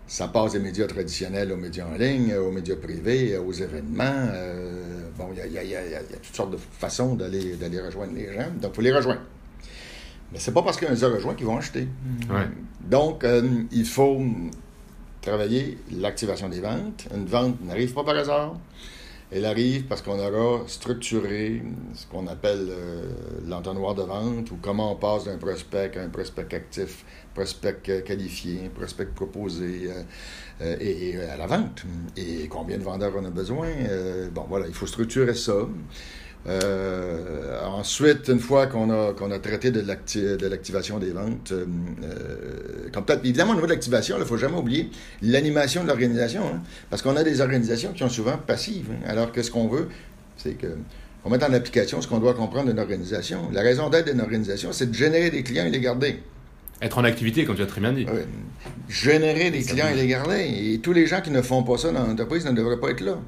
ça, 0.07 0.29
passe 0.29 0.53
des 0.53 0.59
médias 0.61 0.87
traditionnels 0.87 1.53
aux 1.53 1.57
médias 1.57 1.87
en 1.87 1.97
ligne, 1.97 2.35
aux 2.35 2.51
médias 2.51 2.77
privés, 2.77 3.37
aux 3.37 3.53
événements. 3.53 4.29
Euh, 4.33 5.09
bon, 5.19 5.29
il 5.33 5.53
y 5.53 5.77
a, 5.77 6.01
toutes 6.23 6.37
sortes 6.37 6.53
de 6.53 6.57
façons 6.57 7.15
d'aller, 7.15 7.57
rejoindre 7.85 8.15
les 8.15 8.33
gens. 8.33 8.51
Donc, 8.61 8.73
il 8.73 8.77
faut 8.77 8.83
les 8.83 8.93
rejoindre. 8.93 9.23
Mais 10.33 10.39
c'est 10.39 10.53
pas 10.53 10.63
parce 10.63 10.79
qu'on 10.79 10.91
les 10.91 11.03
a 11.03 11.09
rejoints 11.09 11.35
qu'ils 11.35 11.47
vont 11.47 11.57
acheter. 11.57 11.89
Donc, 12.81 13.25
euh, 13.25 13.43
il 13.73 13.85
faut 13.85 14.23
travailler 15.21 15.79
l'activation 15.91 16.49
des 16.49 16.61
ventes. 16.61 17.09
Une 17.15 17.27
vente 17.27 17.61
n'arrive 17.63 17.93
pas 17.93 18.05
par 18.05 18.17
hasard. 18.17 18.55
Elle 19.33 19.45
arrive 19.45 19.85
parce 19.85 20.03
qu'on 20.03 20.19
aura 20.19 20.67
structuré 20.67 21.63
ce 21.95 22.05
qu'on 22.07 22.27
appelle 22.27 22.67
euh, 22.69 23.09
l'entonnoir 23.47 23.95
de 23.95 24.03
vente 24.03 24.51
ou 24.51 24.59
comment 24.61 24.93
on 24.93 24.97
passe 24.97 25.25
d'un 25.25 25.39
prospect 25.39 25.97
à 25.97 26.03
un 26.03 26.09
prospect 26.09 26.53
actif, 26.53 27.05
prospect 27.33 28.03
qualifié, 28.05 28.69
prospect 28.75 29.07
proposé 29.15 29.89
euh, 29.89 30.03
euh, 30.63 30.77
et, 30.81 31.21
à 31.21 31.37
la 31.37 31.47
vente. 31.47 31.85
Et 32.17 32.49
combien 32.49 32.77
de 32.77 32.83
vendeurs 32.83 33.13
on 33.17 33.25
a 33.25 33.31
besoin? 33.31 33.69
bon, 34.33 34.47
voilà, 34.49 34.67
il 34.67 34.75
faut 34.75 34.89
structurer 34.89 35.35
ça. 35.35 35.69
Euh, 36.47 37.61
ensuite, 37.67 38.29
une 38.29 38.41
fois 38.41 38.67
qu'on 38.67 38.91
a, 38.91 39.13
qu'on 39.13 39.31
a 39.31 39.39
traité 39.39 39.71
de, 39.71 39.83
l'activation 40.49 40.99
des 40.99 41.11
ventes, 41.11 41.53
euh, 41.53 41.67
comme 42.93 43.05
évidemment, 43.23 43.53
au 43.53 43.55
niveau 43.57 43.67
de 43.67 43.73
l'activation, 43.73 44.17
il 44.17 44.21
ne 44.21 44.25
faut 44.25 44.39
jamais 44.39 44.57
oublier 44.57 44.91
l'animation 45.21 45.83
de 45.83 45.89
l'organisation, 45.89 46.43
hein, 46.47 46.61
parce 46.89 47.03
qu'on 47.03 47.17
a 47.17 47.25
des 47.25 47.41
organisations 47.41 47.93
qui 47.93 47.99
sont 47.99 48.09
souvent 48.09 48.39
passives, 48.39 48.89
hein, 48.91 49.07
alors 49.07 49.33
que 49.33 49.43
ce 49.43 49.51
qu'on 49.51 49.69
veut, 49.69 49.89
c'est 50.37 50.55
que 50.55 50.69
on 51.23 51.29
mette 51.29 51.43
en 51.43 51.53
application 51.53 52.01
ce 52.01 52.09
qu'on 52.09 52.19
doit 52.19 52.33
comprendre 52.33 52.69
d'une 52.69 52.79
organisation. 52.79 53.51
La 53.53 53.61
raison 53.61 53.91
d'être 53.91 54.11
d'une 54.11 54.23
organisation, 54.23 54.73
c'est 54.73 54.87
de 54.87 54.95
générer 54.95 55.31
des 55.31 55.43
clients 55.43 55.67
et 55.67 55.71
les 55.71 55.81
garder. 55.81 56.21
Être 56.81 56.97
en 56.97 57.05
activité, 57.05 57.45
comme 57.45 57.57
tu 57.57 57.63
as 57.63 57.67
très 57.67 57.83
bien 57.83 57.93
dit. 57.93 58.07
Générer 58.89 59.51
des 59.51 59.63
clients 59.63 59.89
et 59.89 59.95
les 59.95 60.07
garder. 60.07 60.49
Et 60.49 60.79
tous 60.79 60.95
les 60.95 61.07
gens 61.07 61.21
qui 61.21 61.31
ne 61.31 61.43
font 61.43 61.63
pas 61.63 61.77
ça 61.77 61.93
dans 61.93 62.07
l'entreprise 62.07 62.47
ne 62.47 62.53
devraient 62.53 62.81
pas 62.81 62.89
être 62.89 63.03
là. 63.03 63.19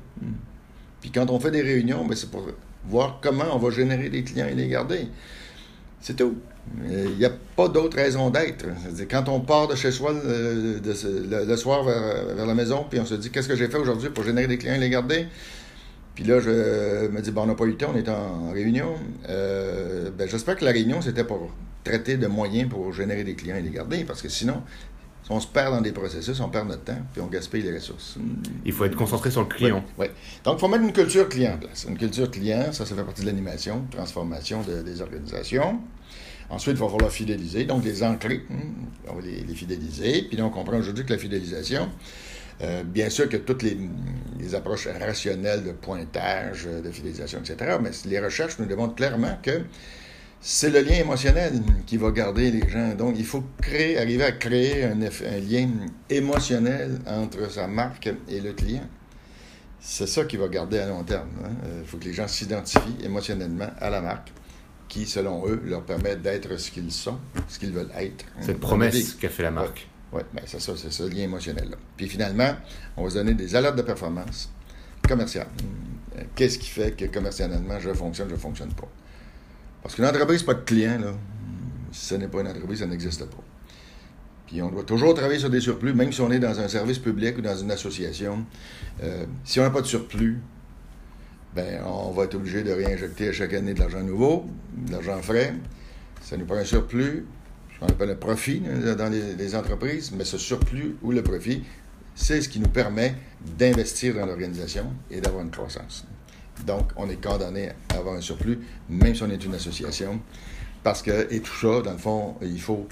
Puis 1.02 1.10
quand 1.10 1.30
on 1.30 1.38
fait 1.38 1.50
des 1.50 1.60
réunions, 1.60 2.06
ben 2.06 2.16
c'est 2.16 2.30
pour 2.30 2.46
voir 2.86 3.18
comment 3.22 3.46
on 3.52 3.58
va 3.58 3.70
générer 3.70 4.08
des 4.08 4.22
clients 4.22 4.46
et 4.46 4.54
les 4.54 4.68
garder. 4.68 5.08
C'est 6.00 6.16
tout. 6.16 6.36
Il 6.88 7.16
n'y 7.16 7.24
a 7.24 7.32
pas 7.56 7.68
d'autre 7.68 7.96
raison 7.96 8.30
d'être. 8.30 8.66
Quand 9.10 9.28
on 9.28 9.40
part 9.40 9.68
de 9.68 9.74
chez 9.74 9.90
soi 9.90 10.12
le, 10.12 11.56
soir 11.56 11.84
vers, 11.84 12.46
la 12.46 12.54
maison, 12.54 12.86
puis 12.88 13.00
on 13.00 13.04
se 13.04 13.14
dit 13.14 13.30
qu'est-ce 13.30 13.48
que 13.48 13.56
j'ai 13.56 13.68
fait 13.68 13.78
aujourd'hui 13.78 14.10
pour 14.10 14.24
générer 14.24 14.46
des 14.46 14.58
clients 14.58 14.74
et 14.74 14.78
les 14.78 14.90
garder, 14.90 15.26
puis 16.14 16.24
là, 16.24 16.40
je 16.40 17.08
me 17.08 17.20
dis, 17.20 17.30
bon, 17.30 17.42
on 17.42 17.46
n'a 17.46 17.54
pas 17.54 17.64
eu 17.64 17.70
le 17.70 17.76
temps, 17.76 17.90
on 17.94 17.96
est 17.96 18.08
en, 18.08 18.50
réunion. 18.52 18.94
Euh, 19.28 20.10
ben, 20.16 20.28
J'espère 20.28 20.56
que 20.56 20.64
la 20.64 20.72
réunion, 20.72 21.00
c'était 21.00 21.24
pour 21.24 21.50
traiter 21.84 22.16
de 22.16 22.26
moyens 22.26 22.68
pour 22.68 22.92
générer 22.92 23.24
des 23.24 23.34
clients 23.34 23.56
et 23.56 23.62
les 23.62 23.70
garder, 23.70 24.04
parce 24.04 24.22
que 24.22 24.28
sinon, 24.28 24.62
on 25.30 25.40
se 25.40 25.46
perd 25.46 25.72
dans 25.74 25.80
des 25.80 25.92
processus, 25.92 26.40
on 26.40 26.48
perd 26.48 26.68
notre 26.68 26.84
temps, 26.84 26.98
puis 27.12 27.22
on 27.22 27.26
gaspille 27.26 27.62
les 27.62 27.74
ressources. 27.74 28.16
Il 28.64 28.72
faut 28.72 28.84
être 28.84 28.96
concentré 28.96 29.30
sur 29.30 29.42
le 29.42 29.46
client. 29.46 29.84
Oui. 29.98 30.06
Donc, 30.44 30.56
il 30.56 30.60
faut 30.60 30.68
mettre 30.68 30.84
une 30.84 30.92
culture 30.92 31.28
client 31.28 31.54
en 31.54 31.58
place. 31.58 31.86
Une 31.88 31.96
culture 31.96 32.30
client, 32.30 32.72
ça, 32.72 32.84
ça 32.84 32.94
fait 32.94 33.04
partie 33.04 33.22
de 33.22 33.26
l'animation, 33.26 33.86
transformation 33.90 34.62
des 34.62 35.00
organisations. 35.00 35.80
Ensuite, 36.50 36.76
il 36.76 36.80
va 36.80 36.88
falloir 36.88 37.10
fidéliser, 37.10 37.64
donc 37.64 37.82
les 37.82 38.02
entrées, 38.02 38.44
hmm, 38.50 39.08
on 39.08 39.14
va 39.14 39.22
les, 39.22 39.54
fidéliser. 39.54 40.22
Puis 40.28 40.36
là, 40.36 40.44
on 40.44 40.50
comprend 40.50 40.76
aujourd'hui 40.76 41.06
que 41.06 41.12
la 41.12 41.18
fidélisation, 41.18 41.88
euh, 42.60 42.82
bien 42.82 43.08
sûr 43.08 43.28
que 43.28 43.38
toutes 43.38 43.62
les, 43.62 43.78
les, 44.38 44.54
approches 44.54 44.86
rationnelles 44.86 45.64
de 45.64 45.72
pointage, 45.72 46.66
de 46.66 46.90
fidélisation, 46.90 47.38
etc., 47.38 47.78
mais 47.80 47.90
les 48.04 48.20
recherches 48.20 48.58
nous 48.58 48.66
démontrent 48.66 48.96
clairement 48.96 49.38
que 49.42 49.62
c'est 50.44 50.70
le 50.70 50.80
lien 50.80 50.96
émotionnel 50.96 51.62
qui 51.86 51.96
va 51.96 52.10
garder 52.10 52.50
les 52.50 52.68
gens. 52.68 52.94
Donc, 52.94 53.14
il 53.16 53.24
faut 53.24 53.44
créer, 53.60 53.96
arriver 53.96 54.24
à 54.24 54.32
créer 54.32 54.84
un, 54.84 54.96
lien 54.96 55.68
émotionnel 56.10 57.00
entre 57.06 57.48
sa 57.50 57.68
marque 57.68 58.12
et 58.28 58.40
le 58.40 58.52
client. 58.52 58.86
C'est 59.80 60.08
ça 60.08 60.24
qui 60.24 60.36
va 60.36 60.48
garder 60.48 60.80
à 60.80 60.88
long 60.88 61.04
terme. 61.04 61.28
Il 61.38 61.46
hein. 61.46 61.50
euh, 61.66 61.82
faut 61.84 61.96
que 61.96 62.04
les 62.04 62.12
gens 62.12 62.26
s'identifient 62.26 62.98
émotionnellement 63.04 63.70
à 63.80 63.88
la 63.88 64.00
marque 64.00 64.32
qui, 64.88 65.06
selon 65.06 65.46
eux, 65.46 65.62
leur 65.64 65.84
permet 65.84 66.16
d'être 66.16 66.56
ce 66.56 66.70
qu'ils 66.72 66.92
sont, 66.92 67.18
ce 67.48 67.58
qu'ils 67.60 67.72
veulent 67.72 67.92
être. 67.96 68.24
Cette 68.40 68.60
promesse 68.60 69.14
qu'a 69.14 69.28
fait 69.28 69.44
la 69.44 69.52
marque. 69.52 69.88
Oui, 70.12 70.22
ben, 70.34 70.42
c'est 70.44 70.60
ça, 70.60 70.72
c'est 70.76 70.92
ce 70.92 71.04
lien 71.04 71.22
émotionnel-là. 71.22 71.76
Puis 71.96 72.08
finalement, 72.08 72.54
on 72.96 73.04
va 73.04 73.10
se 73.10 73.14
donner 73.14 73.34
des 73.34 73.54
alertes 73.54 73.76
de 73.76 73.82
performance 73.82 74.50
commerciale. 75.08 75.48
Qu'est-ce 76.34 76.58
qui 76.58 76.68
fait 76.68 76.96
que 76.96 77.06
commercialement, 77.06 77.78
je 77.80 77.92
fonctionne, 77.94 78.28
je 78.28 78.34
ne 78.34 78.38
fonctionne 78.38 78.72
pas? 78.74 78.88
Parce 79.82 79.94
qu'une 79.94 80.06
entreprise, 80.06 80.42
pas 80.42 80.54
de 80.54 80.60
client, 80.60 80.98
là. 80.98 81.12
Si 81.92 82.06
ce 82.06 82.14
n'est 82.14 82.28
pas 82.28 82.40
une 82.40 82.48
entreprise, 82.48 82.78
ça 82.78 82.86
n'existe 82.86 83.26
pas. 83.26 83.42
Puis 84.46 84.62
on 84.62 84.70
doit 84.70 84.84
toujours 84.84 85.14
travailler 85.14 85.38
sur 85.38 85.50
des 85.50 85.60
surplus, 85.60 85.92
même 85.94 86.12
si 86.12 86.20
on 86.20 86.30
est 86.30 86.38
dans 86.38 86.58
un 86.60 86.68
service 86.68 86.98
public 86.98 87.38
ou 87.38 87.40
dans 87.40 87.56
une 87.56 87.70
association. 87.70 88.44
Euh, 89.02 89.24
si 89.44 89.60
on 89.60 89.62
n'a 89.62 89.70
pas 89.70 89.80
de 89.80 89.86
surplus, 89.86 90.40
ben 91.54 91.82
on 91.84 92.10
va 92.12 92.24
être 92.24 92.34
obligé 92.34 92.62
de 92.62 92.70
réinjecter 92.70 93.28
à 93.28 93.32
chaque 93.32 93.52
année 93.52 93.74
de 93.74 93.80
l'argent 93.80 94.02
nouveau, 94.02 94.46
de 94.74 94.92
l'argent 94.92 95.20
frais. 95.20 95.54
Ça 96.22 96.36
nous 96.36 96.46
prend 96.46 96.56
un 96.56 96.64
surplus, 96.64 97.26
ce 97.74 97.80
qu'on 97.80 97.86
appelle 97.86 98.10
un 98.10 98.14
profit 98.14 98.60
dans 98.60 99.10
les, 99.10 99.34
les, 99.34 99.56
entreprises, 99.56 100.12
mais 100.12 100.24
ce 100.24 100.38
surplus 100.38 100.96
ou 101.02 101.12
le 101.12 101.22
profit, 101.22 101.64
c'est 102.14 102.40
ce 102.40 102.48
qui 102.48 102.60
nous 102.60 102.68
permet 102.68 103.14
d'investir 103.58 104.14
dans 104.14 104.26
l'organisation 104.26 104.92
et 105.10 105.20
d'avoir 105.20 105.44
une 105.44 105.50
croissance. 105.50 106.06
Donc, 106.66 106.90
on 106.96 107.08
est 107.08 107.22
condamné 107.22 107.70
à 107.92 107.98
avoir 107.98 108.14
un 108.14 108.20
surplus, 108.20 108.60
même 108.88 109.14
si 109.14 109.22
on 109.22 109.30
est 109.30 109.44
une 109.44 109.54
association. 109.54 110.20
Parce 110.82 111.02
que, 111.02 111.32
et 111.32 111.40
tout 111.40 111.54
ça, 111.54 111.80
dans 111.82 111.92
le 111.92 111.98
fond, 111.98 112.36
il 112.42 112.60
faut 112.60 112.88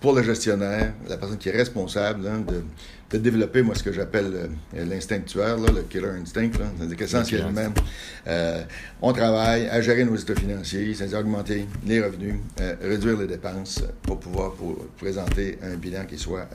pour 0.00 0.12
le 0.12 0.22
gestionnaire, 0.22 0.92
la 1.08 1.16
personne 1.16 1.38
qui 1.38 1.48
est 1.48 1.56
responsable 1.56 2.26
hein, 2.26 2.44
de, 2.46 2.62
de, 3.10 3.18
développer, 3.18 3.62
moi, 3.62 3.74
ce 3.74 3.82
que 3.82 3.92
j'appelle 3.92 4.48
euh, 4.76 4.84
l'instinctuaire, 4.84 5.56
le 5.58 5.82
killer 5.82 6.10
instinct. 6.20 6.50
C'est-à-dire 6.52 6.96
qu'essentiellement, 6.96 7.72
euh, 8.28 8.62
on 9.02 9.12
travaille 9.12 9.66
à 9.68 9.80
gérer 9.80 10.04
nos 10.04 10.14
états 10.14 10.36
financiers, 10.36 10.94
c'est-à-dire 10.94 11.18
augmenter 11.18 11.66
les 11.84 12.00
revenus, 12.00 12.36
euh, 12.60 12.76
réduire 12.80 13.18
les 13.18 13.26
dépenses 13.26 13.82
pour 14.02 14.20
pouvoir 14.20 14.52
pour 14.52 14.76
présenter 14.98 15.58
un 15.62 15.74
bilan 15.76 16.04
qui 16.06 16.18
soit, 16.18 16.48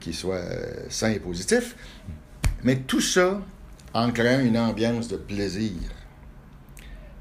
qui 0.00 0.12
soit 0.12 0.42
sain 0.88 1.10
et 1.10 1.20
positif. 1.20 1.76
Mais 2.64 2.76
tout 2.76 3.00
ça 3.00 3.40
en 3.94 4.10
créant 4.10 4.40
une 4.40 4.58
ambiance 4.58 5.08
de 5.08 5.16
plaisir. 5.16 5.72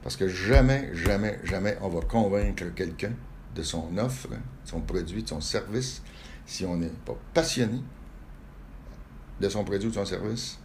Parce 0.03 0.15
que 0.15 0.27
jamais, 0.27 0.89
jamais, 0.93 1.39
jamais 1.43 1.77
on 1.81 1.89
va 1.89 2.01
convaincre 2.01 2.65
quelqu'un 2.75 3.11
de 3.55 3.63
son 3.63 3.97
offre, 3.97 4.29
de 4.29 4.35
son 4.65 4.81
produit, 4.81 5.23
de 5.23 5.29
son 5.29 5.41
service, 5.41 6.01
si 6.45 6.65
on 6.65 6.77
n'est 6.77 6.87
pas 7.05 7.17
passionné 7.33 7.81
de 9.39 9.49
son 9.49 9.63
produit 9.63 9.87
ou 9.87 9.91
de 9.91 9.95
son 9.95 10.05
service, 10.05 10.57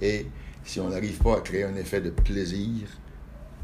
et 0.00 0.26
si 0.64 0.80
on 0.80 0.88
n'arrive 0.88 1.18
pas 1.18 1.38
à 1.38 1.40
créer 1.40 1.64
un 1.64 1.76
effet 1.76 2.00
de 2.00 2.10
plaisir 2.10 2.88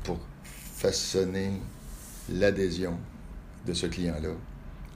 pour 0.03 0.19
façonner 0.45 1.61
l'adhésion 2.31 2.99
de 3.67 3.73
ce 3.73 3.87
client-là 3.87 4.31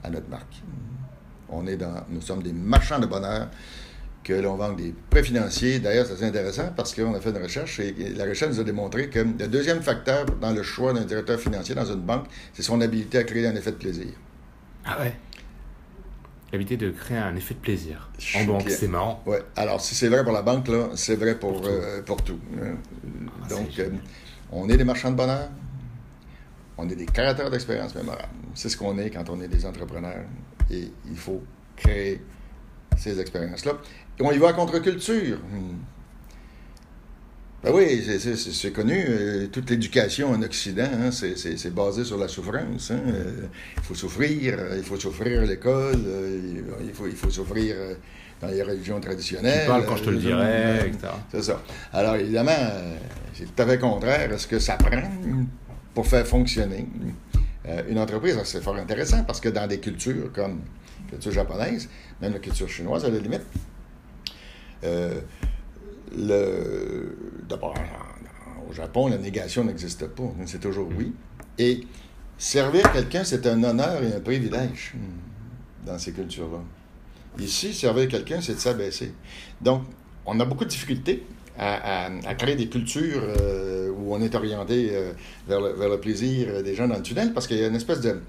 à 0.03 0.09
notre 0.09 0.29
marque. 0.29 0.61
On 1.49 1.65
est 1.67 1.77
dans, 1.77 2.05
nous 2.09 2.21
sommes 2.21 2.43
des 2.43 2.53
marchands 2.53 2.99
de 2.99 3.05
bonheur 3.07 3.49
que 4.23 4.33
l'on 4.33 4.55
vend 4.55 4.73
des 4.73 4.93
prêts 5.09 5.23
financiers. 5.23 5.79
D'ailleurs, 5.79 6.05
c'est 6.05 6.23
intéressant 6.25 6.71
parce 6.75 6.93
qu'on 6.93 7.13
a 7.13 7.19
fait 7.19 7.29
une 7.29 7.41
recherche 7.41 7.79
et 7.79 7.93
la 8.15 8.25
recherche 8.25 8.53
nous 8.53 8.59
a 8.59 8.63
démontré 8.63 9.09
que 9.09 9.19
le 9.19 9.47
deuxième 9.47 9.81
facteur 9.81 10.25
dans 10.25 10.51
le 10.51 10.63
choix 10.63 10.93
d'un 10.93 11.05
directeur 11.05 11.39
financier 11.39 11.75
dans 11.75 11.85
une 11.85 12.01
banque, 12.01 12.25
c'est 12.53 12.63
son 12.63 12.81
habilité 12.81 13.17
à 13.17 13.23
créer 13.23 13.47
un 13.47 13.55
effet 13.55 13.71
de 13.71 13.77
plaisir. 13.77 14.11
Ah 14.85 14.99
ouais? 15.01 15.15
L'habilité 16.51 16.77
de 16.77 16.89
créer 16.89 17.17
un 17.17 17.35
effet 17.35 17.53
de 17.53 17.59
plaisir. 17.59 18.09
En 18.35 18.43
banque, 18.45 18.69
c'est 18.69 18.87
marrant. 18.87 19.21
Ouais. 19.25 19.41
Alors, 19.55 19.81
si 19.81 19.93
c'est 19.93 20.07
vrai 20.07 20.23
pour 20.23 20.33
la 20.33 20.41
banque, 20.41 20.67
là, 20.67 20.89
c'est 20.95 21.15
vrai 21.15 21.37
pour, 21.37 21.61
pour 22.05 22.23
tout. 22.23 22.39
Euh, 22.57 22.73
ah, 23.43 23.49
Donc, 23.49 23.77
euh, 23.77 23.89
on 24.51 24.67
est 24.67 24.77
des 24.77 24.83
marchands 24.83 25.11
de 25.11 25.15
bonheur. 25.15 25.47
On 26.77 26.89
est 26.89 26.95
des 26.95 27.05
créateurs 27.05 27.51
d'expériences 27.51 27.93
mémorables. 27.93 28.29
C'est 28.55 28.69
ce 28.69 28.77
qu'on 28.77 28.97
est 28.97 29.11
quand 29.11 29.29
on 29.29 29.39
est 29.41 29.47
des 29.47 29.65
entrepreneurs. 29.65 30.25
Et 30.71 30.91
il 31.07 31.17
faut 31.17 31.43
créer 31.75 32.21
ces 32.97 33.19
expériences-là 33.19 33.73
on 34.21 34.31
y 34.31 34.37
va 34.37 34.49
à 34.49 34.53
contre-culture. 34.53 35.37
Hmm. 35.37 35.79
Ben 37.61 37.71
oui, 37.73 38.01
c'est 38.35 38.71
connu. 38.71 39.03
Euh, 39.09 39.47
toute 39.47 39.69
l'éducation 39.69 40.31
en 40.31 40.41
Occident, 40.41 40.89
hein, 40.93 41.11
c'est 41.11 41.73
basé 41.73 42.05
sur 42.05 42.17
la 42.17 42.29
souffrance. 42.29 42.91
Hein. 42.91 43.01
Euh, 43.07 43.47
il 43.75 43.83
faut 43.83 43.95
souffrir, 43.95 44.55
euh, 44.57 44.75
il 44.77 44.83
faut 44.83 44.97
souffrir 44.97 45.41
à 45.41 45.45
l'école, 45.45 45.99
il, 46.81 46.93
faut, 46.93 47.07
il 47.07 47.15
faut 47.17 47.29
souffrir 47.29 47.75
dans 48.41 48.47
les 48.47 48.63
religions 48.63 49.01
traditionnelles. 49.01 49.63
Tu 49.63 49.67
parles 49.67 49.85
quand 49.85 49.97
je 49.97 50.03
te 50.05 50.09
le 50.09 50.17
dirai, 50.17 50.87
etc. 50.87 51.11
C'est 51.29 51.43
ça. 51.43 51.61
Alors, 51.91 52.15
évidemment, 52.15 52.51
c'est 53.33 53.53
tout 53.53 53.61
à 53.61 53.65
fait 53.65 53.77
contraire 53.77 54.31
à 54.31 54.37
ce 54.37 54.47
que 54.47 54.59
ça 54.59 54.77
prend 54.77 55.03
pour 55.93 56.07
faire 56.07 56.25
fonctionner 56.25 56.87
une 57.89 57.99
entreprise. 57.99 58.39
C'est 58.45 58.63
fort 58.63 58.77
intéressant 58.77 59.25
parce 59.25 59.41
que 59.41 59.49
dans 59.49 59.67
des 59.67 59.81
cultures 59.81 60.31
comme 60.31 60.61
la 61.03 61.09
culture 61.09 61.31
japonaise, 61.33 61.89
même 62.21 62.31
la 62.31 62.39
culture 62.39 62.69
chinoise, 62.69 63.03
à 63.03 63.09
la 63.09 63.19
limite, 63.19 63.43
euh, 64.83 65.21
D'abord, 67.47 67.73
au 68.69 68.73
Japon, 68.73 69.07
la 69.07 69.17
négation 69.17 69.63
n'existe 69.63 70.07
pas. 70.07 70.31
C'est 70.45 70.59
toujours 70.59 70.89
oui. 70.97 71.13
Et 71.57 71.81
servir 72.37 72.91
quelqu'un, 72.91 73.23
c'est 73.23 73.45
un 73.47 73.63
honneur 73.63 74.03
et 74.03 74.13
un 74.13 74.19
privilège 74.19 74.93
hmm, 74.95 75.85
dans 75.85 75.99
ces 75.99 76.11
cultures-là. 76.11 76.59
Ici, 77.39 77.73
servir 77.73 78.07
quelqu'un, 78.07 78.41
c'est 78.41 78.55
de 78.55 78.59
s'abaisser. 78.59 79.13
Donc, 79.61 79.83
on 80.25 80.39
a 80.39 80.45
beaucoup 80.45 80.65
de 80.65 80.69
difficultés 80.69 81.23
à, 81.57 82.09
créer 82.37 82.55
des 82.55 82.69
cultures 82.69 83.21
euh, 83.23 83.91
où 83.91 84.13
on 84.13 84.21
est 84.21 84.33
orienté 84.33 84.91
euh, 84.93 85.11
vers, 85.47 85.59
le, 85.59 85.99
plaisir 85.99 86.63
des 86.63 86.73
gens 86.73 86.87
dans 86.87 86.95
le 86.95 87.01
tunnel 87.01 87.33
parce 87.33 87.47
qu'il 87.47 87.57
y 87.57 87.63
a 87.63 87.67
une 87.67 87.75
espèce 87.75 87.99
de, 87.99 88.19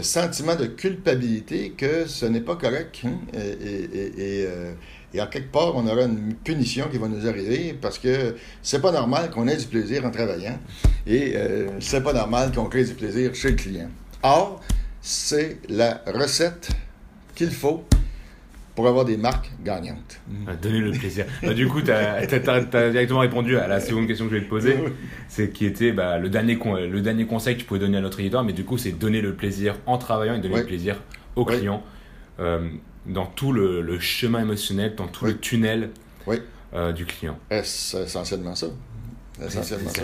sentiment 0.00 0.56
de 0.56 0.66
culpabilité 0.66 1.72
que 1.76 2.06
ce 2.06 2.24
n'est 2.24 2.40
pas 2.40 2.56
correct. 2.56 3.02
Hein, 3.04 3.18
euh, 3.34 4.72
et 5.14 5.20
en 5.20 5.26
quelque 5.26 5.52
part, 5.52 5.74
on 5.76 5.86
aura 5.86 6.02
une 6.02 6.34
punition 6.34 6.86
qui 6.90 6.98
va 6.98 7.08
nous 7.08 7.26
arriver 7.26 7.76
parce 7.80 7.98
que 7.98 8.36
c'est 8.62 8.80
pas 8.80 8.92
normal 8.92 9.30
qu'on 9.30 9.46
ait 9.48 9.56
du 9.56 9.66
plaisir 9.66 10.04
en 10.06 10.10
travaillant 10.10 10.58
et 11.06 11.34
euh, 11.36 11.68
c'est 11.80 12.02
pas 12.02 12.12
normal 12.12 12.52
qu'on 12.52 12.66
crée 12.66 12.84
du 12.84 12.94
plaisir 12.94 13.34
chez 13.34 13.50
le 13.50 13.56
client. 13.56 13.90
Or, 14.22 14.60
c'est 15.00 15.58
la 15.68 16.00
recette 16.06 16.70
qu'il 17.34 17.50
faut 17.50 17.84
pour 18.74 18.88
avoir 18.88 19.04
des 19.04 19.16
marques 19.18 19.50
gagnantes. 19.62 20.20
Donner 20.62 20.78
le 20.78 20.92
plaisir. 20.92 21.26
Bah, 21.42 21.52
du 21.52 21.68
coup, 21.68 21.82
tu 21.82 21.90
as, 21.90 22.24
directement 22.90 23.20
répondu 23.20 23.56
à 23.58 23.68
la 23.68 23.80
seconde 23.80 24.06
question 24.06 24.26
que 24.26 24.34
je 24.34 24.38
vais 24.38 24.44
te 24.44 24.48
poser, 24.48 24.76
c'est 25.28 25.50
qui 25.50 25.66
était 25.66 25.92
bah, 25.92 26.18
le, 26.18 26.30
dernier 26.30 26.58
le 26.88 27.00
dernier 27.00 27.26
conseil 27.26 27.56
que 27.56 27.60
tu 27.60 27.66
pouvais 27.66 27.80
donner 27.80 27.98
à 27.98 28.00
notre 28.00 28.20
éditeur, 28.20 28.44
mais 28.44 28.54
du 28.54 28.64
coup, 28.64 28.78
c'est 28.78 28.92
donner 28.92 29.20
le 29.20 29.34
plaisir 29.34 29.76
en 29.84 29.98
travaillant 29.98 30.34
et 30.34 30.40
donner 30.40 30.56
le 30.56 30.64
plaisir 30.64 31.02
aux 31.36 31.44
clients. 31.44 31.82
Euh, 32.40 32.70
dans 33.06 33.26
tout 33.26 33.52
le, 33.52 33.98
chemin 33.98 34.40
émotionnel, 34.40 34.94
dans 34.94 35.08
tout 35.08 35.24
le 35.24 35.38
tunnel 35.38 35.90
euh, 36.74 36.92
du 36.92 37.04
client. 37.04 37.38
C'est 37.64 38.02
essentiellement 38.02 38.54
ça. 38.54 38.68
Essentiellement 39.44 39.90
ça. 39.90 40.02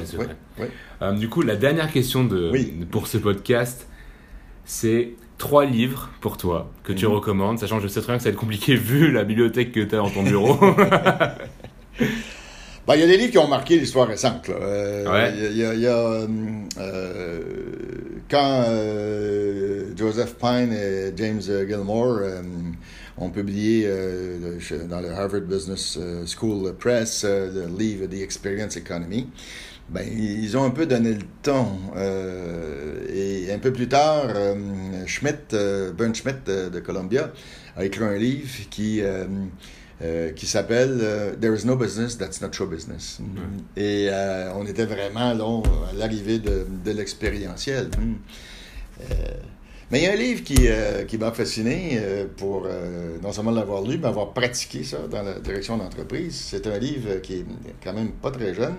Euh, 1.03 1.13
du 1.13 1.29
coup, 1.29 1.43
la 1.43 1.57
dernière 1.57 1.91
question 1.91 2.25
de, 2.25 2.53
pour 2.91 3.07
ce 3.07 3.19
podcast, 3.19 3.87
c'est 4.65 5.13
trois 5.39 5.65
livres 5.65 6.11
pour 6.21 6.37
toi 6.37 6.71
que 6.83 6.93
tu 6.93 7.07
mhm. 7.07 7.13
recommandes, 7.13 7.59
sachant 7.59 7.77
que 7.77 7.85
je 7.85 7.89
sais 7.89 8.01
très 8.01 8.13
bien 8.13 8.17
que 8.17 8.23
ça 8.25 8.31
va 8.31 8.33
être 8.33 8.41
compliqué 8.41 8.75
vu 8.77 9.13
la 9.13 9.25
bibliothèque 9.25 9.73
que 9.73 9.81
tu 9.81 9.95
as 9.95 9.99
dans 9.99 10.11
ton 10.11 10.23
bureau. 10.23 10.59
Ben, 12.89 12.95
il 12.95 13.01
y 13.01 13.03
a 13.03 13.07
des 13.07 13.19
livres 13.19 13.33
qui 13.33 13.37
ont 13.37 13.49
marqué 13.49 13.77
l'histoire 13.79 14.09
récente. 14.09 14.49
Euh, 14.49 15.31
il 15.51 15.59
y 15.59 15.87
a, 15.87 16.27
quand 18.31 18.65
Joseph 19.97 20.37
Pine 20.37 20.73
et 20.73 21.13
James 21.17 21.41
Gilmore 21.41 22.21
ont 23.21 23.31
publié 23.31 23.85
euh, 23.87 24.59
dans 24.89 25.01
le 25.01 25.11
Harvard 25.11 25.43
Business 25.43 25.99
euh, 26.01 26.25
School 26.27 26.75
Press 26.75 27.23
euh, 27.25 27.67
le 27.67 27.79
livre 27.79 28.07
The 28.07 28.23
Experience 28.23 28.77
Economy. 28.77 29.29
Ben, 29.89 30.07
ils 30.07 30.57
ont 30.57 30.65
un 30.65 30.71
peu 30.71 30.85
donné 30.85 31.15
le 31.15 31.23
ton. 31.43 31.67
et 33.09 33.51
un 33.51 33.59
peu 33.59 33.73
plus 33.73 33.89
tard, 33.89 34.27
Schmidt, 35.07 35.57
Bernd 35.97 36.15
Schmidt 36.15 36.45
de, 36.45 36.81
Columbia 36.81 37.33
a 37.75 37.87
écrit 37.87 38.05
un 38.05 38.19
livre 38.19 38.51
qui, 38.69 39.01
qui 40.37 40.47
s'appelle 40.47 41.37
There 41.41 41.55
is 41.55 41.65
no 41.65 41.77
business 41.77 42.17
that's 42.17 42.41
not 42.41 42.53
show 42.53 42.67
business. 42.67 43.21
Et 43.77 44.09
on 44.55 44.65
était 44.67 44.87
vraiment 44.87 45.35
là, 45.35 45.63
à 45.91 45.93
l'arrivée 45.95 46.39
de, 46.39 46.67
de 46.85 46.91
l'expérientiel. 46.93 47.91
Mais 49.91 50.01
il 50.01 50.05
y 50.05 50.07
a 50.07 50.13
un 50.13 50.17
livre 50.17 50.43
qui, 50.45 50.67
euh, 50.67 51.05
qui 51.05 51.17
m'a 51.17 51.33
fasciné 51.33 51.93
euh, 51.95 52.27
pour 52.37 52.67
euh, 52.67 53.17
non 53.23 53.33
seulement 53.33 53.53
l'avoir 53.53 53.83
lu, 53.83 53.97
mais 53.99 54.09
avoir 54.09 54.35
pratiqué 54.35 54.85
ça 54.85 54.99
dans 55.11 55.23
la 55.23 55.39
direction 55.39 55.79
d'entreprise. 55.79 56.35
C'est 56.35 56.67
un 56.67 56.79
livre 56.79 57.21
qui 57.23 57.37
est 57.37 57.45
quand 57.83 57.95
même 57.95 58.11
pas 58.11 58.31
très 58.31 58.53
jeune, 58.53 58.77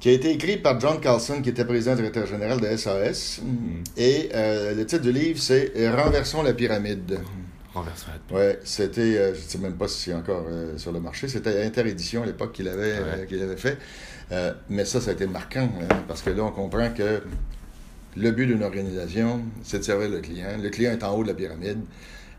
qui 0.00 0.08
a 0.08 0.12
été 0.12 0.30
écrit 0.30 0.56
par 0.56 0.80
John 0.80 0.98
Carlson, 0.98 1.42
qui 1.42 1.50
était 1.50 1.66
président 1.66 1.94
directeur 1.94 2.26
général 2.26 2.58
de 2.58 2.74
SAS. 2.74 3.40
Mm-hmm. 3.40 4.00
Et 4.00 4.30
le 4.74 4.84
titre 4.84 5.02
du 5.02 5.12
livre, 5.12 5.40
c'est 5.40 5.72
Renversons 5.90 6.42
la 6.42 6.54
pyramide. 6.54 7.18
La. 7.84 7.92
Oui, 8.30 8.56
c'était, 8.64 9.34
je 9.34 9.40
ne 9.40 9.48
sais 9.48 9.58
même 9.58 9.74
pas 9.74 9.88
si 9.88 10.04
c'est 10.04 10.14
encore 10.14 10.46
sur 10.76 10.92
le 10.92 11.00
marché, 11.00 11.28
c'était 11.28 11.64
Interédition 11.64 12.22
à 12.22 12.26
l'époque 12.26 12.52
qu'il 12.52 12.68
avait, 12.68 13.26
qu'il 13.28 13.42
avait 13.42 13.56
fait. 13.56 13.78
mais 14.68 14.84
ça, 14.84 15.00
ça 15.00 15.10
a 15.10 15.12
été 15.14 15.26
marquant, 15.26 15.68
hein, 15.80 16.02
parce 16.08 16.22
que 16.22 16.30
là, 16.30 16.44
on 16.44 16.52
comprend 16.52 16.90
que 16.90 17.22
le 18.16 18.30
but 18.30 18.46
d'une 18.46 18.62
organisation, 18.62 19.42
c'est 19.62 19.78
de 19.78 19.82
servir 19.84 20.08
le 20.08 20.20
client. 20.20 20.56
Le 20.60 20.70
client 20.70 20.92
est 20.92 21.04
en 21.04 21.14
haut 21.14 21.22
de 21.22 21.28
la 21.28 21.34
pyramide. 21.34 21.80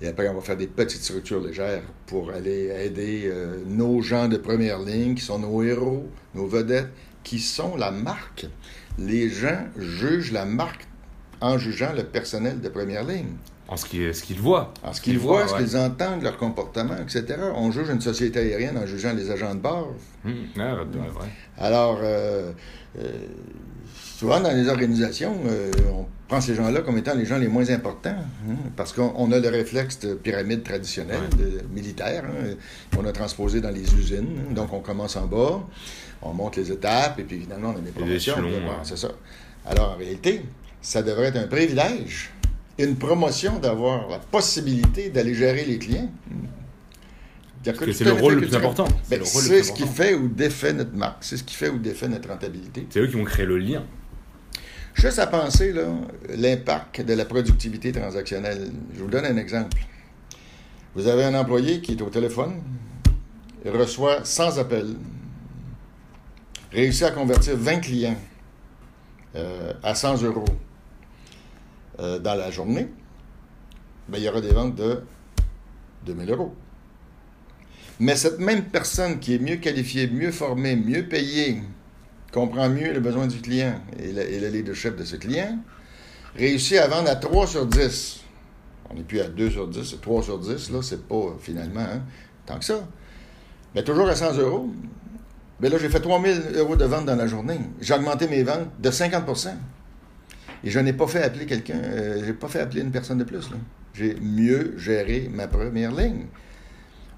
Et 0.02 0.08
après, 0.08 0.28
on 0.28 0.34
va 0.34 0.42
faire 0.42 0.58
des 0.58 0.68
petites 0.68 1.04
structures 1.04 1.42
légères 1.42 1.84
pour 2.06 2.32
aller 2.32 2.72
aider 2.84 3.24
euh, 3.26 3.64
nos 3.66 4.02
gens 4.02 4.28
de 4.28 4.38
première 4.38 4.80
ligne, 4.80 5.16
qui 5.16 5.24
sont 5.24 5.40
nos 5.40 5.64
héros, 5.64 6.08
nos 6.36 6.48
vedettes, 6.48 6.90
qui 7.24 7.40
sont 7.40 7.76
la 7.76 7.92
marque. 7.92 8.48
Les 9.00 9.30
gens 9.30 9.66
jugent 9.78 10.32
la 10.32 10.46
marque 10.46 10.88
en 11.42 11.58
jugeant 11.58 11.94
le 11.94 12.04
personnel 12.04 12.60
de 12.62 12.70
première 12.70 13.04
ligne. 13.04 13.36
En 13.70 13.76
ce 13.76 13.86
qu'ils 13.86 14.40
voient. 14.40 14.74
En 14.84 14.94
ce 14.94 15.02
qu'ils 15.02 15.20
voient, 15.20 15.48
ce 15.48 15.56
qu'ils 15.56 15.76
entendent, 15.76 16.24
leur 16.24 16.38
comportement, 16.38 16.96
etc. 17.02 17.26
On 17.54 17.72
juge 17.72 17.90
une 17.90 18.02
société 18.02 18.40
aérienne 18.40 18.78
en 18.78 18.86
jugeant 18.86 19.14
les 19.14 19.30
agents 19.30 19.54
de 19.54 19.60
bord. 19.60 19.94
Hum, 20.26 20.34
ah, 20.58 20.78
Alors, 21.58 22.00
euh, 22.02 22.54
euh, 22.98 23.12
souvent 23.94 24.40
dans 24.40 24.54
les 24.54 24.70
organisations, 24.70 25.36
euh, 25.48 25.72
on 25.94 26.06
prend 26.30 26.40
ces 26.40 26.56
gens-là 26.56 26.80
comme 26.82 26.98
étant 26.98 27.14
les 27.14 27.26
gens 27.26 27.38
les 27.38 27.50
moins 27.50 27.70
importants, 27.70 28.16
hein, 28.16 28.56
parce 28.78 28.94
qu'on 28.94 29.32
a 29.34 29.40
le 29.40 29.50
réflexe 29.50 30.00
de 30.00 30.14
pyramide 30.14 30.64
traditionnelle, 30.64 31.30
militaire, 31.74 32.24
hein, 32.26 32.56
qu'on 32.96 33.06
a 33.06 33.12
transposé 33.12 33.60
dans 33.60 33.72
les 33.72 33.94
usines. 33.96 34.54
donc, 34.54 34.72
on 34.72 34.80
commence 34.80 35.18
en 35.18 35.26
bas, 35.26 35.62
on 36.22 36.34
monte 36.34 36.56
les 36.56 36.72
étapes, 36.72 37.20
et 37.20 37.24
puis 37.24 37.42
finalement, 37.42 37.74
on 37.76 37.80
a 37.80 37.82
des 37.82 37.92
promotions. 37.92 38.36
C'est 38.84 38.98
ça. 38.98 39.10
Alors, 39.66 39.92
en 39.92 39.98
réalité, 39.98 40.44
ça 40.82 41.02
devrait 41.02 41.28
être 41.28 41.38
un 41.38 41.48
privilège 41.48 42.32
une 42.86 42.96
promotion 42.96 43.60
d'avoir 43.60 44.08
la 44.10 44.20
possibilité 44.20 45.10
d'aller 45.10 45.34
gérer 45.34 45.66
les 45.66 45.80
clients. 45.80 46.12
C'est 47.64 48.02
le 48.02 48.14
rôle 48.14 48.36
le 48.36 48.42
plus 48.42 48.56
important. 48.56 48.88
Ben, 49.10 49.22
c'est 49.26 49.64
ce 49.64 49.72
qui 49.72 49.86
fait 49.86 50.14
ou 50.14 50.30
défait 50.30 50.74
notre 50.74 50.96
marque. 50.96 51.24
C'est 51.24 51.38
ce 51.38 51.44
qui 51.44 51.56
fait 51.56 51.70
ou 51.70 51.80
défait 51.80 52.08
notre 52.08 52.30
rentabilité. 52.30 52.88
C'est 52.90 53.00
eux 53.00 53.08
qui 53.08 53.16
vont 53.16 53.26
créer 53.26 53.46
le 53.46 53.58
lien. 53.58 53.84
Juste 54.94 55.20
à 55.20 55.28
penser, 55.28 55.74
l'impact 56.30 57.02
de 57.02 57.14
la 57.14 57.26
productivité 57.26 57.92
transactionnelle. 57.92 58.72
Je 58.96 59.02
vous 59.02 59.10
donne 59.10 59.26
un 59.26 59.38
exemple. 59.38 59.78
Vous 60.96 61.08
avez 61.08 61.26
un 61.26 61.36
employé 61.36 61.82
qui 61.82 61.92
est 61.92 62.02
au 62.02 62.10
téléphone, 62.10 62.56
il 63.64 63.70
reçoit 63.70 64.24
100 64.24 64.58
appels, 64.58 64.96
réussit 66.72 67.04
à 67.04 67.12
convertir 67.12 67.56
20 67.56 67.80
clients 67.82 68.18
euh, 69.36 69.74
à 69.84 69.94
100 69.94 70.24
euros 70.24 70.46
euh, 72.00 72.20
dans 72.20 72.36
la 72.36 72.52
journée, 72.52 72.88
ben, 74.08 74.18
il 74.18 74.24
y 74.24 74.30
aura 74.30 74.42
des 74.42 74.54
ventes 74.54 74.76
de 74.76 75.04
2000 76.06 76.32
euros. 76.32 76.56
Mais 78.00 78.16
cette 78.16 78.40
même 78.40 78.66
personne 78.66 79.20
qui 79.20 79.34
est 79.34 79.40
mieux 79.40 79.56
qualifiée, 79.56 80.08
mieux 80.08 80.32
formée, 80.32 80.76
mieux 80.76 81.08
payée, 81.08 81.62
comprend 82.32 82.70
mieux 82.70 82.92
les 82.92 83.00
besoins 83.00 83.28
du 83.28 83.42
client 83.42 83.82
et 84.00 84.12
le, 84.12 84.24
le 84.24 84.50
leadership 84.50 84.96
de 84.96 85.04
ce 85.04 85.16
client, 85.16 85.58
réussit 86.36 86.78
à 86.78 86.88
vendre 86.88 87.10
à 87.10 87.16
3 87.16 87.48
sur 87.48 87.66
10. 87.66 88.22
On 88.90 88.94
n'est 88.94 89.04
plus 89.04 89.20
à 89.20 89.28
2 89.28 89.50
sur 89.50 89.68
10, 89.68 89.84
c'est 89.84 90.02
3 90.02 90.24
sur 90.24 90.40
10, 90.40 90.72
là, 90.72 90.82
c'est 90.82 91.08
pas 91.08 91.36
finalement 91.42 91.82
hein, 91.82 92.02
tant 92.46 92.60
que 92.60 92.66
ça. 92.66 92.88
Mais 93.76 93.84
toujours 93.84 94.08
à 94.08 94.16
100 94.16 94.38
euros. 94.38 94.70
Mais 95.60 95.70
là, 95.70 95.78
j'ai 95.80 95.90
fait 95.90 96.00
3000 96.00 96.54
euros 96.56 96.76
de 96.76 96.86
vente 96.86 97.06
dans 97.06 97.16
la 97.16 97.28
journée. 97.28 97.60
J'ai 97.82 97.96
augmenté 97.96 98.28
mes 98.28 98.44
ventes 98.44 98.70
de 98.80 98.92
50 98.92 99.26
Et 100.64 100.70
je 100.70 100.80
n'ai 100.80 100.94
pas 100.94 101.08
fait 101.08 101.24
appeler 101.24 101.46
quelqu'un, 101.46 101.80
euh, 101.84 102.24
j'ai 102.26 102.34
pas 102.34 102.48
fait 102.48 102.60
appeler 102.60 102.82
une 102.82 102.92
personne 102.92 103.18
de 103.18 103.24
plus. 103.24 103.50
J'ai 103.94 104.16
mieux 104.22 104.74
géré 104.78 105.30
ma 105.32 105.48
première 105.48 105.92
ligne. 105.92 106.26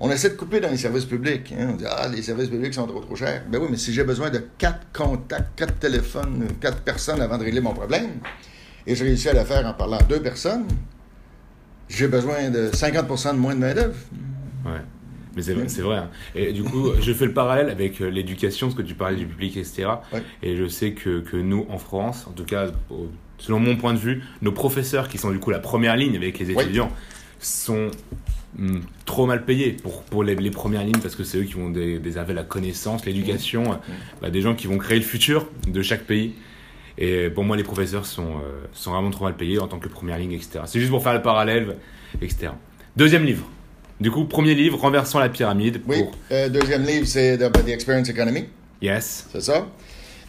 On 0.01 0.09
essaie 0.09 0.29
de 0.29 0.35
couper 0.35 0.61
dans 0.61 0.69
les 0.69 0.77
services 0.77 1.05
publics. 1.05 1.53
Hein. 1.57 1.71
On 1.73 1.75
dit 1.75 1.85
Ah, 1.87 2.07
les 2.07 2.21
services 2.21 2.49
publics 2.49 2.73
sont 2.73 2.87
trop 2.87 3.01
trop 3.01 3.15
chers. 3.15 3.43
Ben 3.51 3.59
oui, 3.61 3.67
mais 3.71 3.77
si 3.77 3.93
j'ai 3.93 4.03
besoin 4.03 4.29
de 4.29 4.41
quatre 4.57 4.87
contacts, 4.93 5.57
quatre 5.57 5.77
téléphones, 5.77 6.47
quatre 6.61 6.81
personnes 6.81 7.21
avant 7.21 7.37
de 7.37 7.43
régler 7.43 7.59
mon 7.59 7.73
problème, 7.73 8.11
et 8.87 8.95
je 8.95 9.03
réussis 9.03 9.29
à 9.29 9.33
le 9.33 9.43
faire 9.43 9.65
en 9.65 9.73
parlant 9.73 9.97
à 9.97 10.03
deux 10.03 10.21
personnes, 10.21 10.65
j'ai 11.89 12.07
besoin 12.07 12.49
de 12.49 12.69
50% 12.69 13.33
de 13.33 13.39
moins 13.39 13.55
de 13.55 13.59
main-d'œuvre. 13.59 13.95
Ouais. 14.65 14.81
Mais 15.35 15.41
c'est 15.41 15.81
vrai. 15.81 15.97
Hein. 15.97 16.09
Et 16.35 16.53
du 16.53 16.63
coup, 16.63 16.93
je 17.01 17.13
fais 17.13 17.25
le 17.25 17.33
parallèle 17.33 17.69
avec 17.69 18.01
euh, 18.01 18.09
l'éducation, 18.09 18.69
ce 18.69 18.75
que 18.75 18.81
tu 18.81 18.95
parlais 18.95 19.17
du 19.17 19.25
public, 19.25 19.57
etc. 19.57 19.87
Et 20.41 20.55
je 20.55 20.67
sais 20.67 20.93
que, 20.93 21.19
que, 21.19 21.37
nous, 21.37 21.65
en 21.69 21.77
France, 21.77 22.25
en 22.27 22.31
tout 22.31 22.45
cas, 22.45 22.67
selon 23.39 23.59
mon 23.59 23.75
point 23.75 23.93
de 23.93 23.99
vue, 23.99 24.23
nos 24.41 24.51
professeurs, 24.51 25.09
qui 25.09 25.17
sont 25.17 25.31
du 25.31 25.39
coup 25.39 25.49
la 25.49 25.59
première 25.59 25.95
ligne 25.97 26.15
avec 26.15 26.37
les 26.39 26.51
étudiants, 26.51 26.91
sont 27.39 27.89
hmm, 28.57 28.79
trop 29.05 29.25
mal 29.25 29.45
payés 29.45 29.71
pour, 29.71 30.03
pour 30.03 30.23
les, 30.23 30.35
les, 30.35 30.51
premières 30.51 30.83
lignes 30.83 30.99
parce 31.01 31.15
que 31.15 31.23
c'est 31.23 31.37
eux 31.39 31.43
qui 31.43 31.53
vont 31.53 31.69
déserver 31.69 32.33
la 32.33 32.43
connaissance, 32.43 33.05
l'éducation, 33.05 33.73
mmh. 33.73 33.79
bah, 34.21 34.29
des 34.29 34.41
gens 34.41 34.55
qui 34.55 34.67
vont 34.67 34.77
créer 34.77 34.97
le 34.97 35.05
futur 35.05 35.47
de 35.67 35.81
chaque 35.81 36.03
pays. 36.03 36.33
Et 36.97 37.29
pour 37.29 37.45
moi, 37.45 37.55
les 37.55 37.63
professeurs 37.63 38.05
sont, 38.05 38.27
euh, 38.27 38.65
sont 38.73 38.91
vraiment 38.91 39.09
trop 39.09 39.23
mal 39.23 39.35
payés 39.35 39.57
en 39.57 39.67
tant 39.67 39.79
que 39.79 39.87
première 39.87 40.19
ligne, 40.19 40.33
etc. 40.33 40.59
C'est 40.65 40.79
juste 40.79 40.91
pour 40.91 41.01
faire 41.01 41.13
le 41.13 41.21
parallèle, 41.21 41.77
etc. 42.21 42.49
Deuxième 42.97 43.23
livre. 43.23 43.45
Du 44.01 44.11
coup, 44.11 44.25
premier 44.25 44.53
livre, 44.53 44.77
Renversant 44.77 45.19
la 45.19 45.29
pyramide. 45.29 45.81
Oui, 45.87 46.03
euh, 46.31 46.49
deuxième 46.49 46.83
livre, 46.83 47.05
c'est 47.05 47.37
The, 47.37 47.69
Experience 47.69 48.09
Economy. 48.09 48.45
Yes. 48.81 49.27
C'est 49.31 49.41
ça? 49.41 49.67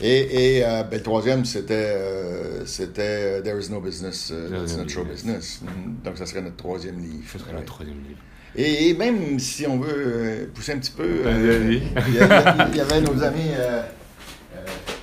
Et, 0.00 0.56
et 0.56 0.64
euh, 0.64 0.82
ben, 0.84 0.96
le 0.96 1.02
troisième, 1.02 1.44
c'était 1.44 1.74
euh, 1.74 2.64
c'était 2.64 3.42
There 3.42 3.60
is 3.60 3.70
no 3.70 3.80
business, 3.80 4.32
it's 4.32 4.76
not 4.76 4.88
show 4.88 5.04
business. 5.04 5.60
Mm-hmm. 5.62 6.04
Donc, 6.04 6.18
ça 6.18 6.26
serait 6.26 6.42
notre 6.42 6.56
troisième 6.56 6.98
livre. 7.00 7.24
Ce 7.30 7.38
serait 7.38 7.52
notre 7.52 7.66
troisième 7.66 7.98
livre. 7.98 8.20
Et, 8.56 8.94
même 8.94 9.38
si 9.38 9.66
on 9.66 9.78
veut 9.78 10.50
pousser 10.54 10.72
un 10.72 10.78
petit 10.78 10.90
peu, 10.90 11.22
il, 11.26 12.14
y 12.14 12.76
y 12.76 12.80
avait 12.80 13.00
nos 13.00 13.22
amis, 13.22 13.50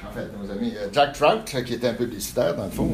en 0.06 0.12
fait, 0.12 0.28
nos 0.38 0.52
amis 0.52 0.74
Jack 0.92 1.14
Trout, 1.14 1.64
qui 1.64 1.74
était 1.76 1.88
un 1.88 1.94
publicitaire 1.94 2.56
dans 2.56 2.66
le 2.66 2.72
fond, 2.72 2.92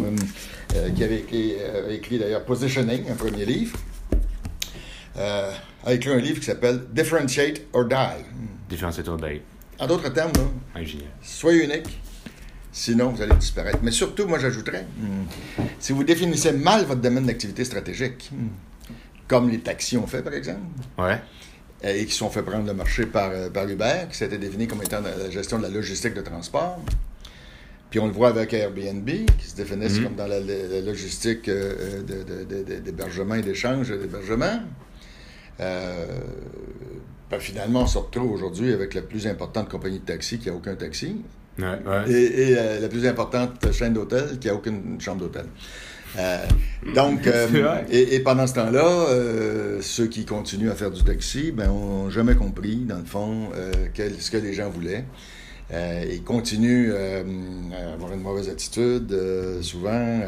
qui 0.95 1.03
avait 1.03 1.19
écrit, 1.19 1.55
écrit 1.89 2.19
d'ailleurs 2.19 2.43
Positioning, 2.43 3.09
un 3.09 3.15
premier 3.15 3.45
livre 3.45 3.79
euh, 5.17 5.51
a 5.85 5.93
écrit 5.93 6.11
un 6.11 6.17
livre 6.17 6.39
qui 6.39 6.45
s'appelle 6.45 6.81
Differentiate 6.91 7.61
or 7.73 7.85
Die. 7.85 8.25
Differentiate 8.69 9.07
or 9.07 9.17
Die. 9.17 9.41
En 9.79 9.87
d'autres 9.87 10.09
termes, 10.09 10.31
là, 10.35 10.81
soyez 11.21 11.63
unique, 11.65 11.99
sinon 12.71 13.09
vous 13.09 13.21
allez 13.21 13.35
disparaître. 13.35 13.79
Mais 13.83 13.91
surtout, 13.91 14.27
moi 14.27 14.39
j'ajouterais, 14.39 14.85
si 15.79 15.93
vous 15.93 16.03
définissez 16.03 16.51
mal 16.51 16.85
votre 16.85 17.01
domaine 17.01 17.25
d'activité 17.25 17.65
stratégique, 17.65 18.31
comme 19.27 19.49
les 19.49 19.59
taxis 19.59 19.97
ont 19.97 20.07
fait 20.07 20.21
par 20.21 20.33
exemple, 20.33 20.61
ouais. 20.97 21.19
et 21.83 22.05
qui 22.05 22.13
sont 22.13 22.29
fait 22.29 22.43
prendre 22.43 22.67
le 22.67 22.73
marché 22.73 23.05
par, 23.05 23.31
euh, 23.31 23.49
par 23.49 23.67
Uber, 23.67 24.05
qui 24.11 24.17
s'était 24.17 24.37
défini 24.37 24.67
comme 24.67 24.83
étant 24.83 25.01
la 25.01 25.29
gestion 25.29 25.57
de 25.57 25.63
la 25.63 25.69
logistique 25.69 26.13
de 26.13 26.21
transport. 26.21 26.79
Puis 27.89 27.99
on 27.99 28.07
le 28.07 28.11
voit 28.11 28.29
avec 28.29 28.53
Airbnb, 28.53 29.07
qui 29.07 29.47
se 29.47 29.55
définissent 29.55 29.99
mm-hmm. 29.99 30.03
comme 30.03 30.15
dans 30.15 30.27
la, 30.27 30.39
logistique 30.81 31.47
euh, 31.47 32.01
d'hébergement 32.83 33.35
et 33.35 33.43
d'échange 33.43 33.89
d'hébergement. 33.89 34.61
Euh, 35.59 36.05
ben, 37.33 37.39
finalement, 37.39 37.81
on 37.81 37.87
se 37.87 37.97
retrouve 37.97 38.31
aujourd'hui 38.31 38.73
avec 38.73 38.93
la 38.93 39.01
plus 39.01 39.25
importante 39.25 39.67
compagnie 39.67 39.99
de 39.99 40.05
taxi 40.05 40.37
qui 40.37 40.49
n'a 40.49 40.55
aucun 40.55 40.75
taxi. 40.75 41.15
Et, 41.57 41.61
euh, 41.61 42.79
la 42.79 42.87
plus 42.87 43.07
importante 43.07 43.71
chaîne 43.71 43.93
d'hôtels 43.93 44.37
qui 44.39 44.47
n'a 44.47 44.53
aucune 44.53 45.01
chambre 45.01 45.21
d'hôtel. 45.21 45.45
Euh, 46.19 46.45
donc, 46.93 47.27
et, 47.91 48.19
pendant 48.19 48.45
ce 48.45 48.53
temps-là, 48.53 49.81
ceux 49.81 50.07
qui 50.07 50.25
continuent 50.25 50.69
à 50.69 50.75
faire 50.75 50.91
du 50.91 51.03
taxi, 51.03 51.51
ben, 51.51 51.67
n'ont 51.67 52.11
jamais 52.11 52.35
compris, 52.35 52.75
dans 52.77 52.99
le 52.99 53.05
fond, 53.05 53.49
ce 53.95 54.31
que 54.31 54.37
les 54.37 54.53
gens 54.53 54.69
voulaient. 54.69 55.05
Euh, 55.71 56.05
ils 56.09 56.23
continuent 56.23 56.91
euh, 56.93 57.23
à 57.73 57.93
avoir 57.93 58.13
une 58.13 58.21
mauvaise 58.21 58.49
attitude, 58.49 59.11
euh, 59.11 59.61
souvent. 59.61 60.19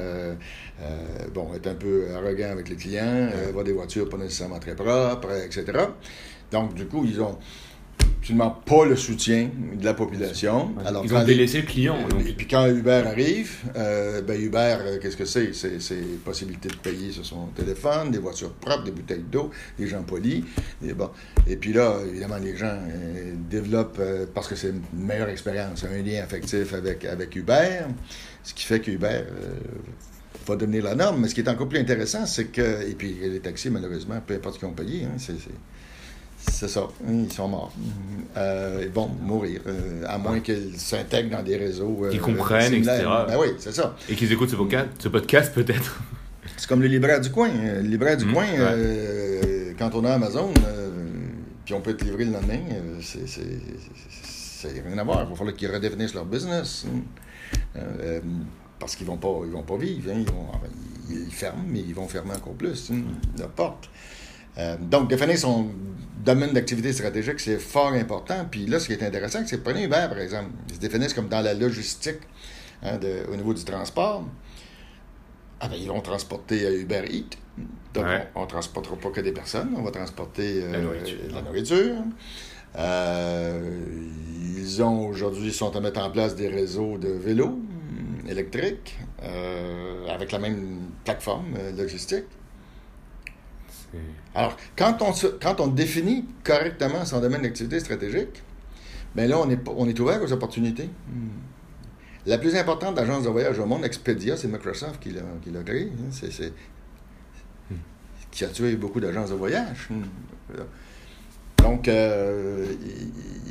bon, 1.34 1.54
être 1.54 1.68
un 1.68 1.76
peu 1.76 2.08
arrogant 2.16 2.50
avec 2.52 2.70
les 2.70 2.76
clients, 2.76 3.30
avoir 3.48 3.64
des 3.64 3.74
voitures 3.74 4.10
pas 4.10 4.18
nécessairement 4.18 4.60
très 4.60 4.76
propres, 4.76 5.32
etc. 5.46 5.66
Donc, 6.52 6.74
du 6.74 6.86
coup, 6.86 7.06
ils 7.06 7.22
ont 7.22 7.38
absolument 8.26 8.50
pas 8.66 8.86
le 8.86 8.96
soutien 8.96 9.52
de 9.76 9.86
la 9.86 9.94
population. 9.94 10.74
Alors, 10.84 11.06
Ils 11.06 11.14
ont 11.14 11.24
délaissé 11.24 11.62
le 11.62 11.68
client. 11.68 11.98
Et 12.26 12.34
puis 12.34 12.48
quand 12.48 12.66
Uber 12.66 13.04
arrive, 13.06 13.58
euh, 13.76 14.24
ben 14.24 14.42
Uber, 14.42 14.78
euh, 14.80 14.98
qu'est-ce 15.00 15.16
que 15.16 15.26
c'est? 15.26 15.54
C'est 15.54 16.24
possibilité 16.24 16.70
de 16.70 16.76
payer 16.76 17.12
sur 17.12 17.24
son 17.24 17.46
téléphone, 17.56 18.10
des 18.10 18.18
voitures 18.18 18.54
propres, 18.54 18.84
des 18.84 18.92
bouteilles 18.92 19.26
d'eau, 19.32 19.52
des 19.78 19.86
gens 19.86 20.02
polis. 20.02 20.44
Et, 20.84 20.94
bon. 20.94 21.12
et 21.46 21.56
puis 21.56 21.72
là, 21.72 21.98
évidemment, 22.10 22.38
les 22.38 22.58
gens 22.58 22.76
euh, 22.90 23.36
développent, 23.48 24.02
parce 24.34 24.48
que 24.48 24.56
c'est 24.56 24.70
une 24.70 25.06
meilleure 25.06 25.30
expérience, 25.30 25.84
un 25.84 26.02
lien 26.02 26.24
affectif 26.24 26.74
avec, 26.74 27.06
avec 27.06 27.36
Uber, 27.36 27.82
ce 28.44 28.56
qui 28.56 28.64
fait 28.64 28.80
qu'Uber 28.80 29.22
va 30.48 30.56
devenir 30.56 30.84
la 30.84 30.96
norme. 30.96 31.22
Mais 31.22 31.28
ce 31.28 31.36
qui 31.36 31.42
est 31.42 31.50
encore 31.50 31.70
plus 31.70 31.80
intéressant, 31.80 32.26
c'est 32.26 32.46
que, 32.46 32.90
et 32.90 32.96
puis 32.96 33.16
les 33.22 33.40
taxis, 33.40 33.70
malheureusement, 33.70 34.20
peu 34.26 34.34
importe 34.34 34.56
ce 34.56 34.60
qu'ils 34.60 34.68
ont 34.68 34.74
payé, 34.74 35.06
hein, 35.06 35.14
c'est 35.18 35.40
c'est 35.40 35.52
ça. 36.52 36.88
Ils 37.08 37.32
sont 37.32 37.48
morts. 37.48 37.74
Euh, 38.38 38.84
ils 38.84 38.92
vont 38.92 39.08
mourir, 39.08 39.62
euh, 39.68 40.04
à 40.08 40.18
moins 40.18 40.40
qu'ils 40.40 40.78
s'intègrent 40.78 41.38
dans 41.38 41.44
des 41.44 41.58
réseaux. 41.58 42.02
Euh, 42.04 42.10
qu'ils 42.10 42.22
comprennent, 42.22 42.74
etc. 42.74 43.04
Ben 43.28 43.38
oui, 43.40 43.48
c'est 43.58 43.74
ça. 43.74 43.96
Et 44.10 44.16
qu'ils 44.16 44.32
écoutent 44.32 44.50
ce 44.50 44.56
podcast, 44.56 44.88
ce 45.00 45.08
podcast 45.10 45.54
peut-être. 45.54 46.02
C'est 46.58 46.68
comme 46.68 46.82
le 46.82 46.88
libraire 46.88 47.22
du 47.22 47.32
coin. 47.32 47.50
Le 47.50 47.82
libraire 47.82 48.18
du 48.18 48.26
mmh, 48.26 48.34
coin, 48.34 48.46
quand 49.78 49.96
on 49.96 50.06
a 50.06 50.14
Amazon, 50.14 50.54
puis 51.66 51.74
on 51.74 51.82
peut 51.82 51.96
te 51.96 52.04
livrer 52.04 52.26
le 52.26 52.32
lendemain, 52.32 52.60
c'est 53.02 54.82
rien 54.86 54.98
à 54.98 55.04
voir. 55.04 55.24
Il 55.24 55.30
va 55.30 55.36
falloir 55.36 55.56
qu'ils 55.56 55.72
redéfinissent 55.72 56.14
leur 56.14 56.26
business. 56.26 56.86
Parce 58.80 58.96
qu'ils 58.96 59.08
ne 59.08 59.12
vont, 59.12 59.18
pas, 59.18 59.46
ils 59.46 59.52
vont 59.52 59.64
pas 59.64 59.78
vivre. 59.78 60.12
Hein. 60.12 60.24
Ils, 61.10 61.32
ferment, 61.32 61.64
mais 61.68 61.80
ils 61.80 61.94
vont 61.96 62.08
fermer 62.08 62.36
encore 62.36 62.54
plus 62.54 62.92
hein, 62.92 63.02
la 63.38 63.48
porte. 63.48 63.90
Euh, 64.58 64.78
donc, 64.80 65.10
définir 65.10 65.38
son 65.38 65.70
domaine 66.24 66.54
d'activité 66.54 66.94
stratégique, 66.94 67.40
c'est 67.40 67.60
fort 67.60 67.94
important. 67.94 68.46
Puis 68.50 68.66
là, 68.66 68.80
ce 68.80 68.88
qui 68.88 68.94
est 68.94 69.04
intéressant, 69.04 69.40
c'est 69.46 69.58
que 69.58 69.64
prenez 69.64 69.84
Uber, 69.84 70.08
par 70.10 70.20
exemple. 70.20 70.50
Ils 70.70 70.76
se 70.76 70.80
définissent 70.80 71.14
comme 71.14 71.28
dans 71.28 71.42
la 71.42 71.54
logistique 71.54 72.22
hein, 72.84 73.00
au 73.32 73.36
niveau 73.36 73.54
du 73.54 73.64
transport. 73.64 74.26
Ah 75.60 75.68
ben, 75.68 75.76
ils 75.80 75.88
vont 75.88 76.02
transporter 76.02 76.66
à 76.66 76.72
Uber 76.72 77.04
Eats. 77.10 77.38
Donc, 77.94 78.06
on 78.36 78.42
ne 78.42 78.48
transportera 78.48 78.98
pas 78.98 79.10
que 79.10 79.22
des 79.22 79.32
personnes, 79.32 79.70
on 79.78 79.82
va 79.82 79.92
transporter 79.92 80.64
euh, 80.64 81.00
la 81.32 81.42
nourriture. 81.42 81.96
Euh, 82.78 83.80
ils 84.58 84.84
ont 84.84 85.08
aujourd'hui, 85.08 85.54
sont 85.54 85.74
à 85.78 85.80
mettre 85.80 86.02
en 86.02 86.10
place 86.10 86.36
des 86.36 86.50
réseaux 86.50 86.98
de 86.98 87.08
vélos 87.08 87.58
électriques 88.28 88.98
avec 90.10 90.34
la 90.34 90.40
même 90.40 90.90
plateforme 91.06 91.56
logistique. 91.78 92.26
Alors, 94.34 94.58
quand 94.78 95.02
on, 95.02 95.14
quand 95.42 95.60
on 95.60 95.68
définit 95.68 96.26
correctement 96.44 97.06
son 97.06 97.22
domaine 97.22 97.42
d'activité 97.42 97.80
stratégique, 97.80 98.44
bien 99.16 99.28
là, 99.28 99.40
on 99.40 99.50
est, 99.50 99.60
on 99.68 99.88
est 99.88 100.00
ouvert 100.00 100.22
aux 100.22 100.32
opportunités. 100.32 100.90
Hmm. 101.08 101.30
La 102.26 102.38
plus 102.38 102.56
importante 102.56 102.98
agence 102.98 103.24
de 103.24 103.30
voyage 103.30 103.60
au 103.60 103.66
monde, 103.66 103.86
Expedia, 103.86 104.36
c'est 104.36 104.48
Microsoft 104.48 105.00
qui 105.00 105.12
l'a 105.12 105.64
créé. 105.64 105.92
Hein. 105.92 106.10
C'est 106.10 106.52
qui 108.36 108.44
a 108.44 108.50
tué 108.50 108.76
beaucoup 108.76 109.00
d'agences 109.00 109.30
de 109.30 109.36
voyage. 109.36 109.88
Donc, 111.60 111.88
euh, 111.88 112.68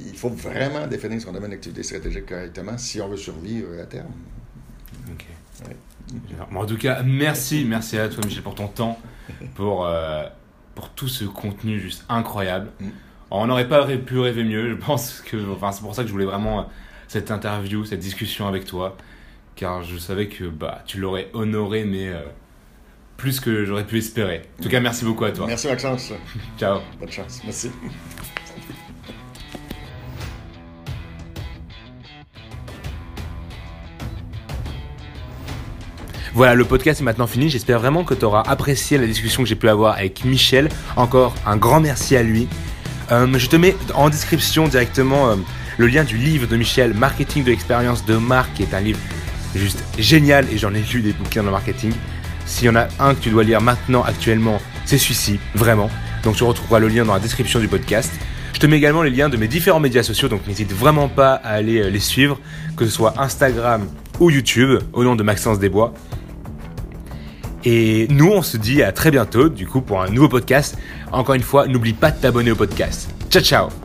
il 0.06 0.16
faut 0.16 0.28
vraiment 0.28 0.86
définir 0.86 1.20
son 1.22 1.32
domaine 1.32 1.52
d'activité 1.52 1.82
stratégique 1.82 2.26
correctement 2.26 2.76
si 2.76 3.00
on 3.00 3.08
veut 3.08 3.16
survivre 3.16 3.80
à 3.80 3.86
terme. 3.86 4.12
Ok. 5.10 5.24
en 6.54 6.66
tout 6.66 6.76
cas, 6.76 7.02
merci, 7.02 7.64
merci 7.64 7.98
à 7.98 8.08
toi, 8.08 8.22
Michel, 8.26 8.42
pour 8.42 8.54
ton 8.54 8.68
temps, 8.68 8.98
pour, 9.54 9.86
euh, 9.86 10.24
pour 10.74 10.90
tout 10.90 11.08
ce 11.08 11.24
contenu 11.24 11.80
juste 11.80 12.04
incroyable. 12.08 12.70
Mm. 12.80 12.88
On 13.30 13.46
n'aurait 13.46 13.68
pas 13.68 13.84
pu 13.86 14.18
rêver 14.18 14.44
mieux, 14.44 14.70
je 14.70 14.74
pense 14.74 15.20
que. 15.20 15.36
Enfin, 15.52 15.72
c'est 15.72 15.82
pour 15.82 15.94
ça 15.94 16.02
que 16.02 16.08
je 16.08 16.12
voulais 16.12 16.24
vraiment 16.24 16.60
euh, 16.60 16.64
cette 17.08 17.30
interview, 17.30 17.84
cette 17.84 18.00
discussion 18.00 18.46
avec 18.46 18.64
toi, 18.64 18.96
car 19.56 19.82
je 19.82 19.96
savais 19.96 20.28
que 20.28 20.44
bah, 20.44 20.82
tu 20.86 20.98
l'aurais 20.98 21.30
honoré, 21.32 21.84
mais 21.84 22.12
plus 23.16 23.40
que 23.40 23.64
j'aurais 23.64 23.86
pu 23.86 23.98
espérer. 23.98 24.42
En 24.58 24.62
tout 24.62 24.68
cas, 24.68 24.80
merci 24.80 25.04
beaucoup 25.04 25.24
à 25.24 25.32
toi. 25.32 25.46
Merci 25.46 25.68
Maxence. 25.68 26.12
Ciao. 26.58 26.80
Bonne 27.00 27.10
chance. 27.10 27.40
Merci. 27.44 27.70
Voilà, 36.34 36.56
le 36.56 36.64
podcast 36.64 37.00
est 37.00 37.04
maintenant 37.04 37.28
fini. 37.28 37.48
J'espère 37.48 37.78
vraiment 37.78 38.02
que 38.02 38.12
tu 38.12 38.24
auras 38.24 38.42
apprécié 38.42 38.98
la 38.98 39.06
discussion 39.06 39.44
que 39.44 39.48
j'ai 39.48 39.54
pu 39.54 39.68
avoir 39.68 39.94
avec 39.94 40.24
Michel. 40.24 40.68
Encore 40.96 41.32
un 41.46 41.56
grand 41.56 41.78
merci 41.78 42.16
à 42.16 42.24
lui. 42.24 42.48
Euh, 43.12 43.38
je 43.38 43.46
te 43.46 43.54
mets 43.54 43.76
en 43.94 44.10
description 44.10 44.66
directement 44.66 45.30
euh, 45.30 45.36
le 45.78 45.86
lien 45.86 46.02
du 46.02 46.16
livre 46.16 46.48
de 46.48 46.56
Michel, 46.56 46.92
Marketing 46.92 47.44
de 47.44 47.50
l'expérience 47.50 48.04
de 48.04 48.16
marque, 48.16 48.52
qui 48.54 48.64
est 48.64 48.74
un 48.74 48.80
livre 48.80 48.98
juste 49.54 49.84
génial 49.96 50.44
et 50.52 50.58
j'en 50.58 50.74
ai 50.74 50.80
lu 50.80 51.02
des 51.02 51.12
bouquins 51.12 51.44
de 51.44 51.50
marketing. 51.50 51.92
S'il 52.46 52.66
y 52.66 52.68
en 52.68 52.74
a 52.74 52.88
un 52.98 53.14
que 53.14 53.20
tu 53.20 53.30
dois 53.30 53.44
lire 53.44 53.60
maintenant, 53.60 54.02
actuellement, 54.02 54.60
c'est 54.86 54.98
celui-ci, 54.98 55.38
vraiment. 55.54 55.88
Donc 56.24 56.34
tu 56.34 56.42
retrouveras 56.42 56.80
le 56.80 56.88
lien 56.88 57.04
dans 57.04 57.14
la 57.14 57.20
description 57.20 57.60
du 57.60 57.68
podcast. 57.68 58.12
Je 58.54 58.58
te 58.58 58.66
mets 58.66 58.76
également 58.78 59.02
les 59.02 59.10
liens 59.10 59.28
de 59.28 59.36
mes 59.36 59.46
différents 59.46 59.78
médias 59.78 60.02
sociaux, 60.02 60.26
donc 60.26 60.48
n'hésite 60.48 60.72
vraiment 60.72 61.08
pas 61.08 61.34
à 61.34 61.50
aller 61.50 61.80
euh, 61.80 61.90
les 61.90 62.00
suivre, 62.00 62.40
que 62.76 62.84
ce 62.84 62.90
soit 62.90 63.14
Instagram 63.18 63.86
ou 64.18 64.30
YouTube, 64.30 64.80
au 64.92 65.04
nom 65.04 65.14
de 65.14 65.22
Maxence 65.22 65.60
Desbois. 65.60 65.94
Et 67.64 68.06
nous, 68.10 68.30
on 68.30 68.42
se 68.42 68.56
dit 68.56 68.82
à 68.82 68.92
très 68.92 69.10
bientôt, 69.10 69.48
du 69.48 69.66
coup, 69.66 69.80
pour 69.80 70.02
un 70.02 70.08
nouveau 70.08 70.28
podcast. 70.28 70.76
Encore 71.12 71.34
une 71.34 71.42
fois, 71.42 71.66
n'oublie 71.66 71.94
pas 71.94 72.10
de 72.10 72.20
t'abonner 72.20 72.50
au 72.50 72.56
podcast. 72.56 73.08
Ciao, 73.30 73.42
ciao 73.42 73.83